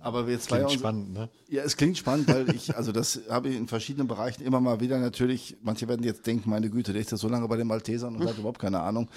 Aber 0.03 0.27
wir 0.27 0.37
zwei 0.37 0.57
Klingt 0.57 0.73
spannend, 0.73 1.13
ne? 1.13 1.29
Ja, 1.47 1.63
es 1.63 1.77
klingt 1.77 1.97
spannend, 1.97 2.27
weil 2.27 2.53
ich, 2.53 2.75
also 2.75 2.91
das 2.91 3.21
habe 3.29 3.47
ich 3.47 3.55
in 3.55 3.69
verschiedenen 3.69 4.05
Bereichen 4.05 4.43
immer 4.43 4.59
mal 4.59 4.81
wieder 4.81 4.99
natürlich, 4.99 5.55
manche 5.61 5.87
werden 5.87 6.03
jetzt 6.03 6.27
denken, 6.27 6.49
meine 6.49 6.69
Güte, 6.69 6.91
der 6.91 7.01
ist 7.01 7.11
ja 7.11 7.17
so 7.17 7.29
lange 7.29 7.47
bei 7.47 7.55
den 7.55 7.67
Maltesern 7.67 8.17
und 8.17 8.27
hat 8.27 8.37
überhaupt 8.37 8.59
keine 8.59 8.81
Ahnung. 8.81 9.09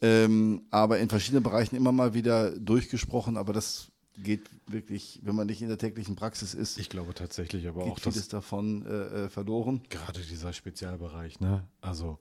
Ähm, 0.00 0.62
aber 0.70 0.98
in 0.98 1.08
verschiedenen 1.08 1.44
Bereichen 1.44 1.76
immer 1.76 1.92
mal 1.92 2.12
wieder 2.12 2.58
durchgesprochen, 2.58 3.36
aber 3.36 3.52
das 3.52 3.91
geht 4.18 4.50
wirklich, 4.66 5.20
wenn 5.22 5.34
man 5.34 5.46
nicht 5.46 5.62
in 5.62 5.68
der 5.68 5.78
täglichen 5.78 6.16
Praxis 6.16 6.54
ist, 6.54 6.78
Ich 6.78 6.88
glaube 6.90 7.14
tatsächlich 7.14 7.66
aber 7.68 7.84
geht 7.84 7.92
auch, 7.94 7.98
vieles 7.98 8.16
dass 8.16 8.28
davon 8.28 8.84
äh, 8.86 9.24
äh, 9.24 9.28
verloren. 9.28 9.82
gerade 9.88 10.20
dieser 10.20 10.52
Spezialbereich, 10.52 11.40
ne? 11.40 11.66
Also, 11.80 12.18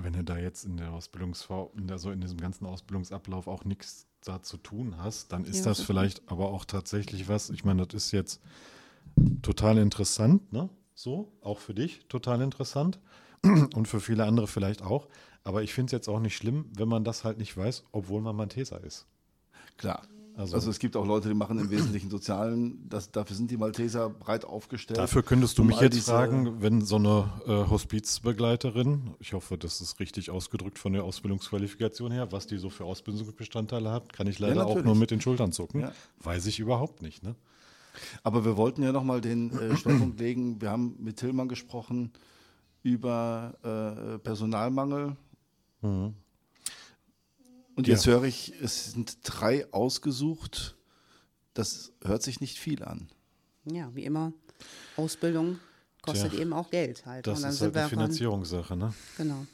wenn 0.00 0.12
du 0.12 0.24
da 0.24 0.38
jetzt 0.38 0.64
in 0.64 0.76
der 0.76 0.92
Ausbildungsvor, 0.92 1.70
in 1.76 1.86
der, 1.86 1.98
so 1.98 2.10
in 2.10 2.20
diesem 2.20 2.38
ganzen 2.40 2.66
Ausbildungsablauf 2.66 3.46
auch 3.48 3.64
nichts 3.64 4.06
da 4.22 4.42
zu 4.42 4.56
tun 4.56 4.96
hast, 4.98 5.32
dann 5.32 5.44
ist 5.44 5.58
Ja, 5.58 5.64
das 5.66 5.78
das- 5.78 5.86
vielleicht 5.86 6.22
aber 6.30 6.48
auch 6.48 6.64
tatsächlich 6.64 7.28
was. 7.28 7.50
Ich 7.50 7.64
meine, 7.64 7.86
das 7.86 8.04
ist 8.06 8.12
jetzt 8.12 8.40
total 9.42 9.78
interessant, 9.78 10.52
ne? 10.52 10.68
So, 10.94 11.32
auch 11.40 11.58
für 11.60 11.74
dich 11.74 12.06
total 12.08 12.42
interessant 12.42 12.98
und 13.42 13.88
für 13.88 14.00
viele 14.00 14.24
andere 14.24 14.46
vielleicht 14.46 14.82
auch. 14.82 15.08
Aber 15.44 15.62
ich 15.62 15.72
finde 15.72 15.86
es 15.86 15.92
jetzt 15.92 16.08
auch 16.08 16.20
nicht 16.20 16.36
schlimm, 16.36 16.66
wenn 16.76 16.88
man 16.88 17.04
das 17.04 17.24
halt 17.24 17.38
nicht 17.38 17.56
weiß, 17.56 17.84
obwohl 17.92 18.20
man 18.20 18.36
Malteser 18.36 18.82
ist. 18.84 19.06
Klar. 19.78 20.02
Also- 20.40 20.54
Also, 20.56 20.70
es 20.70 20.78
gibt 20.78 20.96
auch 20.96 21.06
Leute, 21.06 21.28
die 21.28 21.34
machen 21.34 21.58
im 21.58 21.70
Wesentlichen 21.70 22.10
Sozialen, 22.10 22.88
das, 22.88 23.10
dafür 23.12 23.36
sind 23.36 23.50
die 23.50 23.56
Malteser 23.56 24.08
breit 24.10 24.44
aufgestellt. 24.44 24.98
Dafür 24.98 25.22
könntest 25.22 25.58
du 25.58 25.62
um 25.62 25.68
mich 25.68 25.80
jetzt 25.80 26.00
fragen, 26.08 26.62
wenn 26.62 26.80
so 26.80 26.96
eine 26.96 27.30
äh, 27.46 27.68
Hospizbegleiterin, 27.70 29.14
ich 29.20 29.32
hoffe, 29.34 29.58
das 29.58 29.80
ist 29.80 30.00
richtig 30.00 30.30
ausgedrückt 30.30 30.78
von 30.78 30.92
der 30.92 31.04
Ausbildungsqualifikation 31.04 32.10
her, 32.12 32.32
was 32.32 32.46
die 32.46 32.58
so 32.58 32.70
für 32.70 32.84
Ausbildungsbestandteile 32.84 33.90
hat, 33.90 34.12
kann 34.12 34.26
ich 34.26 34.38
leider 34.38 34.64
auch 34.64 34.68
natürlich. 34.70 34.86
nur 34.86 34.94
mit 34.96 35.10
den 35.10 35.20
Schultern 35.20 35.52
zucken. 35.52 35.82
Ja. 35.82 35.92
Weiß 36.22 36.46
ich 36.46 36.58
überhaupt 36.58 37.02
nicht. 37.02 37.22
Ne? 37.22 37.34
Aber 38.22 38.44
wir 38.44 38.56
wollten 38.56 38.82
ja 38.82 38.92
nochmal 38.92 39.20
den 39.20 39.50
äh, 39.58 39.76
Schwerpunkt 39.76 40.18
legen. 40.20 40.60
Wir 40.60 40.70
haben 40.70 40.96
mit 41.00 41.16
Tillmann 41.16 41.48
gesprochen 41.48 42.12
über 42.82 43.54
äh, 44.14 44.18
Personalmangel. 44.18 45.16
Und 47.80 47.88
jetzt 47.88 48.06
höre 48.06 48.24
ich, 48.24 48.52
es 48.60 48.92
sind 48.92 49.16
drei 49.22 49.72
ausgesucht. 49.72 50.76
Das 51.54 51.92
hört 52.04 52.22
sich 52.22 52.42
nicht 52.42 52.58
viel 52.58 52.84
an. 52.84 53.08
Ja, 53.64 53.90
wie 53.94 54.04
immer, 54.04 54.34
Ausbildung 54.98 55.58
kostet 56.02 56.32
Tja, 56.32 56.42
eben 56.42 56.52
auch 56.52 56.70
Geld 56.70 57.06
halt. 57.06 57.26
Das 57.26 57.38
Und 57.38 57.44
dann 57.44 57.52
ist 57.52 57.62
halt 57.62 57.74
eine 57.74 57.88
Finanzierungssache. 57.88 58.76
Ne? 58.76 58.92
Genau. 59.16 59.46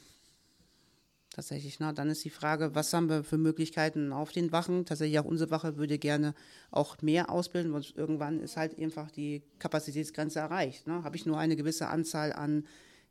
Tatsächlich, 1.29 1.79
na, 1.79 1.93
dann 1.93 2.09
ist 2.09 2.25
die 2.25 2.29
Frage, 2.29 2.75
was 2.75 2.91
haben 2.91 3.07
wir 3.07 3.23
für 3.23 3.37
Möglichkeiten 3.37 4.11
auf 4.11 4.33
den 4.33 4.51
Wachen? 4.51 4.85
Tatsächlich 4.85 5.19
auch 5.19 5.25
unsere 5.25 5.49
Wache 5.49 5.77
würde 5.77 5.97
gerne 5.97 6.33
auch 6.69 7.01
mehr 7.01 7.29
ausbilden, 7.29 7.71
weil 7.71 7.85
irgendwann 7.95 8.41
ist 8.41 8.57
halt 8.57 8.77
einfach 8.77 9.09
die 9.09 9.41
Kapazitätsgrenze 9.59 10.39
erreicht. 10.39 10.85
Ne? 10.85 11.01
Habe 11.05 11.15
ich 11.15 11.25
nur 11.25 11.37
eine 11.37 11.55
gewisse 11.55 11.87
Anzahl 11.87 12.33
an 12.33 12.65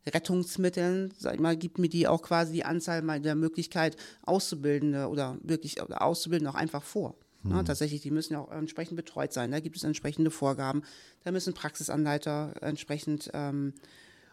Rettungsmitteln, 0.05 1.13
sag 1.17 1.35
ich 1.35 1.39
mal, 1.39 1.57
gibt 1.57 1.79
mir 1.79 1.89
die 1.89 2.07
auch 2.07 2.21
quasi 2.21 2.53
die 2.53 2.65
Anzahl 2.65 3.01
der 3.19 3.35
Möglichkeit, 3.35 3.97
Auszubildende 4.23 5.07
oder 5.07 5.37
wirklich 5.41 5.81
oder 5.81 6.01
Auszubildende 6.01 6.51
auch 6.51 6.55
einfach 6.55 6.83
vor. 6.83 7.15
Ne? 7.43 7.63
Tatsächlich, 7.63 8.01
die 8.01 8.11
müssen 8.11 8.33
ja 8.33 8.39
auch 8.39 8.51
entsprechend 8.51 8.97
betreut 8.97 9.31
sein. 9.31 9.51
Da 9.51 9.59
gibt 9.59 9.77
es 9.77 9.83
entsprechende 9.83 10.31
Vorgaben. 10.31 10.83
Da 11.23 11.31
müssen 11.31 11.53
Praxisanleiter 11.53 12.53
entsprechend 12.61 13.29
ähm, 13.33 13.73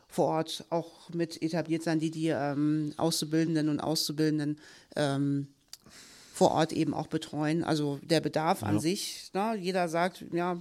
vor 0.08 0.26
Ort 0.26 0.64
auch 0.70 1.10
mit 1.10 1.40
etabliert 1.42 1.82
sein, 1.82 2.00
die 2.00 2.10
die 2.10 2.28
ähm, 2.28 2.92
Auszubildenden 2.96 3.68
und 3.68 3.80
Auszubildenden 3.80 4.58
ähm, 4.96 5.48
vor 6.32 6.50
Ort 6.50 6.72
eben 6.72 6.94
auch 6.94 7.06
betreuen. 7.06 7.62
Also 7.62 8.00
der 8.02 8.20
Bedarf 8.20 8.62
an 8.64 8.80
sich, 8.80 9.30
ne, 9.34 9.56
jeder 9.56 9.88
sagt, 9.88 10.24
ja, 10.32 10.60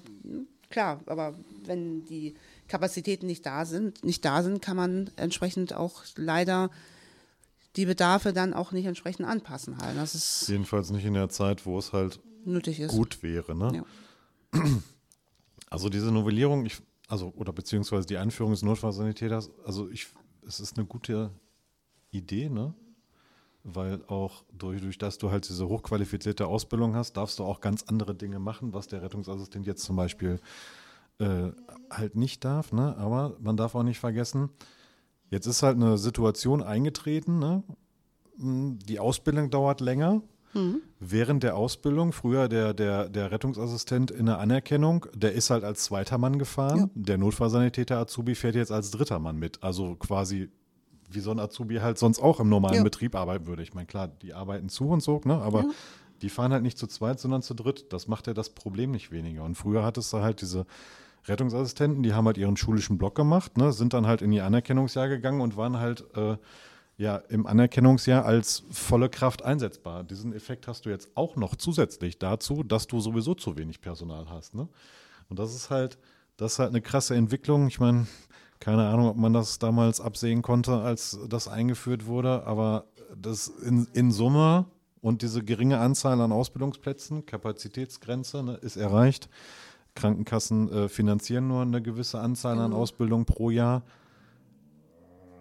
klar, 0.70 1.01
aber 1.08 1.36
wenn 1.66 2.06
die 2.06 2.36
Kapazitäten 2.74 3.28
nicht 3.28 3.45
da 3.45 3.65
sind, 3.65 4.03
nicht 4.03 4.26
da 4.26 4.41
sind, 4.41 4.59
kann 4.59 4.76
man 4.76 5.11
entsprechend 5.15 5.76
auch 5.76 6.01
leider 6.15 6.71
die 7.76 7.86
Bedarfe 7.86 8.34
dann 8.34 8.55
auch 8.55 8.71
nicht 8.71 8.88
entsprechend 8.88 9.28
anpassen 9.28 9.78
halt. 9.78 9.95
Das 9.95 10.15
ist 10.15 10.47
Jedenfalls 10.49 10.89
nicht 10.89 11.05
in 11.05 11.13
der 11.13 11.30
Zeit, 11.30 11.67
wo 11.67 11.78
es 11.78 11.93
halt 11.93 12.19
gut 12.88 13.21
wäre. 13.21 13.53
Ne? 13.55 13.84
Ja. 14.55 14.63
Also 15.69 15.89
diese 15.89 16.11
Novellierung, 16.11 16.67
ich, 16.67 16.78
also 17.07 17.34
oder 17.36 17.51
beziehungsweise 17.51 18.05
die 18.05 18.17
Einführung 18.17 18.51
des 18.51 18.61
Notfallsanitäters, 18.61 19.49
also 19.65 19.89
ich, 19.89 20.05
es 20.47 20.59
ist 20.59 20.78
eine 20.78 20.86
gute 20.86 21.32
Idee, 22.11 22.47
ne? 22.47 22.76
Weil 23.63 24.03
auch 24.05 24.43
durch, 24.55 24.82
durch 24.82 24.99
das 24.99 25.17
du 25.17 25.32
halt 25.32 25.49
diese 25.49 25.67
hochqualifizierte 25.67 26.45
Ausbildung 26.45 26.93
hast, 26.95 27.13
darfst 27.13 27.39
du 27.39 27.43
auch 27.43 27.59
ganz 27.59 27.82
andere 27.88 28.13
Dinge 28.13 28.38
machen, 28.38 28.71
was 28.71 28.86
der 28.86 29.01
Rettungsassistent 29.01 29.65
jetzt 29.65 29.84
zum 29.84 29.95
Beispiel 29.95 30.34
äh, 30.34 30.82
halt 31.89 32.16
nicht 32.16 32.43
darf, 32.43 32.72
ne? 32.72 32.95
Aber 32.97 33.36
man 33.39 33.55
darf 33.57 33.76
auch 33.76 33.84
nicht 33.84 33.99
vergessen, 33.99 34.49
jetzt 35.30 35.45
ist 35.47 35.64
halt 35.64 35.76
eine 35.78 35.97
Situation 35.97 36.61
eingetreten, 36.64 37.39
ne? 37.39 37.64
Mm, 38.38 38.80
Die 38.88 38.99
Ausbildung 38.99 39.49
dauert 39.49 39.80
länger, 39.82 40.22
während 40.99 41.41
der 41.41 41.55
Ausbildung, 41.55 42.11
früher 42.14 42.47
der, 42.47 42.76
der, 42.76 43.09
der 43.09 43.32
Rettungsassistent 43.32 44.11
in 44.11 44.28
der 44.28 44.38
Anerkennung, 44.38 45.07
der 45.16 45.34
ist 45.34 45.49
halt 45.49 45.64
als 45.64 45.84
zweiter 45.86 46.20
Mann 46.20 46.38
gefahren. 46.38 46.91
Der 46.93 47.18
Notfallsanitäter 47.18 47.97
Azubi 47.97 48.36
fährt 48.36 48.53
jetzt 48.53 48.72
als 48.72 48.91
dritter 48.91 49.18
Mann 49.18 49.38
mit. 49.38 49.64
Also 49.64 49.95
quasi 49.95 50.51
wie 51.09 51.22
so 51.22 51.32
ein 51.32 51.39
Azubi 51.39 51.78
halt 51.78 51.97
sonst 51.97 52.20
auch 52.20 52.39
im 52.39 52.49
normalen 52.49 52.76
Ja. 52.76 52.84
Betrieb 52.84 53.16
arbeiten 53.16 53.47
würde. 53.47 53.64
Ich 53.64 53.74
meine, 53.74 53.88
klar, 53.88 54.07
die 54.07 54.36
arbeiten 54.36 54.70
zu 54.70 54.89
und 54.89 55.01
so, 55.01 55.20
ne? 55.26 55.41
aber 55.41 55.66
die 56.24 56.30
fahren 56.30 56.53
halt 56.53 56.63
nicht 56.63 56.78
zu 56.78 56.88
zweit, 56.88 57.19
sondern 57.19 57.41
zu 57.41 57.53
dritt. 57.53 57.91
Das 57.91 58.07
macht 58.07 58.28
ja 58.28 58.34
das 58.34 58.49
Problem 58.49 58.91
nicht 58.91 59.11
weniger. 59.11 59.43
Und 59.43 59.55
früher 59.55 59.84
hattest 59.84 60.11
du 60.13 60.19
halt 60.19 60.41
diese 60.41 60.65
Rettungsassistenten, 61.26 62.01
die 62.01 62.13
haben 62.13 62.26
halt 62.26 62.38
ihren 62.38 62.57
schulischen 62.57 62.97
Block 62.97 63.15
gemacht, 63.15 63.57
ne? 63.57 63.74
sind 63.74 63.93
dann 63.93 64.07
halt 64.07 64.21
in 64.21 64.32
ihr 64.32 64.45
Anerkennungsjahr 64.45 65.09
gegangen 65.09 65.41
und 65.41 65.57
waren 65.57 65.78
halt 65.78 66.05
äh, 66.15 66.38
ja, 66.97 67.17
im 67.17 67.45
Anerkennungsjahr 67.45 68.26
als 68.26 68.63
volle 68.71 69.09
Kraft 69.09 69.43
einsetzbar. 69.43 70.03
Diesen 70.03 70.34
Effekt 70.34 70.67
hast 70.67 70.86
du 70.86 70.89
jetzt 70.89 71.09
auch 71.15 71.36
noch 71.36 71.55
zusätzlich 71.55 72.19
dazu, 72.19 72.63
dass 72.63 72.88
du 72.88 72.99
sowieso 72.99 73.36
zu 73.36 73.57
wenig 73.57 73.82
Personal 73.82 74.30
hast. 74.30 74.55
Ne? 74.55 74.67
Und 75.30 75.39
das 75.39 75.53
ist 75.53 75.69
halt, 75.69 75.97
das 76.38 76.53
ist 76.53 76.59
halt 76.59 76.69
eine 76.69 76.82
krasse 76.82 77.15
Entwicklung. 77.15 77.67
Ich 77.67 77.80
meine, 77.80 78.07
keine 78.59 78.88
Ahnung, 78.88 79.09
ob 79.09 79.17
man 79.17 79.34
das 79.34 79.59
damals 79.59 79.99
absehen 79.99 80.41
konnte, 80.41 80.78
als 80.78 81.19
das 81.28 81.49
eingeführt 81.49 82.05
wurde, 82.05 82.45
aber 82.45 82.86
das 83.15 83.47
in, 83.47 83.88
in 83.93 84.11
Summe 84.11 84.65
und 85.04 85.22
diese 85.22 85.43
geringe 85.43 85.78
Anzahl 85.78 86.20
an 86.20 86.32
Ausbildungsplätzen, 86.32 87.28
Kapazitätsgrenze 87.28 88.41
ne, 88.41 88.56
ist 88.56 88.78
erreicht. 88.78 89.30
Krankenkassen 89.93 90.72
äh, 90.72 90.89
finanzieren 90.89 91.47
nur 91.47 91.62
eine 91.62 91.80
gewisse 91.84 92.20
Anzahl 92.20 92.58
an 92.58 92.74
Ausbildungen 92.74 93.26
pro 93.26 93.51
Jahr 93.51 93.84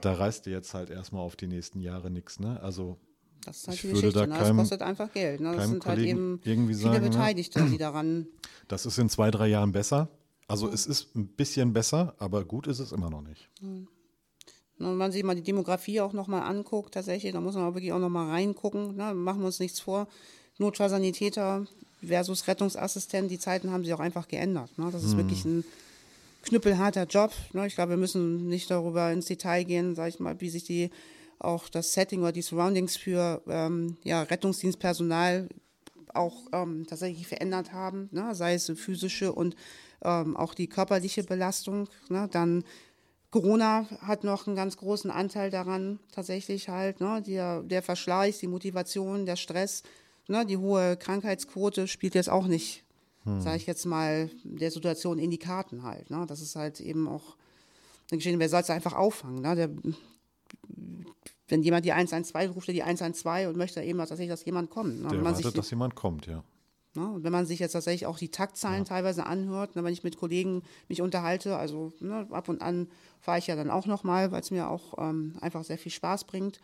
da 0.02 0.14
reißt 0.14 0.46
dir 0.46 0.50
jetzt 0.50 0.74
halt 0.74 0.90
erstmal 0.90 1.22
auf 1.22 1.36
die 1.36 1.46
nächsten 1.46 1.80
Jahre 1.80 2.10
nichts, 2.10 2.40
ne? 2.40 2.60
Also 2.60 2.98
Das 3.44 3.58
ist 3.58 3.68
halt 3.68 3.76
Ich 3.76 3.82
die 3.82 3.88
würde 3.88 4.00
Geschichte. 4.08 4.18
da 4.18 4.26
ne? 4.26 4.34
keinem- 4.34 4.56
das 4.56 4.64
kostet 4.64 4.82
einfach 4.82 5.12
Geld. 5.12 5.40
Ne? 5.40 5.54
Das 5.54 5.68
sind 5.68 5.86
halt 5.86 5.96
Kollegen 5.98 6.18
eben 6.18 6.40
irgendwie 6.42 6.74
viele 6.74 6.90
sagen, 6.90 7.04
ne? 7.04 7.10
Beteiligte, 7.10 7.62
die 7.70 7.78
daran 7.78 8.26
das 8.68 8.84
ist 8.84 8.98
in 8.98 9.08
zwei, 9.08 9.30
drei 9.30 9.46
Jahren 9.46 9.70
besser. 9.70 10.08
Also 10.48 10.68
es 10.68 10.86
ist 10.86 11.14
ein 11.14 11.28
bisschen 11.28 11.72
besser, 11.72 12.14
aber 12.18 12.44
gut 12.44 12.66
ist 12.66 12.80
es 12.80 12.90
immer 12.90 13.10
noch 13.10 13.22
nicht. 13.22 13.48
Und 14.84 14.92
wenn 14.92 14.98
man 14.98 15.12
sich 15.12 15.22
mal 15.22 15.34
die 15.34 15.42
Demografie 15.42 16.00
auch 16.00 16.12
nochmal 16.12 16.42
anguckt, 16.42 16.94
tatsächlich, 16.94 17.32
da 17.32 17.40
muss 17.40 17.54
man 17.54 17.64
auch 17.64 17.74
wirklich 17.74 17.92
auch 17.92 17.98
nochmal 17.98 18.30
reingucken. 18.30 18.96
Ne? 18.96 19.14
Machen 19.14 19.40
wir 19.40 19.46
uns 19.46 19.60
nichts 19.60 19.80
vor. 19.80 20.08
Notfallsanitäter 20.58 21.66
versus 22.04 22.46
Rettungsassistent, 22.46 23.30
die 23.30 23.38
Zeiten 23.38 23.70
haben 23.70 23.84
sich 23.84 23.94
auch 23.94 24.00
einfach 24.00 24.28
geändert. 24.28 24.76
Ne? 24.78 24.90
Das 24.92 25.04
ist 25.04 25.16
wirklich 25.16 25.44
ein 25.44 25.64
knüppelharter 26.42 27.04
Job. 27.04 27.32
Ne? 27.52 27.66
Ich 27.66 27.74
glaube, 27.74 27.90
wir 27.90 27.96
müssen 27.96 28.48
nicht 28.48 28.70
darüber 28.70 29.12
ins 29.12 29.26
Detail 29.26 29.64
gehen, 29.64 29.94
sage 29.94 30.10
ich 30.10 30.20
mal, 30.20 30.40
wie 30.40 30.50
sich 30.50 30.64
die 30.64 30.90
auch 31.38 31.68
das 31.68 31.92
Setting 31.92 32.20
oder 32.20 32.32
die 32.32 32.42
Surroundings 32.42 32.96
für 32.96 33.42
ähm, 33.48 33.96
ja, 34.04 34.22
Rettungsdienstpersonal 34.22 35.48
auch 36.14 36.36
ähm, 36.52 36.86
tatsächlich 36.86 37.26
verändert 37.26 37.72
haben, 37.72 38.08
ne? 38.12 38.34
sei 38.34 38.54
es 38.54 38.70
physische 38.76 39.32
und 39.32 39.56
ähm, 40.04 40.36
auch 40.36 40.54
die 40.54 40.68
körperliche 40.68 41.24
Belastung. 41.24 41.88
Ne? 42.08 42.28
Dann 42.30 42.64
Corona 43.32 43.86
hat 44.02 44.24
noch 44.24 44.46
einen 44.46 44.54
ganz 44.54 44.76
großen 44.76 45.10
Anteil 45.10 45.50
daran, 45.50 45.98
tatsächlich 46.12 46.68
halt, 46.68 47.00
ne? 47.00 47.22
der, 47.26 47.62
der 47.62 47.82
Verschleiß, 47.82 48.38
die 48.38 48.46
Motivation, 48.46 49.24
der 49.24 49.36
Stress, 49.36 49.82
ne? 50.28 50.44
die 50.44 50.58
hohe 50.58 50.98
Krankheitsquote 50.98 51.88
spielt 51.88 52.14
jetzt 52.14 52.28
auch 52.28 52.46
nicht, 52.46 52.84
sage 53.24 53.56
ich 53.56 53.66
jetzt 53.66 53.86
mal, 53.86 54.30
der 54.44 54.70
Situation 54.70 55.18
in 55.18 55.30
die 55.30 55.38
Karten 55.38 55.82
halt. 55.82 56.10
Ne? 56.10 56.26
Das 56.28 56.42
ist 56.42 56.56
halt 56.56 56.80
eben 56.80 57.08
auch 57.08 57.36
eine 58.10 58.18
Geschichte, 58.18 58.38
wer 58.38 58.50
soll 58.50 58.60
es 58.60 58.70
einfach 58.70 58.92
auffangen? 58.92 59.40
Ne? 59.40 59.56
Der, 59.56 59.70
wenn 61.48 61.62
jemand 61.62 61.86
die 61.86 61.92
112 61.92 62.54
ruft, 62.54 62.68
er 62.68 62.74
die 62.74 62.82
112 62.82 63.48
und 63.48 63.56
möchte 63.56 63.82
eben 63.82 63.98
tatsächlich, 63.98 64.28
dass 64.28 64.44
jemand 64.44 64.68
kommt. 64.68 65.00
Ne? 65.02 65.08
Der 65.08 65.18
man 65.20 65.34
sich 65.34 65.44
erwartet, 65.44 65.58
dass 65.58 65.70
jemand 65.70 65.94
kommt, 65.94 66.26
ja. 66.26 66.44
Ne? 66.94 67.06
Und 67.06 67.24
wenn 67.24 67.32
man 67.32 67.46
sich 67.46 67.58
jetzt 67.58 67.72
tatsächlich 67.72 68.06
auch 68.06 68.18
die 68.18 68.30
Taktzahlen 68.30 68.84
teilweise 68.84 69.26
anhört, 69.26 69.76
ne, 69.76 69.84
wenn 69.84 69.92
ich 69.92 70.04
mit 70.04 70.18
Kollegen 70.18 70.62
mich 70.88 71.00
unterhalte, 71.00 71.56
also 71.56 71.92
ne, 72.00 72.26
ab 72.30 72.48
und 72.48 72.60
an 72.60 72.88
fahre 73.20 73.38
ich 73.38 73.46
ja 73.46 73.56
dann 73.56 73.70
auch 73.70 73.86
nochmal, 73.86 74.30
weil 74.32 74.42
es 74.42 74.50
mir 74.50 74.68
auch 74.68 74.98
ähm, 74.98 75.34
einfach 75.40 75.64
sehr 75.64 75.78
viel 75.78 75.92
Spaß 75.92 76.24
bringt. 76.24 76.60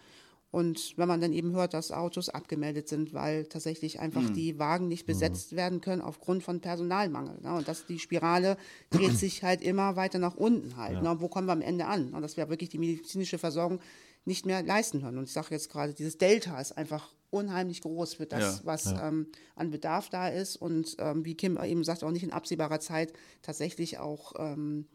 Und 0.50 0.94
wenn 0.96 1.08
man 1.08 1.20
dann 1.20 1.34
eben 1.34 1.52
hört, 1.52 1.74
dass 1.74 1.92
Autos 1.92 2.30
abgemeldet 2.30 2.88
sind, 2.88 3.12
weil 3.12 3.44
tatsächlich 3.44 4.00
einfach 4.00 4.30
die 4.30 4.58
Wagen 4.58 4.88
nicht 4.88 5.04
besetzt 5.04 5.56
werden 5.56 5.82
können 5.82 6.00
aufgrund 6.00 6.42
von 6.42 6.60
Personalmangel. 6.60 7.38
Ne? 7.42 7.52
Und 7.52 7.68
dass 7.68 7.84
die 7.84 7.98
Spirale 7.98 8.56
dreht 8.88 9.12
sich 9.16 9.42
halt 9.42 9.60
immer 9.60 9.96
weiter 9.96 10.18
nach 10.18 10.36
unten 10.36 10.76
halt. 10.78 11.02
Ne? 11.02 11.10
Und 11.10 11.20
wo 11.20 11.28
kommen 11.28 11.46
wir 11.46 11.52
am 11.52 11.60
Ende 11.60 11.84
an? 11.84 12.14
Und 12.14 12.22
dass 12.22 12.38
wir 12.38 12.48
wirklich 12.48 12.70
die 12.70 12.78
medizinische 12.78 13.36
Versorgung 13.36 13.80
nicht 14.24 14.46
mehr 14.46 14.62
leisten 14.62 15.02
können. 15.02 15.18
Und 15.18 15.24
ich 15.24 15.32
sage 15.32 15.48
jetzt 15.50 15.70
gerade, 15.70 15.92
dieses 15.92 16.16
Delta 16.16 16.58
ist 16.58 16.72
einfach 16.72 17.12
unheimlich 17.30 17.82
groß 17.82 18.14
für 18.14 18.26
das, 18.26 18.58
Ja. 18.60 18.66
was 18.66 18.86
Ähm, 18.86 19.26
an 19.54 19.70
Bedarf 19.70 20.08
da 20.08 20.28
ist 20.28 20.56
und 20.56 20.96
ähm, 20.98 21.24
wie 21.24 21.34
Kim 21.34 21.58
eben 21.62 21.84
sagt, 21.84 22.02
auch 22.04 22.10
nicht 22.10 22.22
in 22.22 22.32
absehbarer 22.32 22.80
Zeit 22.80 23.12
tatsächlich 23.42 23.98
auch 23.98 24.32
ähm, 24.38 24.86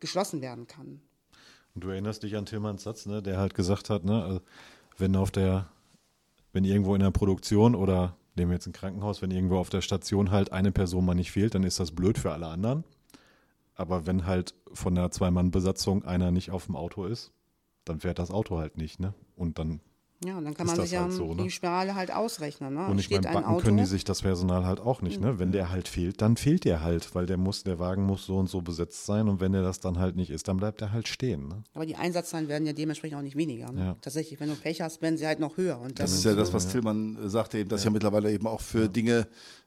geschlossen 0.00 0.42
werden 0.42 0.66
kann. 0.66 1.00
Und 1.74 1.84
du 1.84 1.88
erinnerst 1.88 2.22
dich 2.22 2.36
an 2.36 2.46
Tillmanns 2.46 2.82
Satz, 2.84 3.06
ne, 3.06 3.22
der 3.22 3.38
halt 3.38 3.54
gesagt 3.54 3.90
hat, 3.90 4.04
ne, 4.04 4.22
also 4.22 4.40
wenn 4.98 5.16
auf 5.16 5.30
der, 5.30 5.68
wenn 6.52 6.64
irgendwo 6.64 6.94
in 6.94 7.00
der 7.00 7.10
Produktion 7.10 7.74
oder 7.74 8.16
nehmen 8.36 8.50
wir 8.50 8.56
jetzt 8.56 8.66
ein 8.66 8.72
Krankenhaus, 8.72 9.22
wenn 9.22 9.30
irgendwo 9.30 9.56
auf 9.58 9.70
der 9.70 9.80
Station 9.80 10.30
halt 10.30 10.52
eine 10.52 10.70
Person 10.72 11.04
mal 11.04 11.14
nicht 11.14 11.32
fehlt, 11.32 11.54
dann 11.54 11.64
ist 11.64 11.80
das 11.80 11.92
blöd 11.92 12.18
für 12.18 12.32
alle 12.32 12.46
anderen. 12.46 12.84
Aber 13.74 14.06
wenn 14.06 14.26
halt 14.26 14.54
von 14.72 14.94
der 14.94 15.10
Zwei-Mann-Besatzung 15.10 16.04
einer 16.04 16.30
nicht 16.30 16.50
auf 16.52 16.66
dem 16.66 16.76
Auto 16.76 17.06
ist, 17.06 17.32
dann 17.84 18.00
fährt 18.00 18.18
das 18.18 18.30
Auto 18.30 18.58
halt 18.58 18.76
nicht, 18.76 19.00
ne? 19.00 19.14
Und 19.36 19.58
dann 19.58 19.80
Ja, 20.24 20.38
und 20.38 20.44
dann 20.44 20.54
kann 20.54 20.66
man 20.66 20.76
das 20.76 20.84
sich 20.86 20.92
ja 20.94 21.02
halt 21.02 21.12
so, 21.12 21.34
ne? 21.34 21.42
die 21.44 21.50
Spirale 21.50 21.94
halt 21.94 22.10
ausrechnen. 22.12 22.74
Ne? 22.74 22.86
Und 22.86 22.98
ich 22.98 23.10
meine, 23.10 23.26
ein 23.28 23.34
backen 23.34 23.46
Auto, 23.46 23.64
können 23.64 23.76
die 23.76 23.84
sich 23.84 24.04
das 24.04 24.22
Personal 24.22 24.64
halt 24.64 24.80
auch 24.80 25.02
nicht, 25.02 25.20
ne? 25.20 25.38
Wenn 25.38 25.52
der 25.52 25.70
halt 25.70 25.88
fehlt, 25.88 26.22
dann 26.22 26.36
fehlt 26.36 26.64
der 26.64 26.82
halt, 26.82 27.14
weil 27.14 27.26
der 27.26 27.36
muss, 27.36 27.62
der 27.64 27.78
Wagen 27.78 28.04
muss 28.04 28.26
so 28.26 28.36
und 28.38 28.48
so 28.48 28.62
besetzt 28.62 29.04
sein 29.06 29.28
und 29.28 29.40
wenn 29.40 29.52
der 29.52 29.62
das 29.62 29.80
dann 29.80 29.98
halt 29.98 30.16
nicht 30.16 30.30
ist, 30.30 30.48
dann 30.48 30.56
bleibt 30.56 30.80
er 30.82 30.92
halt 30.92 31.08
stehen, 31.08 31.48
ne? 31.48 31.62
aber 31.74 31.86
die 31.86 31.96
Einsatzzahlen 31.96 32.48
werden 32.48 32.66
ja 32.66 32.72
dementsprechend 32.72 33.18
auch 33.18 33.22
nicht 33.22 33.36
weniger. 33.36 33.70
Ne? 33.72 33.80
Ja. 33.84 33.96
Tatsächlich, 34.00 34.40
wenn 34.40 34.48
du 34.48 34.54
Pech 34.56 34.80
hast, 34.80 35.02
werden 35.02 35.16
sie 35.18 35.26
halt 35.26 35.40
noch 35.40 35.56
höher. 35.56 35.78
Und 35.80 35.98
Das 35.98 36.10
dann- 36.10 36.18
ist 36.18 36.24
ja 36.24 36.34
das, 36.34 36.52
was 36.52 36.68
Tillmann 36.68 37.16
äh, 37.24 37.28
sagte, 37.28 37.58
eben, 37.58 37.68
dass 37.68 37.84
ja. 37.84 37.90
mittlerweile 37.90 38.32
eben 38.32 38.46
auch 38.46 38.60
für 38.60 38.88
Dinge 38.88 39.26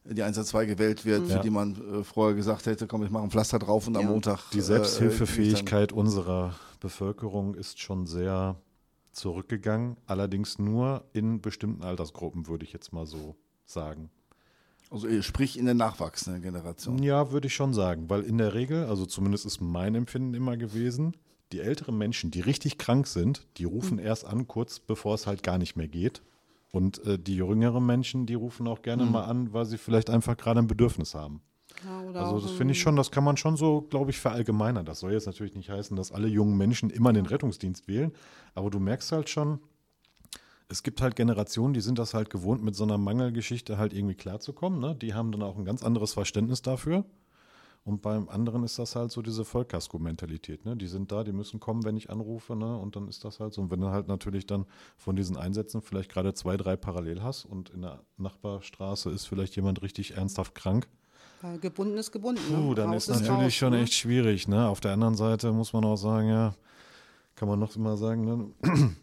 die 0.10 0.24
112 0.24 0.68
gewählt 0.68 1.06
wird, 1.06 1.28
für 1.28 1.34
Ja. 1.34 1.40
die 1.42 1.50
man 1.50 1.76
äh, 2.00 2.04
vorher 2.04 2.34
gesagt 2.36 2.66
hätte, 2.66 2.88
komm, 2.88 3.04
ich 3.04 3.10
mache 3.12 3.24
ein 3.24 3.30
Pflaster 3.30 3.60
drauf 3.60 3.88
und 3.88 3.98
am 3.98 4.04
Ja. 4.04 4.10
Montag. 4.10 4.40
Die 4.54 4.60
äh, 4.60 4.62
Selbsthilfefähigkeit 4.62 5.92
unserer 5.92 6.56
Bevölkerung 6.80 7.56
ist 7.56 7.80
schon 7.80 8.06
sehr 8.06 8.56
zurückgegangen, 9.18 9.98
allerdings 10.06 10.60
nur 10.60 11.06
in 11.14 11.42
bestimmten 11.42 11.84
Altersgruppen, 11.84 12.48
würde 12.48 12.64
ich 12.64 12.74
jetzt 12.74 12.94
mal 12.94 13.06
so 13.06 13.36
sagen. 13.66 14.10
Also 14.90 15.08
äh, 15.08 15.22
sprich 15.22 15.58
in 15.58 15.66
der 15.66 15.74
nachwachsenden 15.74 16.42
Generation. 16.42 17.04
Ja, 17.04 17.32
würde 17.32 17.48
ich 17.48 17.54
schon 17.54 17.74
sagen, 17.74 18.10
weil 18.10 18.24
in 18.24 18.38
der 18.38 18.54
Regel, 18.54 18.86
also 18.86 19.06
zumindest 19.06 19.46
ist 19.46 19.60
mein 19.60 19.96
Empfinden 19.96 20.34
immer 20.34 20.56
gewesen, 20.56 21.18
die 21.52 21.60
älteren 21.60 21.98
Menschen, 21.98 22.32
die 22.32 22.42
richtig 22.42 22.78
krank 22.78 23.08
sind, 23.08 23.48
die 23.58 23.64
rufen 23.64 24.00
erst 24.00 24.26
an, 24.26 24.48
kurz 24.48 24.80
bevor 24.80 25.16
es 25.16 25.28
halt 25.28 25.44
gar 25.44 25.58
nicht 25.58 25.76
mehr 25.76 25.88
geht. 25.88 26.22
Und 26.72 27.04
äh, 27.06 27.18
die 27.18 27.36
jüngeren 27.36 27.86
Menschen, 27.86 28.26
die 28.26 28.34
rufen 28.34 28.68
auch 28.68 28.82
gerne 28.82 29.06
mal 29.06 29.24
an, 29.24 29.54
weil 29.54 29.66
sie 29.66 29.78
vielleicht 29.78 30.10
einfach 30.10 30.36
gerade 30.36 30.60
ein 30.60 30.68
Bedürfnis 30.68 31.16
haben. 31.16 31.42
Ja, 31.86 32.22
Also 32.22 32.40
das 32.40 32.52
finde 32.52 32.74
ich 32.74 32.82
schon, 32.82 32.96
das 32.96 33.12
kann 33.12 33.24
man 33.24 33.38
schon 33.38 33.58
so, 33.58 33.82
glaube 33.82 34.12
ich, 34.12 34.20
verallgemeinern. 34.20 34.86
Das 34.86 35.00
soll 35.00 35.14
jetzt 35.14 35.26
natürlich 35.26 35.56
nicht 35.56 35.70
heißen, 35.70 35.96
dass 35.96 36.12
alle 36.12 36.28
jungen 36.28 36.58
Menschen 36.58 36.90
immer 36.90 37.14
den 37.14 37.26
Rettungsdienst 37.26 37.88
wählen, 37.88 38.12
aber 38.56 38.70
du 38.70 38.80
merkst 38.80 39.12
halt 39.12 39.30
schon, 39.30 39.60
es 40.70 40.84
gibt 40.84 41.02
halt 41.02 41.16
Generationen, 41.16 41.74
die 41.74 41.82
sind 41.82 41.98
das 41.98 42.14
halt 42.14 42.30
gewohnt, 42.30 42.64
mit 42.64 42.76
so 42.76 42.84
einer 42.84 42.98
Mangelgeschichte 42.98 43.78
halt 43.78 43.94
irgendwie 43.94 44.16
klarzukommen. 44.16 44.80
Ne? 44.80 44.96
Die 44.96 45.14
haben 45.14 45.32
dann 45.32 45.42
auch 45.42 45.58
ein 45.58 45.66
ganz 45.66 45.82
anderes 45.82 46.14
Verständnis 46.14 46.62
dafür. 46.62 47.06
Und 47.86 48.02
beim 48.02 48.28
anderen 48.28 48.64
ist 48.64 48.78
das 48.80 48.98
halt 48.98 49.14
so 49.14 49.22
diese 49.22 49.46
Vollkasko-Mentalität. 49.46 50.66
Ne? 50.66 50.76
Die 50.76 50.88
sind 50.88 51.10
da, 51.14 51.24
die 51.24 51.32
müssen 51.32 51.62
kommen, 51.62 51.86
wenn 51.86 51.96
ich 51.96 52.10
anrufe. 52.10 52.54
Ne? 52.54 52.78
Und 52.78 52.98
dann 52.98 53.08
ist 53.08 53.24
das 53.24 53.40
halt 53.40 53.54
so. 53.54 53.62
Und 53.62 53.72
wenn 53.72 53.80
du 53.80 53.88
halt 53.88 54.10
natürlich 54.10 54.46
dann 54.46 54.66
von 54.98 55.16
diesen 55.16 55.38
Einsätzen 55.38 55.82
vielleicht 55.82 56.12
gerade 56.12 56.34
zwei, 56.34 56.58
drei 56.58 56.76
parallel 56.76 57.24
hast 57.24 57.46
und 57.46 57.70
in 57.70 57.84
der 57.84 58.04
Nachbarstraße 58.18 59.10
ist 59.10 59.26
vielleicht 59.26 59.56
jemand 59.56 59.82
richtig 59.84 60.18
ernsthaft 60.18 60.54
krank, 60.54 60.90
Weil 61.42 61.60
gebunden 61.60 61.98
ist 61.98 62.12
gebunden. 62.12 62.42
Puh, 62.48 62.70
ne? 62.70 62.76
dann 62.76 62.90
Raus 62.92 63.08
ist 63.08 63.22
natürlich 63.22 63.46
raus, 63.46 63.54
schon 63.54 63.72
ne? 63.74 63.82
echt 63.82 63.94
schwierig. 63.94 64.48
Ne? 64.48 64.68
Auf 64.68 64.80
der 64.80 64.92
anderen 64.92 65.16
Seite 65.16 65.52
muss 65.52 65.74
man 65.74 65.86
auch 65.86 65.98
sagen, 65.98 66.30
ja, 66.30 66.56
kann 67.36 67.48
man 67.48 67.60
noch 67.60 67.76
immer 67.76 67.96
sagen, 67.98 68.26
ne? 68.26 68.96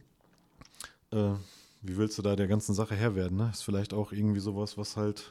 äh, 1.12 1.34
wie 1.82 1.96
willst 1.96 2.18
du 2.18 2.22
da 2.22 2.34
der 2.34 2.48
ganzen 2.48 2.74
Sache 2.74 2.96
Herr 2.96 3.14
werden? 3.14 3.36
Ne? 3.36 3.50
Ist 3.52 3.62
vielleicht 3.62 3.92
auch 3.92 4.10
irgendwie 4.10 4.40
sowas, 4.40 4.76
was 4.76 4.96
halt 4.96 5.30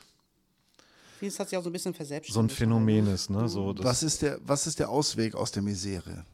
Vieles 1.20 1.40
hat 1.40 1.50
sich 1.50 1.58
auch 1.58 1.64
so 1.64 1.70
ein 1.70 1.74
bisschen 1.74 1.94
verselbstständigt. 1.94 2.52
so 2.52 2.54
ein 2.54 2.58
Phänomen 2.58 3.08
ist. 3.08 3.30
Ne? 3.30 3.48
So, 3.48 3.74
das, 3.74 3.86
Was 3.86 4.04
ist, 4.04 4.22
der, 4.22 4.40
was 4.46 4.68
ist 4.68 4.80
der 4.80 4.90
Ausweg 4.90 5.36
aus 5.36 5.52
der 5.52 5.64
Misere? 5.64 6.26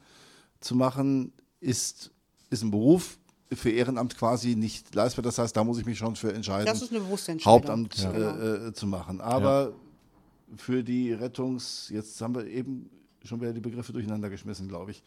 zu 0.61 0.75
machen, 0.75 1.33
ist, 1.61 2.11
ist 2.51 2.63
ein 2.63 2.71
Beruf 2.71 3.19
für 3.53 3.71
Ehrenamt 3.71 4.17
quasi 4.17 4.57
nicht 4.57 4.95
leistbar. 4.95 5.23
Das 5.23 5.39
heißt, 5.39 5.57
da 5.57 5.63
muss 5.65 5.79
ich 5.79 5.87
mich 5.87 5.99
schon 5.99 6.17
für 6.17 6.33
entscheiden. 6.33 6.67
Das 6.67 6.83
ist 6.83 6.91
eine 6.91 7.01
bewusste 7.01 7.33
Entscheidung. 7.33 7.53
Hauptamt 7.55 7.97
Ja. 7.99 8.11
äh, 8.13 8.69
äh, 8.69 8.73
zu 8.73 8.87
machen. 8.87 9.21
Aber 9.21 9.73
für 10.57 10.83
die 10.83 11.13
Rettungs, 11.13 11.89
jetzt 11.91 12.21
haben 12.21 12.35
wir 12.35 12.47
eben 12.47 12.91
schon 13.23 13.41
wieder 13.41 13.53
die 13.53 13.61
Begriffe 13.61 13.93
durcheinander 13.93 14.29
geschmissen, 14.31 14.69
glaube 14.69 14.91
ich. 14.91 15.03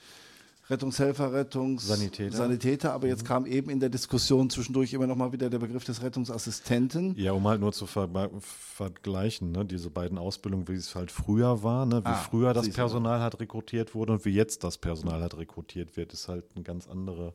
Rettungshelfer, 0.69 1.31
Rettungs 1.31 1.87
Sanitäter. 1.87 2.35
Sanitäter, 2.35 2.93
aber 2.93 3.07
jetzt 3.07 3.23
kam 3.23 3.45
eben 3.45 3.69
in 3.69 3.79
der 3.79 3.89
Diskussion 3.89 4.49
zwischendurch 4.49 4.91
immer 4.93 5.07
noch 5.07 5.15
mal 5.15 5.31
wieder 5.31 5.49
der 5.49 5.59
Begriff 5.59 5.85
des 5.85 6.01
Rettungsassistenten. 6.01 7.15
Ja, 7.15 7.31
um 7.31 7.47
halt 7.47 7.61
nur 7.61 7.71
zu 7.71 7.85
ver 7.85 8.09
vergleichen, 8.39 9.51
ne? 9.53 9.65
diese 9.65 9.89
beiden 9.89 10.17
Ausbildungen, 10.17 10.67
wie 10.67 10.73
es 10.73 10.93
halt 10.93 11.09
früher 11.11 11.63
war, 11.63 11.85
ne? 11.85 12.03
wie 12.03 12.09
Ah, 12.09 12.15
früher 12.15 12.53
das. 12.53 12.69
Personal 12.69 13.21
halt 13.21 13.39
rekrutiert 13.39 13.95
wurde 13.95 14.13
und 14.13 14.25
wie 14.25 14.31
jetzt 14.31 14.63
das 14.65 14.77
Personal 14.77 15.21
halt 15.21 15.37
rekrutiert 15.37 15.95
wird, 15.95 16.11
ist 16.11 16.27
halt 16.27 16.45
eine 16.55 16.63
ganz 16.63 16.87
andere. 16.87 17.33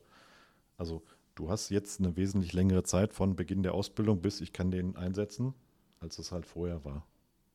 Also 0.77 1.03
du 1.35 1.49
hast 1.49 1.71
jetzt 1.71 2.01
eine 2.01 2.17
wesentlich 2.17 2.53
längere 2.53 2.83
Zeit 2.83 3.15
von 3.15 3.35
Beginn 3.35 3.63
der 3.63 3.73
Ausbildung 3.75 4.21
bis 4.21 4.41
ich 4.43 4.53
kann 4.53 4.71
den 4.71 4.97
einsetzen, 4.97 5.55
als 6.01 6.19
es 6.19 6.33
halt 6.33 6.45
vorher 6.45 6.85
war. 6.85 7.07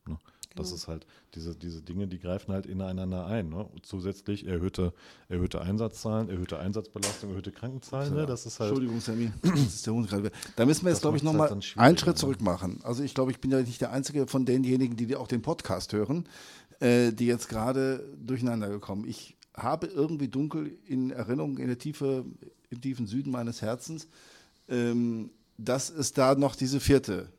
Ne? 0.07 0.17
Das 0.57 0.71
ist 0.71 0.87
halt, 0.87 1.05
diese, 1.35 1.55
diese 1.55 1.81
Dinge, 1.81 2.07
die 2.07 2.19
greifen 2.19 2.53
halt 2.53 2.65
ineinander 2.65 3.25
ein. 3.25 3.49
Ne? 3.49 3.67
Zusätzlich 3.81 4.45
erhöhte, 4.45 4.93
erhöhte 5.29 5.61
Einsatzzahlen, 5.61 6.29
erhöhte 6.29 6.59
Einsatzbelastung, 6.59 7.31
erhöhte 7.31 7.51
Krankenzahlen. 7.51 8.13
Ne? 8.13 8.25
Das 8.25 8.45
ist 8.45 8.59
halt. 8.59 8.69
Entschuldigung, 8.69 9.01
Sammy, 9.01 9.31
das 9.41 9.59
ist 9.59 9.85
der 9.85 9.93
Hund 9.93 10.09
gerade. 10.09 10.31
Da 10.55 10.65
müssen 10.65 10.85
wir 10.85 10.91
jetzt, 10.91 11.01
glaube 11.01 11.17
ich, 11.17 11.23
nochmal 11.23 11.49
halt 11.49 11.77
einen 11.77 11.97
Schritt 11.97 12.15
ne? 12.15 12.15
zurück 12.15 12.41
machen. 12.41 12.79
Also 12.83 13.03
ich 13.03 13.13
glaube, 13.13 13.31
ich 13.31 13.39
bin 13.39 13.51
ja 13.51 13.61
nicht 13.61 13.81
der 13.81 13.91
Einzige 13.91 14.27
von 14.27 14.45
denjenigen, 14.45 14.97
die 14.97 15.15
auch 15.15 15.27
den 15.27 15.41
Podcast 15.41 15.93
hören, 15.93 16.27
äh, 16.79 17.11
die 17.11 17.25
jetzt 17.25 17.49
gerade 17.49 18.03
durcheinander 18.17 18.69
gekommen. 18.69 19.05
Ich 19.07 19.37
habe 19.55 19.87
irgendwie 19.87 20.27
dunkel 20.27 20.77
in 20.85 21.11
Erinnerung, 21.11 21.57
in 21.57 21.67
der 21.67 21.79
Tiefe, 21.79 22.25
im 22.69 22.81
tiefen 22.81 23.07
Süden 23.07 23.31
meines 23.31 23.61
Herzens, 23.61 24.07
ähm, 24.69 25.31
dass 25.57 25.89
es 25.89 26.13
da 26.13 26.35
noch 26.35 26.55
diese 26.55 26.79
vierte 26.79 27.29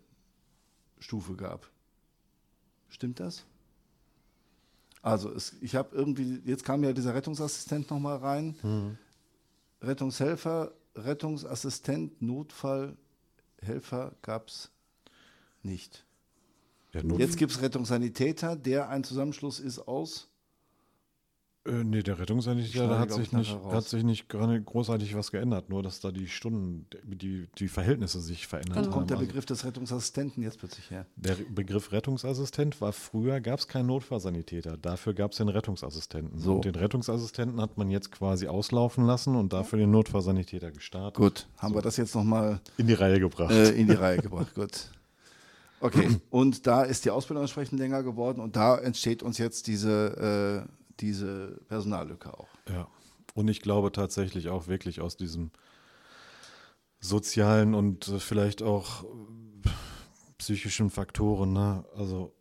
Stufe 0.98 1.34
gab. 1.34 1.70
Stimmt 2.88 3.20
das? 3.20 3.44
Also 5.02 5.30
es, 5.30 5.54
ich 5.60 5.76
habe 5.76 5.94
irgendwie, 5.94 6.42
jetzt 6.44 6.64
kam 6.64 6.82
ja 6.84 6.92
dieser 6.92 7.14
Rettungsassistent 7.14 7.90
nochmal 7.90 8.16
rein. 8.18 8.56
Rettungshelfer, 9.80 10.72
Rettungsassistent, 10.96 12.20
Notfallhelfer 12.20 14.12
gab 14.22 14.48
es 14.48 14.70
nicht. 15.62 16.04
Jetzt 17.18 17.36
gibt 17.36 17.52
es 17.52 17.60
Rettungssanitäter, 17.62 18.56
der 18.56 18.88
ein 18.88 19.04
Zusammenschluss 19.04 19.60
ist 19.60 19.78
aus. 19.78 20.28
Äh, 21.68 21.84
nee, 21.84 22.02
der 22.02 22.18
Rettungssanitäter 22.18 22.88
da 22.88 22.98
hat 22.98 23.12
sich 23.12 23.30
nicht, 23.32 23.52
raus. 23.54 23.72
hat 23.74 23.84
sich 23.84 24.02
nicht 24.02 24.28
gerade 24.28 24.60
großartig 24.60 25.14
was 25.14 25.30
geändert, 25.30 25.68
nur 25.68 25.82
dass 25.82 26.00
da 26.00 26.10
die 26.10 26.26
Stunden, 26.26 26.86
die, 27.04 27.46
die 27.58 27.68
Verhältnisse 27.68 28.20
sich 28.20 28.46
verändert 28.46 28.76
Genau. 28.76 28.86
haben. 28.86 28.92
Kommt 28.94 29.10
der 29.10 29.16
Also 29.18 29.26
Begriff 29.28 29.46
des 29.46 29.64
Rettungsassistenten 29.64 30.42
jetzt 30.42 30.58
plötzlich 30.58 30.90
her? 30.90 31.06
der 31.16 31.36
Begriff 31.54 31.92
Rettungsassistent 31.92 32.80
war 32.80 32.92
früher, 32.92 33.40
gab 33.40 33.58
es 33.60 33.68
keinen 33.68 33.86
Notfallsanitäter, 33.86 34.76
dafür 34.76 35.14
gab 35.14 35.32
es 35.32 35.38
den 35.38 35.48
Rettungsassistenten. 35.48 36.38
So. 36.38 36.54
Und 36.56 36.64
den 36.64 36.74
Rettungsassistenten 36.74 37.60
hat 37.60 37.76
man 37.78 37.90
jetzt 37.90 38.10
quasi 38.10 38.46
auslaufen 38.48 39.04
lassen 39.06 39.36
und 39.36 39.52
dafür 39.52 39.78
den 39.78 39.90
Notfallsanitäter 39.90 40.70
gestartet. 40.72 41.16
Gut, 41.16 41.46
haben 41.58 41.74
wir 41.74 41.82
das 41.82 41.96
jetzt 41.98 42.14
nochmal 42.14 42.60
In 42.78 42.86
die 42.86 42.94
Reihe 42.94 43.20
gebracht. 43.20 43.50
äh, 43.52 43.70
in 43.70 43.86
die 43.88 43.92
Reihe 43.94 44.18
gebracht. 44.18 44.54
Gut. 44.54 44.90
Okay, 45.80 46.08
und 46.30 46.66
da 46.66 46.82
ist 46.82 47.04
die 47.04 47.10
Ausbildung 47.10 47.44
entsprechend 47.44 47.78
länger 47.78 48.02
geworden 48.02 48.40
und 48.40 48.56
da 48.56 48.76
entsteht 48.78 49.22
uns 49.22 49.38
jetzt 49.38 49.68
diese, 49.68 50.66
äh, 50.66 50.72
diese 51.00 51.60
Personallücke 51.68 52.32
auch. 52.38 52.48
Ja. 52.68 52.88
Und 53.34 53.48
ich 53.48 53.60
glaube 53.60 53.92
tatsächlich 53.92 54.48
auch 54.48 54.66
wirklich 54.68 55.00
aus 55.00 55.16
diesem 55.16 55.50
sozialen 57.00 57.74
und 57.74 58.08
äh, 58.08 58.18
vielleicht 58.18 58.62
auch 58.62 59.04
äh, 59.04 59.68
psychischen 60.38 60.90
Faktoren, 60.90 61.52
ne? 61.52 61.84
Also 61.96 62.34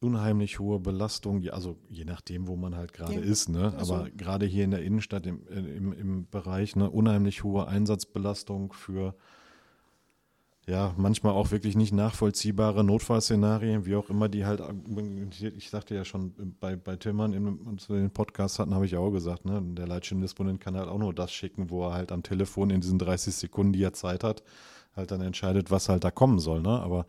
unheimlich 0.00 0.58
hohe 0.58 0.78
Belastung, 0.78 1.48
also 1.48 1.78
je 1.88 2.04
nachdem, 2.04 2.46
wo 2.46 2.54
man 2.56 2.76
halt 2.76 2.92
gerade 2.92 3.14
Ja, 3.14 3.20
ist, 3.20 3.48
ne? 3.48 3.74
also- 3.76 3.94
Aber 3.94 4.10
gerade 4.10 4.44
hier 4.46 4.64
in 4.64 4.70
der 4.70 4.82
Innenstadt 4.82 5.26
im, 5.26 5.46
äh, 5.48 5.58
im, 5.58 5.92
im 5.92 6.28
Bereich, 6.28 6.76
ne, 6.76 6.88
unheimlich 6.90 7.42
hohe 7.44 7.66
Einsatzbelastung 7.66 8.72
für 8.74 9.16
ja, 10.68 10.92
manchmal 10.96 11.32
auch 11.32 11.52
wirklich 11.52 11.76
nicht 11.76 11.92
nachvollziehbare 11.92 12.82
Notfallszenarien, 12.82 13.86
wie 13.86 13.94
auch 13.94 14.10
immer 14.10 14.28
die 14.28 14.44
halt, 14.44 14.60
ich 15.56 15.70
sagte 15.70 15.94
ja 15.94 16.04
schon, 16.04 16.56
bei, 16.58 16.74
bei 16.74 16.96
Tillmann, 16.96 17.60
als 17.70 17.88
wir 17.88 17.98
den 17.98 18.10
Podcast 18.10 18.58
hatten, 18.58 18.74
habe 18.74 18.84
ich 18.84 18.96
auch 18.96 19.12
gesagt, 19.12 19.44
ne, 19.44 19.62
der 19.62 19.86
Leitstellendisponent 19.86 20.60
kann 20.60 20.76
halt 20.76 20.88
auch 20.88 20.98
nur 20.98 21.14
das 21.14 21.32
schicken, 21.32 21.70
wo 21.70 21.84
er 21.86 21.92
halt 21.92 22.10
am 22.10 22.24
Telefon 22.24 22.70
in 22.70 22.80
diesen 22.80 22.98
30 22.98 23.32
Sekunden, 23.34 23.74
die 23.74 23.82
er 23.82 23.92
Zeit 23.92 24.24
hat, 24.24 24.42
halt 24.96 25.12
dann 25.12 25.20
entscheidet, 25.20 25.70
was 25.70 25.88
halt 25.88 26.02
da 26.02 26.10
kommen 26.10 26.40
soll, 26.40 26.62
ne, 26.62 26.80
aber 26.80 27.06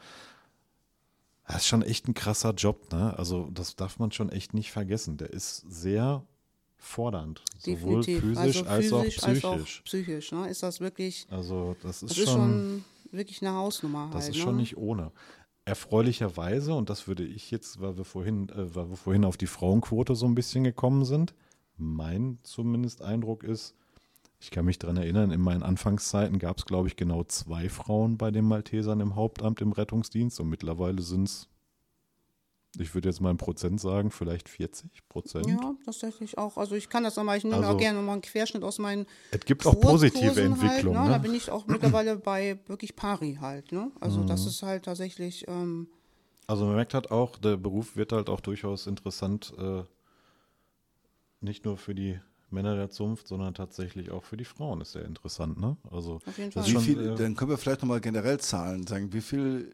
das 1.48 1.58
ist 1.58 1.68
schon 1.68 1.82
echt 1.82 2.08
ein 2.08 2.14
krasser 2.14 2.54
Job, 2.54 2.92
ne, 2.94 3.18
also 3.18 3.50
das 3.52 3.76
darf 3.76 3.98
man 3.98 4.12
schon 4.12 4.30
echt 4.30 4.54
nicht 4.54 4.72
vergessen, 4.72 5.18
der 5.18 5.32
ist 5.32 5.64
sehr 5.68 6.24
fordernd, 6.78 7.44
sowohl 7.58 8.02
Definitiv. 8.04 8.22
physisch, 8.22 8.64
also 8.64 8.68
als 8.68 8.94
auch 8.94 9.04
physisch 9.04 9.24
als 9.24 9.46
auch 9.46 9.56
psychisch. 9.56 9.82
psychisch. 9.84 10.32
Ne? 10.32 10.48
Ist 10.48 10.62
das 10.62 10.80
wirklich, 10.80 11.26
Also 11.32 11.76
das 11.82 12.04
ist 12.04 12.12
das 12.12 12.18
ist 12.20 12.30
schon 12.30 12.36
schon 12.36 12.86
wirklich 13.12 13.42
eine 13.42 13.56
Hausnummer 13.56 14.10
das 14.12 14.26
halt. 14.26 14.36
ist 14.36 14.38
ne? 14.38 14.44
schon 14.44 14.58
nicht 14.58 14.78
ohne. 14.78 15.12
Erfreulicherweise, 15.66 16.74
und 16.74 16.90
das 16.90 17.08
würde 17.08 17.26
ich 17.26 17.52
jetzt, 17.52 17.82
weil 17.82 17.98
wir 17.98 18.06
vorhin, 18.06 18.50
äh, 18.50 18.76
weil 18.76 18.90
wir 18.90 18.96
vorhin 18.96 19.26
auf 19.26 19.38
die 19.38 19.48
Frauenquote 19.48 20.16
so 20.16 20.26
ein 20.26 20.36
bisschen 20.36 20.64
gekommen 20.64 21.06
sind, 21.06 21.34
mein 21.76 22.40
zumindest 22.44 23.02
Eindruck 23.02 23.44
ist, 23.44 23.76
ich 24.40 24.52
kann 24.52 24.66
mich 24.66 24.78
daran 24.78 24.98
erinnern, 24.98 25.32
in 25.32 25.42
meinen 25.42 25.64
Anfangszeiten 25.64 26.38
gab 26.38 26.60
es, 26.60 26.66
glaube 26.66 26.88
ich, 26.88 26.96
genau 26.96 27.24
zwei 27.24 27.70
Frauen 27.70 28.18
bei 28.18 28.30
den 28.32 28.46
Maltesern 28.46 29.00
im 29.00 29.16
Hauptamt 29.16 29.62
im 29.62 29.72
Rettungsdienst 29.72 30.40
und 30.40 30.50
mittlerweile 30.50 31.02
sind 31.02 31.28
es, 31.28 31.50
ich 32.80 32.94
würde 32.94 33.10
jetzt 33.10 33.20
mal 33.22 33.30
ein 33.30 33.38
Prozent 33.38 33.80
sagen, 33.82 34.12
vielleicht 34.12 34.50
40 34.50 35.08
Prozent. 35.10 35.48
Ja, 35.48 35.76
tatsächlich 35.86 36.38
auch. 36.38 36.58
Also 36.58 36.76
ich 36.76 36.90
kann 36.90 37.04
das 37.04 37.16
nochmal, 37.16 37.38
ich 37.38 37.44
nehme 37.44 37.58
Also- 37.58 37.70
auch 37.72 37.78
gerne 37.78 37.98
nochmal 38.00 38.14
einen 38.14 38.22
Querschnitt 38.22 38.64
aus 38.64 38.80
meinen 38.80 39.06
Es 39.32 39.40
gibt 39.42 39.66
auch 39.66 39.80
positive 39.80 40.26
Kursen 40.26 40.46
Entwicklungen. 40.54 40.98
Halt, 41.00 41.08
ne? 41.08 41.12
Da 41.14 41.18
ne? 41.18 41.24
bin 41.24 41.34
ich 41.36 41.50
auch 41.52 41.68
mittlerweile 41.68 42.18
bei 42.18 42.60
wirklich 42.68 42.96
Pari 42.96 43.38
halt. 43.42 43.72
Ne? 43.72 43.92
Also 44.00 44.24
das 44.24 44.42
Mhm. 44.44 44.48
ist 44.48 44.64
halt 44.64 44.86
tatsächlich, 44.86 45.48
ähm, 45.48 45.88
Also 46.48 46.66
man 46.66 46.76
merkt 46.76 46.94
halt 46.94 47.12
auch, 47.12 47.38
der 47.38 47.58
Beruf 47.58 47.96
wird 47.98 48.14
halt 48.14 48.30
auch 48.30 48.40
durchaus 48.40 48.88
interessant, 48.88 49.54
äh, 49.58 49.84
nicht 51.42 51.66
nur 51.66 51.78
für 51.78 51.94
die 51.94 52.20
Männer 52.50 52.76
der 52.76 52.90
Zunft, 52.90 53.28
sondern 53.28 53.54
tatsächlich 53.54 54.12
auch 54.12 54.24
für 54.24 54.38
die 54.38 54.46
Frauen 54.46 54.80
ist 54.82 54.94
sehr 54.94 55.04
interessant, 55.04 55.60
ne? 55.60 55.76
Also 55.92 56.22
Auf 56.26 56.38
jeden 56.38 56.52
das 56.52 56.64
Fall. 56.66 56.74
schon, 56.74 56.82
viel, 56.82 57.00
äh, 57.12 57.16
dann 57.16 57.36
können 57.36 57.52
wir 57.52 57.58
vielleicht 57.58 57.82
nochmal 57.82 58.00
generell 58.00 58.40
Zahlen 58.40 58.88
sagen. 58.88 59.12
Wie 59.12 59.20
viele 59.22 59.70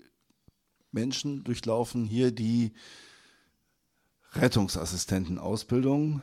Menschen 0.94 1.44
durchlaufen 1.44 2.06
hier 2.06 2.32
die 2.32 2.72
Rettungsassistentenausbildung? 4.34 6.22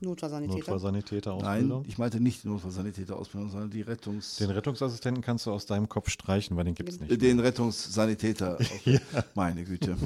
Notfallsanitäter. 0.00 0.58
Notfallsanitäter 0.58 1.36
Nein, 1.36 1.84
ich 1.86 1.98
meinte 1.98 2.20
nicht 2.20 2.44
die 2.44 2.48
Notfallsanitäterausbildung, 2.48 3.50
sondern 3.50 3.70
die 3.70 3.82
Rettungs... 3.82 4.36
Den 4.36 4.50
Rettungsassistenten 4.50 5.22
kannst 5.22 5.44
du 5.44 5.52
aus 5.52 5.66
deinem 5.66 5.88
Kopf 5.88 6.08
streichen, 6.08 6.56
weil 6.56 6.64
den 6.64 6.74
gibt 6.74 6.88
es 6.88 7.00
nicht. 7.00 7.20
den 7.20 7.38
Rettungssanitäter. 7.38 8.58
Meine 9.34 9.64
Güte. 9.64 9.96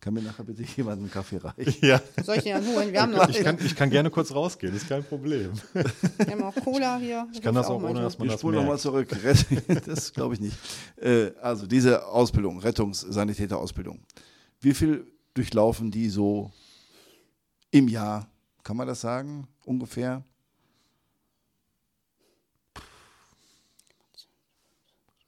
Kann 0.00 0.14
mir 0.14 0.22
nachher 0.22 0.44
bitte 0.44 0.62
jemand 0.62 0.98
einen 1.00 1.10
Kaffee 1.10 1.36
reichen? 1.36 1.74
Ja, 1.86 2.00
Soll 2.24 2.38
ich 2.38 2.44
den 2.44 2.54
dann 2.54 2.66
holen? 2.74 2.90
Wir 2.90 3.02
haben 3.02 3.12
noch, 3.16 3.28
ich 3.28 3.40
kann, 3.42 3.58
ich 3.62 3.76
kann 3.76 3.90
gerne 3.90 4.08
kurz 4.10 4.32
rausgehen, 4.34 4.74
ist 4.74 4.88
kein 4.88 5.04
Problem. 5.04 5.52
wir 5.74 6.26
haben 6.30 6.42
auch 6.42 6.54
Cola 6.54 6.96
hier. 6.96 7.28
Ich 7.34 7.42
kann 7.42 7.54
das 7.54 7.66
auch 7.66 7.82
ohne, 7.82 8.00
dass 8.00 8.16
man 8.18 8.26
Ich 8.28 8.32
das 8.32 8.40
spule 8.40 8.56
nochmal 8.56 8.76
merkt. 8.76 8.82
zurück. 8.82 9.08
Das 9.86 10.12
glaube 10.14 10.34
ich 10.34 10.40
nicht. 10.40 10.56
Äh, 10.96 11.32
Also 11.42 11.66
diese 11.66 12.06
Ausbildung, 12.06 12.60
Rettungssanitäterausbildung. 12.60 14.00
Wie 14.60 14.72
viel 14.72 15.06
durchlaufen 15.34 15.90
die 15.90 16.08
so 16.08 16.50
im 17.70 17.86
Jahr? 17.88 18.26
Kann 18.62 18.76
man 18.78 18.86
das 18.86 19.02
sagen? 19.02 19.46
Ungefähr? 19.66 20.22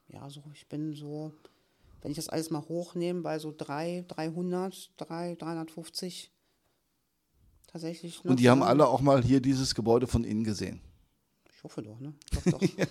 Ja, 0.07 0.29
so, 0.29 0.43
ich 0.53 0.67
bin 0.67 0.93
so, 0.93 1.31
wenn 2.03 2.11
ich 2.11 2.17
das 2.17 2.29
alles 2.29 2.49
mal 2.51 2.61
hochnehme, 2.67 3.21
bei 3.21 3.39
so 3.39 3.53
3, 3.57 4.05
300, 4.07 4.91
3, 4.97 5.35
350 5.35 6.31
tatsächlich. 7.65 8.23
Und 8.23 8.39
die 8.39 8.49
haben 8.49 8.61
alle 8.61 8.87
auch 8.87 9.01
mal 9.01 9.23
hier 9.23 9.41
dieses 9.41 9.73
Gebäude 9.73 10.05
von 10.05 10.23
innen 10.23 10.43
gesehen. 10.43 10.81
Ich 11.55 11.63
hoffe 11.63 11.81
doch, 11.81 11.99
ne? 11.99 12.13
Doch, 12.31 12.59
doch. 12.59 12.61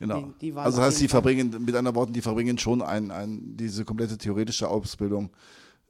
Genau. 0.00 0.22
Die- 0.40 0.50
die 0.50 0.52
also 0.54 0.80
heißt, 0.80 0.98
die 0.98 1.08
verbringen, 1.08 1.50
mit 1.62 1.74
anderen 1.74 1.94
Worten, 1.94 2.14
die 2.14 2.22
verbringen 2.22 2.56
schon 2.56 2.80
ein, 2.80 3.10
ein, 3.10 3.54
diese 3.58 3.84
komplette 3.84 4.16
theoretische 4.16 4.66
Ausbildung. 4.66 5.30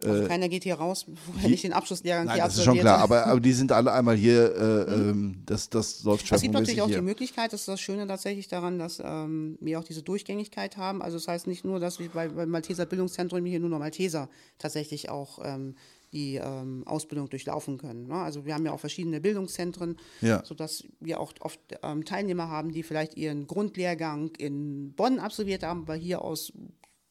Also 0.05 0.27
keiner 0.29 0.49
geht 0.49 0.65
hier 0.65 0.77
raus, 0.77 1.05
bevor 1.07 1.43
er 1.43 1.49
nicht 1.51 1.65
den 1.65 1.73
Abschlusslehrgang 1.73 2.27
Nein, 2.27 2.37
hier 2.37 2.45
das 2.45 2.57
ist 2.57 2.65
schon 2.65 2.79
absolviert 2.79 2.85
klar, 2.85 2.99
aber, 3.03 3.27
aber 3.27 3.41
die 3.41 3.53
sind 3.53 3.71
alle 3.73 3.93
einmal 3.93 4.17
hier, 4.17 4.55
äh, 4.57 4.95
ähm, 4.95 5.43
das, 5.47 5.69
das 5.69 6.03
läuft 6.05 6.31
Es 6.31 6.41
gibt 6.41 6.55
natürlich 6.55 6.83
auch 6.83 6.87
die 6.87 6.95
hier. 6.95 7.03
Möglichkeit, 7.03 7.53
das 7.53 7.61
ist 7.61 7.69
das 7.69 7.81
Schöne 7.81 8.07
tatsächlich 8.07 8.49
daran, 8.49 8.79
dass 8.79 9.03
ähm, 9.05 9.59
wir 9.61 9.79
auch 9.79 9.85
diese 9.85 10.03
Durchgängigkeit 10.03 10.77
haben. 10.77 11.03
Also 11.03 11.17
das 11.19 11.29
heißt 11.29 11.47
nicht 11.47 11.65
nur, 11.65 11.81
dass 11.81 11.99
wir 11.99 12.09
bei, 12.09 12.29
beim 12.29 12.49
Malteser 12.49 12.87
Bildungszentrum 12.87 13.45
hier 13.45 13.61
nur 13.61 13.69
noch 13.71 13.79
Malteser 13.79 14.29
tatsächlich 14.59 15.11
auch 15.11 15.39
ähm, 15.43 15.75
die 16.13 16.37
ähm, 16.37 16.83
Ausbildung 16.87 17.29
durchlaufen 17.29 17.79
können. 17.79 18.09
Ne? 18.09 18.15
Also 18.15 18.45
wir 18.45 18.55
haben 18.55 18.65
ja 18.67 18.73
auch 18.73 18.81
verschiedene 18.81 19.21
Bildungszentren, 19.21 19.97
Ja. 20.21 20.43
sodass 20.45 20.85
wir 20.99 21.21
auch 21.21 21.33
oft 21.41 21.61
ähm, 21.83 22.05
Teilnehmer 22.05 22.49
haben, 22.49 22.73
die 22.73 22.83
vielleicht 22.83 23.17
ihren 23.17 23.47
Grundlehrgang 23.47 24.31
in 24.39 24.93
Bonn 24.95 25.19
absolviert 25.19 25.63
haben, 25.63 25.83
aber 25.83 25.95
hier 25.95 26.23
aus 26.23 26.53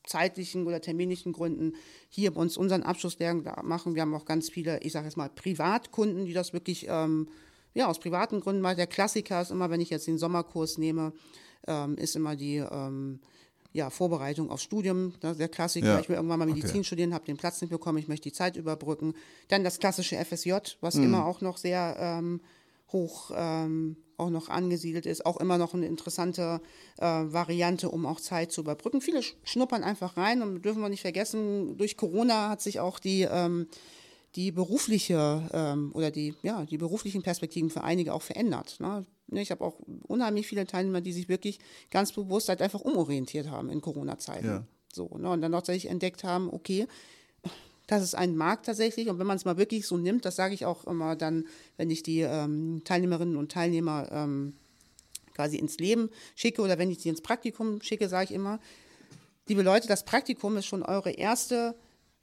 zeitlichen 0.10 0.66
oder 0.68 0.82
terminlichen 0.82 1.32
Gründen 1.34 1.74
hier 2.10 2.32
bei 2.34 2.42
uns 2.42 2.58
unseren 2.58 2.84
Abschlusslehrgang 2.84 3.66
machen. 3.68 3.96
Wir 3.96 4.02
haben 4.02 4.14
auch 4.14 4.26
ganz 4.26 4.50
viele, 4.50 4.82
ich 4.82 4.92
sage 4.92 5.06
jetzt 5.06 5.18
mal, 5.18 5.30
Privatkunden, 5.30 6.26
die 6.26 6.34
das 6.34 6.52
wirklich 6.52 6.88
ähm, 6.90 7.30
ja, 7.76 7.88
aus 7.88 8.00
privaten 8.00 8.40
Gründen 8.42 8.62
machen. 8.62 8.78
Der 8.78 8.88
Klassiker 8.88 9.42
ist 9.42 9.52
immer, 9.52 9.70
wenn 9.70 9.82
ich 9.82 9.90
jetzt 9.92 10.08
den 10.08 10.18
Sommerkurs 10.18 10.78
nehme, 10.78 11.14
ähm, 11.68 11.96
ist 11.98 12.16
immer 12.16 12.36
die 12.36 12.58
ähm, 12.58 13.20
ja, 13.72 13.92
Vorbereitung 13.92 14.50
aufs 14.50 14.64
Studium. 14.64 15.14
Der 15.22 15.48
Klassiker. 15.48 15.88
Ja. 15.94 16.00
Ich 16.00 16.10
will 16.10 16.16
irgendwann 16.16 16.40
mal 16.40 16.48
Medizin 16.48 16.72
Okay. 16.78 16.84
studieren, 16.84 17.14
habe 17.14 17.26
den 17.26 17.38
Platz 17.38 17.62
nicht 17.62 17.70
bekommen, 17.70 18.00
ich 18.00 18.08
möchte 18.08 18.30
die 18.30 18.34
Zeit 18.34 18.56
überbrücken. 18.58 19.14
Dann 19.50 19.64
das 19.64 19.78
klassische 19.78 20.16
FSJ, 20.18 20.54
was 20.82 20.96
Mhm. 20.96 21.04
immer 21.04 21.26
auch 21.28 21.42
noch 21.42 21.58
sehr 21.58 21.96
ähm, 22.00 22.42
hoch 22.92 23.32
ähm, 23.36 23.98
auch 24.18 24.30
noch 24.30 24.50
angesiedelt 24.50 25.06
ist, 25.06 25.26
auch 25.26 25.38
immer 25.38 25.58
noch 25.58 25.74
eine 25.74 25.86
interessante 25.86 26.62
äh, 26.98 27.06
Variante, 27.06 27.90
um 27.90 28.06
auch 28.06 28.20
Zeit 28.20 28.52
zu 28.52 28.62
überbrücken. 28.62 29.00
Viele 29.02 29.20
sch- 29.20 29.36
schnuppern 29.44 29.84
einfach 29.84 30.18
rein 30.18 30.42
und 30.42 30.62
dürfen 30.64 30.82
wir 30.82 30.90
nicht 30.90 31.02
vergessen, 31.02 31.78
durch 31.78 31.96
Corona 31.96 32.50
hat 32.50 32.62
sich 32.62 32.80
auch 32.80 33.00
die, 33.00 33.22
ähm, 33.32 33.68
die 34.36 34.52
berufliche 34.52 35.50
ähm, 35.54 35.92
oder 35.94 36.12
die, 36.12 36.36
ja, 36.44 36.66
die 36.66 36.78
beruflichen 36.78 37.24
Perspektiven 37.24 37.70
für 37.70 37.84
einige 37.84 38.14
auch 38.14 38.22
verändert. 38.22 38.80
Ne? 38.80 39.06
Ne, 39.28 39.42
Ich 39.42 39.52
habe 39.52 39.64
auch 39.64 39.80
unheimlich 40.08 40.48
viele 40.48 40.66
Teilnehmer, 40.66 41.02
die 41.02 41.14
sich 41.14 41.30
wirklich 41.30 41.60
ganz 41.92 42.12
bewusst 42.12 42.50
halt 42.50 42.62
einfach 42.62 42.82
umorientiert 42.82 43.50
haben 43.50 43.70
in 43.70 43.80
Corona-Zeiten. 43.82 44.46
Ja. 44.48 44.68
So, 44.92 45.08
ne? 45.18 45.30
Und 45.30 45.42
dann 45.42 45.54
auch 45.54 45.60
tatsächlich 45.60 45.92
entdeckt 45.92 46.24
haben, 46.24 46.52
okay, 46.52 46.88
das 47.90 48.04
ist 48.04 48.16
ein 48.16 48.36
Markt 48.36 48.68
tatsächlich. 48.68 49.10
Und 49.10 49.20
wenn 49.20 49.28
man 49.28 49.38
es 49.38 49.46
mal 49.46 49.58
wirklich 49.58 49.88
so 49.88 49.98
nimmt, 49.98 50.26
das 50.26 50.36
sage 50.36 50.54
ich 50.54 50.66
auch 50.66 50.86
immer 50.86 51.16
dann, 51.16 51.46
wenn 51.78 51.90
ich 51.90 52.04
die 52.04 52.22
ähm, 52.22 52.82
Teilnehmerinnen 52.86 53.36
und 53.36 53.52
Teilnehmer 53.52 54.08
ähm, 54.12 54.54
quasi 55.34 55.58
ins 55.58 55.78
Leben 55.80 56.10
schicke 56.36 56.62
oder 56.62 56.78
wenn 56.78 56.92
ich 56.92 57.00
sie 57.00 57.10
ins 57.10 57.22
Praktikum 57.22 57.82
schicke, 57.82 58.10
sage 58.10 58.26
ich 58.26 58.32
immer, 58.32 58.60
liebe 59.48 59.64
Leute, 59.64 59.88
das 59.88 60.06
Praktikum 60.06 60.58
ist 60.58 60.66
schon 60.66 60.84
eure 60.84 61.12
erste 61.12 61.76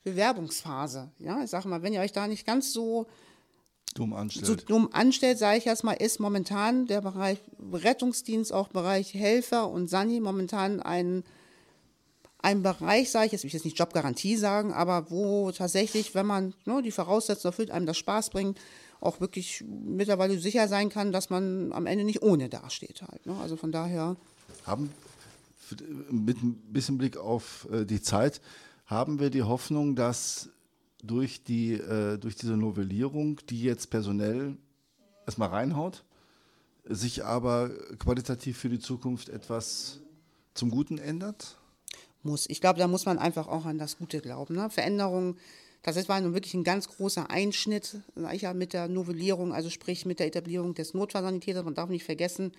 Bewerbungsphase. 0.03 1.11
Ja, 1.19 1.43
ich 1.43 1.49
sage 1.49 1.67
mal, 1.67 1.83
wenn 1.83 1.93
ihr 1.93 1.99
euch 1.99 2.13
da 2.13 2.27
nicht 2.27 2.45
ganz 2.45 2.71
so 2.71 3.07
Dumm 3.93 4.11
so 4.11 4.15
anstellt. 4.15 4.69
dumm 4.69 4.89
anstellt, 4.93 5.37
sage 5.37 5.57
ich 5.57 5.65
erstmal, 5.65 5.97
ist 5.97 6.19
momentan 6.19 6.87
der 6.87 7.01
Bereich 7.01 7.39
Rettungsdienst, 7.73 8.53
auch 8.53 8.69
Bereich 8.69 9.13
Helfer 9.13 9.69
und 9.69 9.89
Sani 9.89 10.19
momentan 10.21 10.79
ein, 10.79 11.23
ein 12.39 12.61
Bereich, 12.61 13.09
sage 13.09 13.27
ich 13.27 13.31
jetzt, 13.31 13.43
ich 13.43 13.51
will 13.51 13.57
jetzt 13.57 13.65
nicht 13.65 13.79
Jobgarantie 13.79 14.37
sagen, 14.37 14.73
aber 14.73 15.09
wo 15.09 15.51
tatsächlich, 15.51 16.13
wenn 16.15 16.25
man 16.25 16.53
ne, 16.65 16.81
die 16.81 16.91
Voraussetzungen 16.91 17.51
erfüllt, 17.51 17.71
einem 17.71 17.85
das 17.85 17.97
Spaß 17.97 18.29
bringt, 18.29 18.59
auch 18.99 19.19
wirklich 19.19 19.63
mittlerweile 19.67 20.39
sicher 20.39 20.67
sein 20.67 20.89
kann, 20.89 21.11
dass 21.11 21.29
man 21.29 21.71
am 21.73 21.85
Ende 21.85 22.03
nicht 22.03 22.21
ohne 22.21 22.49
dasteht 22.49 23.01
halt. 23.01 23.25
Ne? 23.25 23.35
Also 23.41 23.55
von 23.55 23.71
daher, 23.71 24.15
Haben, 24.65 24.91
mit 26.09 26.41
ein 26.41 26.55
bisschen 26.69 26.97
Blick 26.97 27.17
auf 27.17 27.67
äh, 27.71 27.85
die 27.85 28.01
Zeit, 28.01 28.41
haben 28.85 29.19
wir 29.19 29.29
die 29.29 29.43
Hoffnung, 29.43 29.95
dass 29.95 30.49
durch, 31.03 31.43
die, 31.43 31.73
äh, 31.73 32.17
durch 32.17 32.35
diese 32.35 32.55
Novellierung, 32.57 33.39
die 33.49 33.61
jetzt 33.63 33.89
personell 33.89 34.57
erstmal 35.25 35.49
reinhaut, 35.49 36.03
sich 36.85 37.25
aber 37.25 37.69
qualitativ 37.99 38.57
für 38.57 38.69
die 38.69 38.79
Zukunft 38.79 39.29
etwas 39.29 39.99
zum 40.53 40.71
Guten 40.71 40.97
ändert? 40.97 41.57
Muss. 42.27 42.45
Ich 42.47 42.61
glaube, 42.61 42.77
da 42.77 42.87
muss 42.87 43.05
man 43.05 43.17
einfach 43.17 43.47
auch 43.47 43.65
an 43.65 43.79
das 43.79 43.97
Gute 43.97 44.21
glauben. 44.21 44.55
Ne? 44.55 44.69
Veränderungen, 44.69 45.37
das 45.81 46.09
war 46.09 46.19
nun 46.21 46.33
wirklich 46.33 46.53
ein 46.53 46.63
ganz 46.63 46.87
großer 46.89 47.31
Einschnitt, 47.31 48.01
ja, 48.33 48.53
mit 48.53 48.73
der 48.73 48.87
Novellierung, 48.87 49.53
also 49.53 49.69
sprich 49.69 50.05
mit 50.05 50.19
der 50.19 50.27
Etablierung 50.27 50.75
des 50.75 50.93
Notfallsanitäters. 50.93 51.63
Man 51.63 51.75
darf 51.75 51.89
nicht 51.89 52.03
vergessen, 52.03 52.51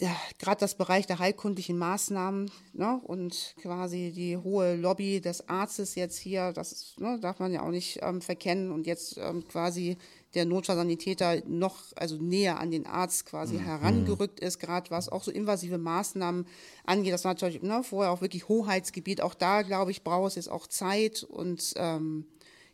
ja, 0.00 0.14
gerade 0.38 0.60
das 0.60 0.74
Bereich 0.74 1.06
der 1.06 1.18
heilkundlichen 1.18 1.78
Maßnahmen 1.78 2.50
ne, 2.72 3.00
und 3.04 3.54
quasi 3.60 4.12
die 4.14 4.36
hohe 4.36 4.76
Lobby 4.76 5.20
des 5.20 5.48
Arztes 5.48 5.94
jetzt 5.94 6.18
hier, 6.18 6.52
das 6.52 6.94
ne, 6.98 7.18
darf 7.20 7.38
man 7.38 7.52
ja 7.52 7.62
auch 7.62 7.70
nicht 7.70 8.00
ähm, 8.02 8.20
verkennen 8.20 8.72
und 8.72 8.86
jetzt 8.86 9.16
ähm, 9.18 9.46
quasi 9.48 9.96
der 10.36 10.44
Notfallsanitäter 10.44 11.42
noch 11.46 11.78
also 11.96 12.16
näher 12.16 12.60
an 12.60 12.70
den 12.70 12.86
Arzt 12.86 13.26
quasi 13.26 13.54
mhm. 13.54 13.64
herangerückt 13.64 14.38
ist, 14.38 14.58
gerade 14.60 14.90
was 14.90 15.08
auch 15.08 15.24
so 15.24 15.30
invasive 15.30 15.78
Maßnahmen 15.78 16.46
angeht. 16.84 17.12
Das 17.12 17.24
war 17.24 17.32
natürlich 17.32 17.62
ne, 17.62 17.82
vorher 17.82 18.12
auch 18.12 18.20
wirklich 18.20 18.48
Hoheitsgebiet. 18.48 19.22
Auch 19.22 19.34
da, 19.34 19.62
glaube 19.62 19.90
ich, 19.90 20.04
braucht 20.04 20.28
es 20.28 20.34
jetzt 20.36 20.50
auch 20.50 20.66
Zeit 20.66 21.24
und 21.24 21.72
ähm, 21.76 22.26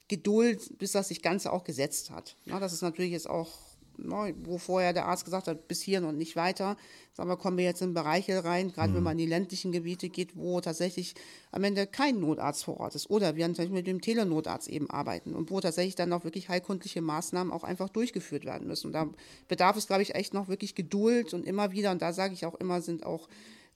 Geduld, 0.09 0.79
bis 0.79 0.93
das 0.93 1.09
sich 1.09 1.23
Ganze 1.23 1.53
auch 1.53 1.65
gesetzt 1.65 2.11
hat. 2.11 2.37
Ja, 2.45 2.61
das 2.61 2.73
ist 2.73 2.83
natürlich 2.83 3.13
jetzt 3.13 3.31
auch 3.31 3.49
Ne, 3.49 3.72
wo 3.97 4.59
vorher 4.59 4.93
der 4.93 5.07
Arzt 5.07 5.25
gesagt 5.25 5.47
hat, 5.47 5.69
bis 5.69 5.83
hier 5.83 6.03
und 6.03 6.17
nicht 6.17 6.37
weiter. 6.37 6.77
Sagen 7.13 7.29
wir, 7.29 7.37
kommen 7.37 7.59
wir 7.59 7.65
jetzt 7.65 7.83
in 7.83 7.95
Bereiche 7.95 8.45
rein, 8.45 8.73
gerade 8.73 8.91
mhm. 8.91 8.97
wenn 8.97 9.03
man 9.03 9.13
in 9.13 9.19
die 9.19 9.27
ländlichen 9.27 9.73
Gebiete 9.73 10.09
geht, 10.09 10.37
wo 10.37 10.61
tatsächlich 10.61 11.15
am 11.51 11.63
Ende 11.65 11.87
kein 11.87 12.21
Notarzt 12.21 12.65
vor 12.65 12.81
Ort 12.81 12.95
ist. 12.95 13.11
Oder 13.11 13.37
wir 13.37 13.47
natürlich 13.47 13.71
mit 13.71 13.87
dem 13.87 14.01
Telenotarzt 14.01 14.69
eben 14.69 14.89
arbeiten 14.89 15.35
und 15.35 15.51
wo 15.51 15.61
tatsächlich 15.61 15.95
dann 15.95 16.13
auch 16.13 16.25
wirklich 16.25 16.49
heilkundliche 16.49 17.03
Maßnahmen 17.03 17.53
auch 17.53 17.65
einfach 17.65 17.91
durchgeführt 17.91 18.45
werden 18.45 18.67
müssen. 18.67 18.89
Und 18.89 18.93
da 18.95 19.09
bedarf 19.49 19.77
es, 19.77 19.87
glaube 19.87 20.03
ich, 20.03 20.15
echt 20.15 20.35
noch 20.35 20.49
wirklich 20.49 20.75
Geduld 20.75 21.35
und 21.35 21.47
immer 21.47 21.73
wieder, 21.73 21.91
und 21.91 22.01
da 22.01 22.13
sage 22.13 22.35
ich 22.35 22.47
auch 22.47 22.55
immer, 22.55 22.81
sind 22.81 23.05
auch, 23.05 23.29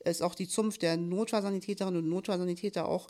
ist 0.05 0.23
auch 0.23 0.35
die 0.35 0.49
Zunft 0.49 0.83
der 0.83 0.97
Notfallsanitäterinnen 0.97 2.03
und 2.03 2.09
Notfallsanitäter 2.09 2.89
auch 2.89 3.09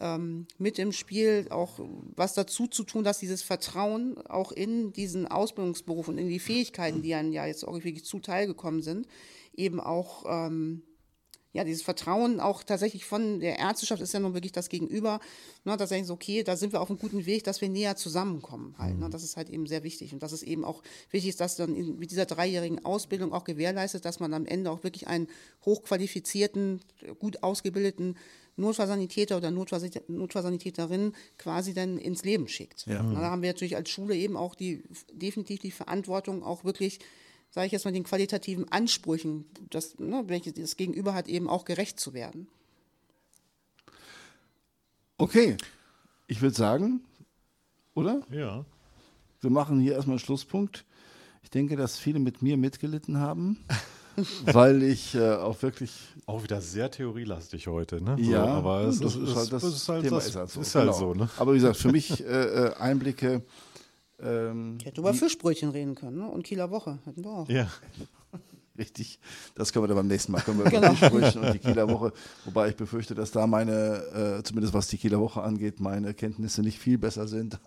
ähm, 0.00 0.46
mit 0.58 0.78
im 0.78 0.92
Spiel, 0.92 1.46
auch 1.50 1.80
was 2.14 2.34
dazu 2.34 2.66
zu 2.66 2.84
tun, 2.84 3.04
dass 3.04 3.18
dieses 3.18 3.42
Vertrauen 3.42 4.18
auch 4.26 4.52
in 4.52 4.92
diesen 4.92 5.26
Ausbildungsberuf 5.26 6.08
und 6.08 6.18
in 6.18 6.28
die 6.28 6.38
Fähigkeiten, 6.38 7.02
die 7.02 7.14
einem 7.14 7.32
ja 7.32 7.46
jetzt 7.46 7.66
auch 7.66 7.74
wirklich 7.74 8.04
zuteil 8.04 8.46
gekommen 8.46 8.82
sind, 8.82 9.06
eben 9.54 9.80
auch 9.80 10.24
ähm, 10.28 10.82
ja, 11.52 11.64
dieses 11.64 11.82
Vertrauen 11.82 12.40
auch 12.40 12.62
tatsächlich 12.62 13.04
von 13.04 13.40
der 13.40 13.58
Ärzteschaft 13.58 14.02
ist 14.02 14.12
ja 14.12 14.20
nun 14.20 14.34
wirklich 14.34 14.52
das 14.52 14.68
Gegenüber, 14.68 15.18
ne, 15.64 15.76
dass 15.76 15.90
so, 16.06 16.14
okay, 16.14 16.42
da 16.42 16.56
sind 16.56 16.72
wir 16.72 16.80
auf 16.80 16.90
einem 16.90 16.98
guten 16.98 17.24
Weg, 17.24 17.42
dass 17.44 17.60
wir 17.60 17.68
näher 17.70 17.96
zusammenkommen 17.96 18.74
halt. 18.78 18.98
Ne, 18.98 19.06
mhm. 19.06 19.10
das 19.10 19.24
ist 19.24 19.36
halt 19.36 19.48
eben 19.48 19.66
sehr 19.66 19.82
wichtig. 19.82 20.12
Und 20.12 20.22
das 20.22 20.32
ist 20.32 20.42
eben 20.42 20.64
auch 20.64 20.82
wichtig, 21.10 21.36
dass 21.36 21.56
dann 21.56 21.74
in, 21.74 21.98
mit 21.98 22.10
dieser 22.10 22.26
dreijährigen 22.26 22.84
Ausbildung 22.84 23.32
auch 23.32 23.44
gewährleistet, 23.44 24.04
dass 24.04 24.20
man 24.20 24.34
am 24.34 24.44
Ende 24.44 24.70
auch 24.70 24.84
wirklich 24.84 25.08
einen 25.08 25.26
hochqualifizierten, 25.64 26.80
gut 27.18 27.42
ausgebildeten 27.42 28.16
Notfallsanitäter 28.58 29.36
oder 29.36 29.50
Notfallsanitäterin 29.50 31.14
quasi 31.38 31.74
dann 31.74 31.98
ins 31.98 32.24
Leben 32.24 32.48
schickt. 32.48 32.86
Ja. 32.86 33.02
Da 33.02 33.30
haben 33.30 33.42
wir 33.42 33.50
natürlich 33.50 33.76
als 33.76 33.90
Schule 33.90 34.16
eben 34.16 34.36
auch 34.36 34.54
die 34.54 34.82
definitiv 35.12 35.60
die 35.60 35.70
Verantwortung, 35.70 36.42
auch 36.42 36.64
wirklich, 36.64 36.98
sage 37.50 37.66
ich 37.66 37.72
jetzt 37.72 37.84
mal, 37.84 37.92
den 37.92 38.04
qualitativen 38.04 38.70
Ansprüchen, 38.70 39.46
das, 39.70 39.98
ne, 39.98 40.24
welches 40.26 40.54
das 40.54 40.76
Gegenüber 40.76 41.14
hat, 41.14 41.28
eben 41.28 41.48
auch 41.48 41.64
gerecht 41.64 42.00
zu 42.00 42.12
werden. 42.12 42.48
Okay, 45.16 45.56
ich 46.26 46.40
würde 46.40 46.54
sagen, 46.54 47.00
oder? 47.94 48.22
Ja. 48.30 48.64
Wir 49.40 49.50
machen 49.50 49.80
hier 49.80 49.94
erstmal 49.94 50.14
einen 50.14 50.24
Schlusspunkt. 50.24 50.84
Ich 51.42 51.50
denke, 51.50 51.76
dass 51.76 51.98
viele 51.98 52.18
mit 52.18 52.42
mir 52.42 52.56
mitgelitten 52.56 53.18
haben. 53.18 53.64
weil 54.52 54.82
ich 54.82 55.14
äh, 55.14 55.34
auch 55.34 55.60
wirklich. 55.62 55.92
Auch 56.26 56.42
wieder 56.42 56.60
sehr 56.60 56.90
theorielastig 56.90 57.66
heute, 57.66 58.02
ne? 58.02 58.16
Ja, 58.18 58.44
so, 58.44 58.50
aber 58.50 58.80
es 58.82 59.00
das, 59.00 59.16
ist, 59.16 59.34
halt 59.34 59.52
das, 59.52 59.62
das 59.62 59.74
ist 59.74 59.88
halt 59.88 60.04
Thema 60.04 60.16
das, 60.16 60.26
ist 60.26 60.36
halt 60.36 60.50
so. 60.50 60.60
Ist 60.60 60.74
halt 60.74 60.86
genau. 60.86 60.98
so 60.98 61.14
ne? 61.14 61.28
Aber 61.38 61.52
wie 61.52 61.56
gesagt, 61.56 61.76
für 61.76 61.92
mich 61.92 62.24
äh, 62.24 62.24
äh, 62.24 62.74
Einblicke. 62.74 63.42
Ähm, 64.20 64.76
ich 64.80 64.86
hätte 64.86 65.00
über 65.00 65.14
Fischbrötchen 65.14 65.70
reden 65.70 65.94
können, 65.94 66.18
ne? 66.18 66.28
Und 66.28 66.42
Kieler 66.44 66.70
Woche 66.70 66.98
hätten 67.04 67.24
wir 67.24 67.30
auch. 67.30 67.48
Ja. 67.48 67.68
Richtig. 68.78 69.18
Das 69.54 69.72
können 69.72 69.84
wir 69.84 69.88
dann 69.88 69.96
beim 69.96 70.06
nächsten 70.06 70.32
Mal. 70.32 70.40
Können 70.42 70.62
wir 70.62 70.64
genau. 70.70 70.94
Fischbrötchen 70.94 71.42
und 71.42 71.54
die 71.54 71.58
Kieler 71.58 71.88
Woche. 71.88 72.12
Wobei 72.44 72.68
ich 72.68 72.76
befürchte, 72.76 73.14
dass 73.14 73.30
da 73.30 73.46
meine, 73.46 74.38
äh, 74.38 74.42
zumindest 74.42 74.74
was 74.74 74.88
die 74.88 74.98
Kieler 74.98 75.20
Woche 75.20 75.42
angeht, 75.42 75.80
meine 75.80 76.14
Kenntnisse 76.14 76.62
nicht 76.62 76.78
viel 76.78 76.98
besser 76.98 77.26
sind 77.26 77.58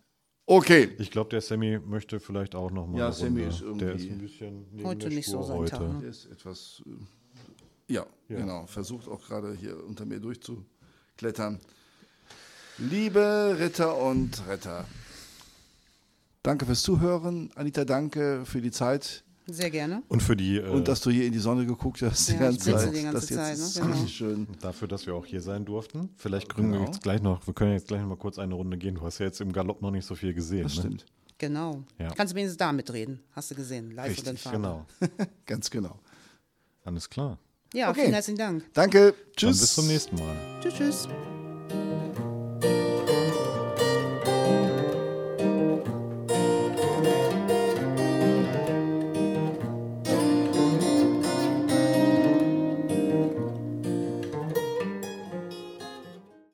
Okay. 0.51 0.89
Ich 0.97 1.11
glaube, 1.11 1.29
der 1.29 1.39
Sammy 1.39 1.79
möchte 1.79 2.19
vielleicht 2.19 2.55
auch 2.55 2.71
noch 2.71 2.85
mal. 2.85 2.97
Ja, 2.97 3.11
Sammy 3.13 3.43
ist 3.43 3.61
irgendwie. 3.61 3.85
Der 3.85 3.95
ist 3.95 4.09
ein 4.09 4.17
bisschen 4.17 4.65
heute 4.83 5.07
nicht 5.07 5.27
Spur 5.27 5.43
so 5.43 5.47
sein 5.47 5.57
heute. 5.59 5.71
Tag. 5.71 5.93
Ne? 5.93 5.99
Der 6.01 6.09
ist 6.09 6.25
etwas. 6.25 6.83
Äh, 6.85 7.93
ja, 7.93 8.05
ja, 8.27 8.37
genau. 8.37 8.65
Versucht 8.65 9.07
auch 9.07 9.25
gerade 9.25 9.53
hier 9.53 9.81
unter 9.85 10.05
mir 10.05 10.19
durchzuklettern. 10.19 11.61
Liebe 12.77 13.55
Ritter 13.59 13.97
und 13.97 14.45
Retter, 14.49 14.85
danke 16.43 16.65
fürs 16.65 16.83
Zuhören. 16.83 17.51
Anita, 17.55 17.85
danke 17.85 18.43
für 18.43 18.61
die 18.61 18.71
Zeit. 18.71 19.23
Sehr 19.51 19.69
gerne. 19.69 20.03
Und 20.07 20.23
für 20.23 20.35
die. 20.35 20.57
Äh, 20.57 20.67
und 20.69 20.87
dass 20.87 21.01
du 21.01 21.09
hier 21.09 21.25
in 21.25 21.33
die 21.33 21.39
Sonne 21.39 21.65
geguckt 21.65 22.01
hast 22.01 22.29
die 22.29 22.33
ja, 22.33 22.39
ganze 22.39 22.71
Zeit. 22.71 22.95
Die 22.95 23.03
ganze 23.03 23.11
das 23.11 23.27
Zeit, 23.27 23.57
jetzt 23.57 23.79
ne? 23.79 23.91
genau. 23.91 24.07
schön. 24.07 24.47
Dafür, 24.61 24.87
dass 24.87 25.05
wir 25.05 25.13
auch 25.15 25.25
hier 25.25 25.41
sein 25.41 25.65
durften. 25.65 26.09
Vielleicht 26.17 26.49
kriegen 26.49 26.71
genau. 26.71 26.83
wir 26.83 26.87
jetzt 26.87 27.03
gleich 27.03 27.21
noch, 27.21 27.45
wir 27.45 27.53
können 27.53 27.73
jetzt 27.73 27.87
gleich 27.87 28.01
noch 28.01 28.09
mal 28.09 28.17
kurz 28.17 28.39
eine 28.39 28.53
Runde 28.53 28.77
gehen. 28.77 28.95
Du 28.95 29.01
hast 29.01 29.19
ja 29.19 29.25
jetzt 29.25 29.41
im 29.41 29.51
Galopp 29.51 29.81
noch 29.81 29.91
nicht 29.91 30.05
so 30.05 30.15
viel 30.15 30.33
gesehen. 30.33 30.63
Das 30.63 30.75
ne? 30.75 30.81
stimmt. 30.81 31.05
Genau. 31.37 31.83
Ja. 31.97 32.13
Kannst 32.13 32.33
du 32.33 32.35
wenigstens 32.35 32.57
da 32.57 32.71
mitreden. 32.71 33.19
Hast 33.31 33.49
du 33.49 33.55
gesehen. 33.55 33.91
Live 33.91 34.11
Richtig, 34.11 34.45
und 34.45 34.51
genau. 34.51 34.85
Ganz 35.45 35.69
genau. 35.69 35.99
Alles 36.83 37.09
klar. 37.09 37.39
Ja, 37.73 37.89
okay. 37.89 38.01
vielen 38.01 38.13
herzlichen 38.13 38.37
Dank. 38.37 38.65
Danke. 38.73 39.15
Tschüss. 39.35 39.57
Dann 39.57 39.61
bis 39.61 39.73
zum 39.73 39.87
nächsten 39.87 40.15
Mal. 40.17 40.35
Tschüss, 40.61 40.73
tschüss. 40.75 41.07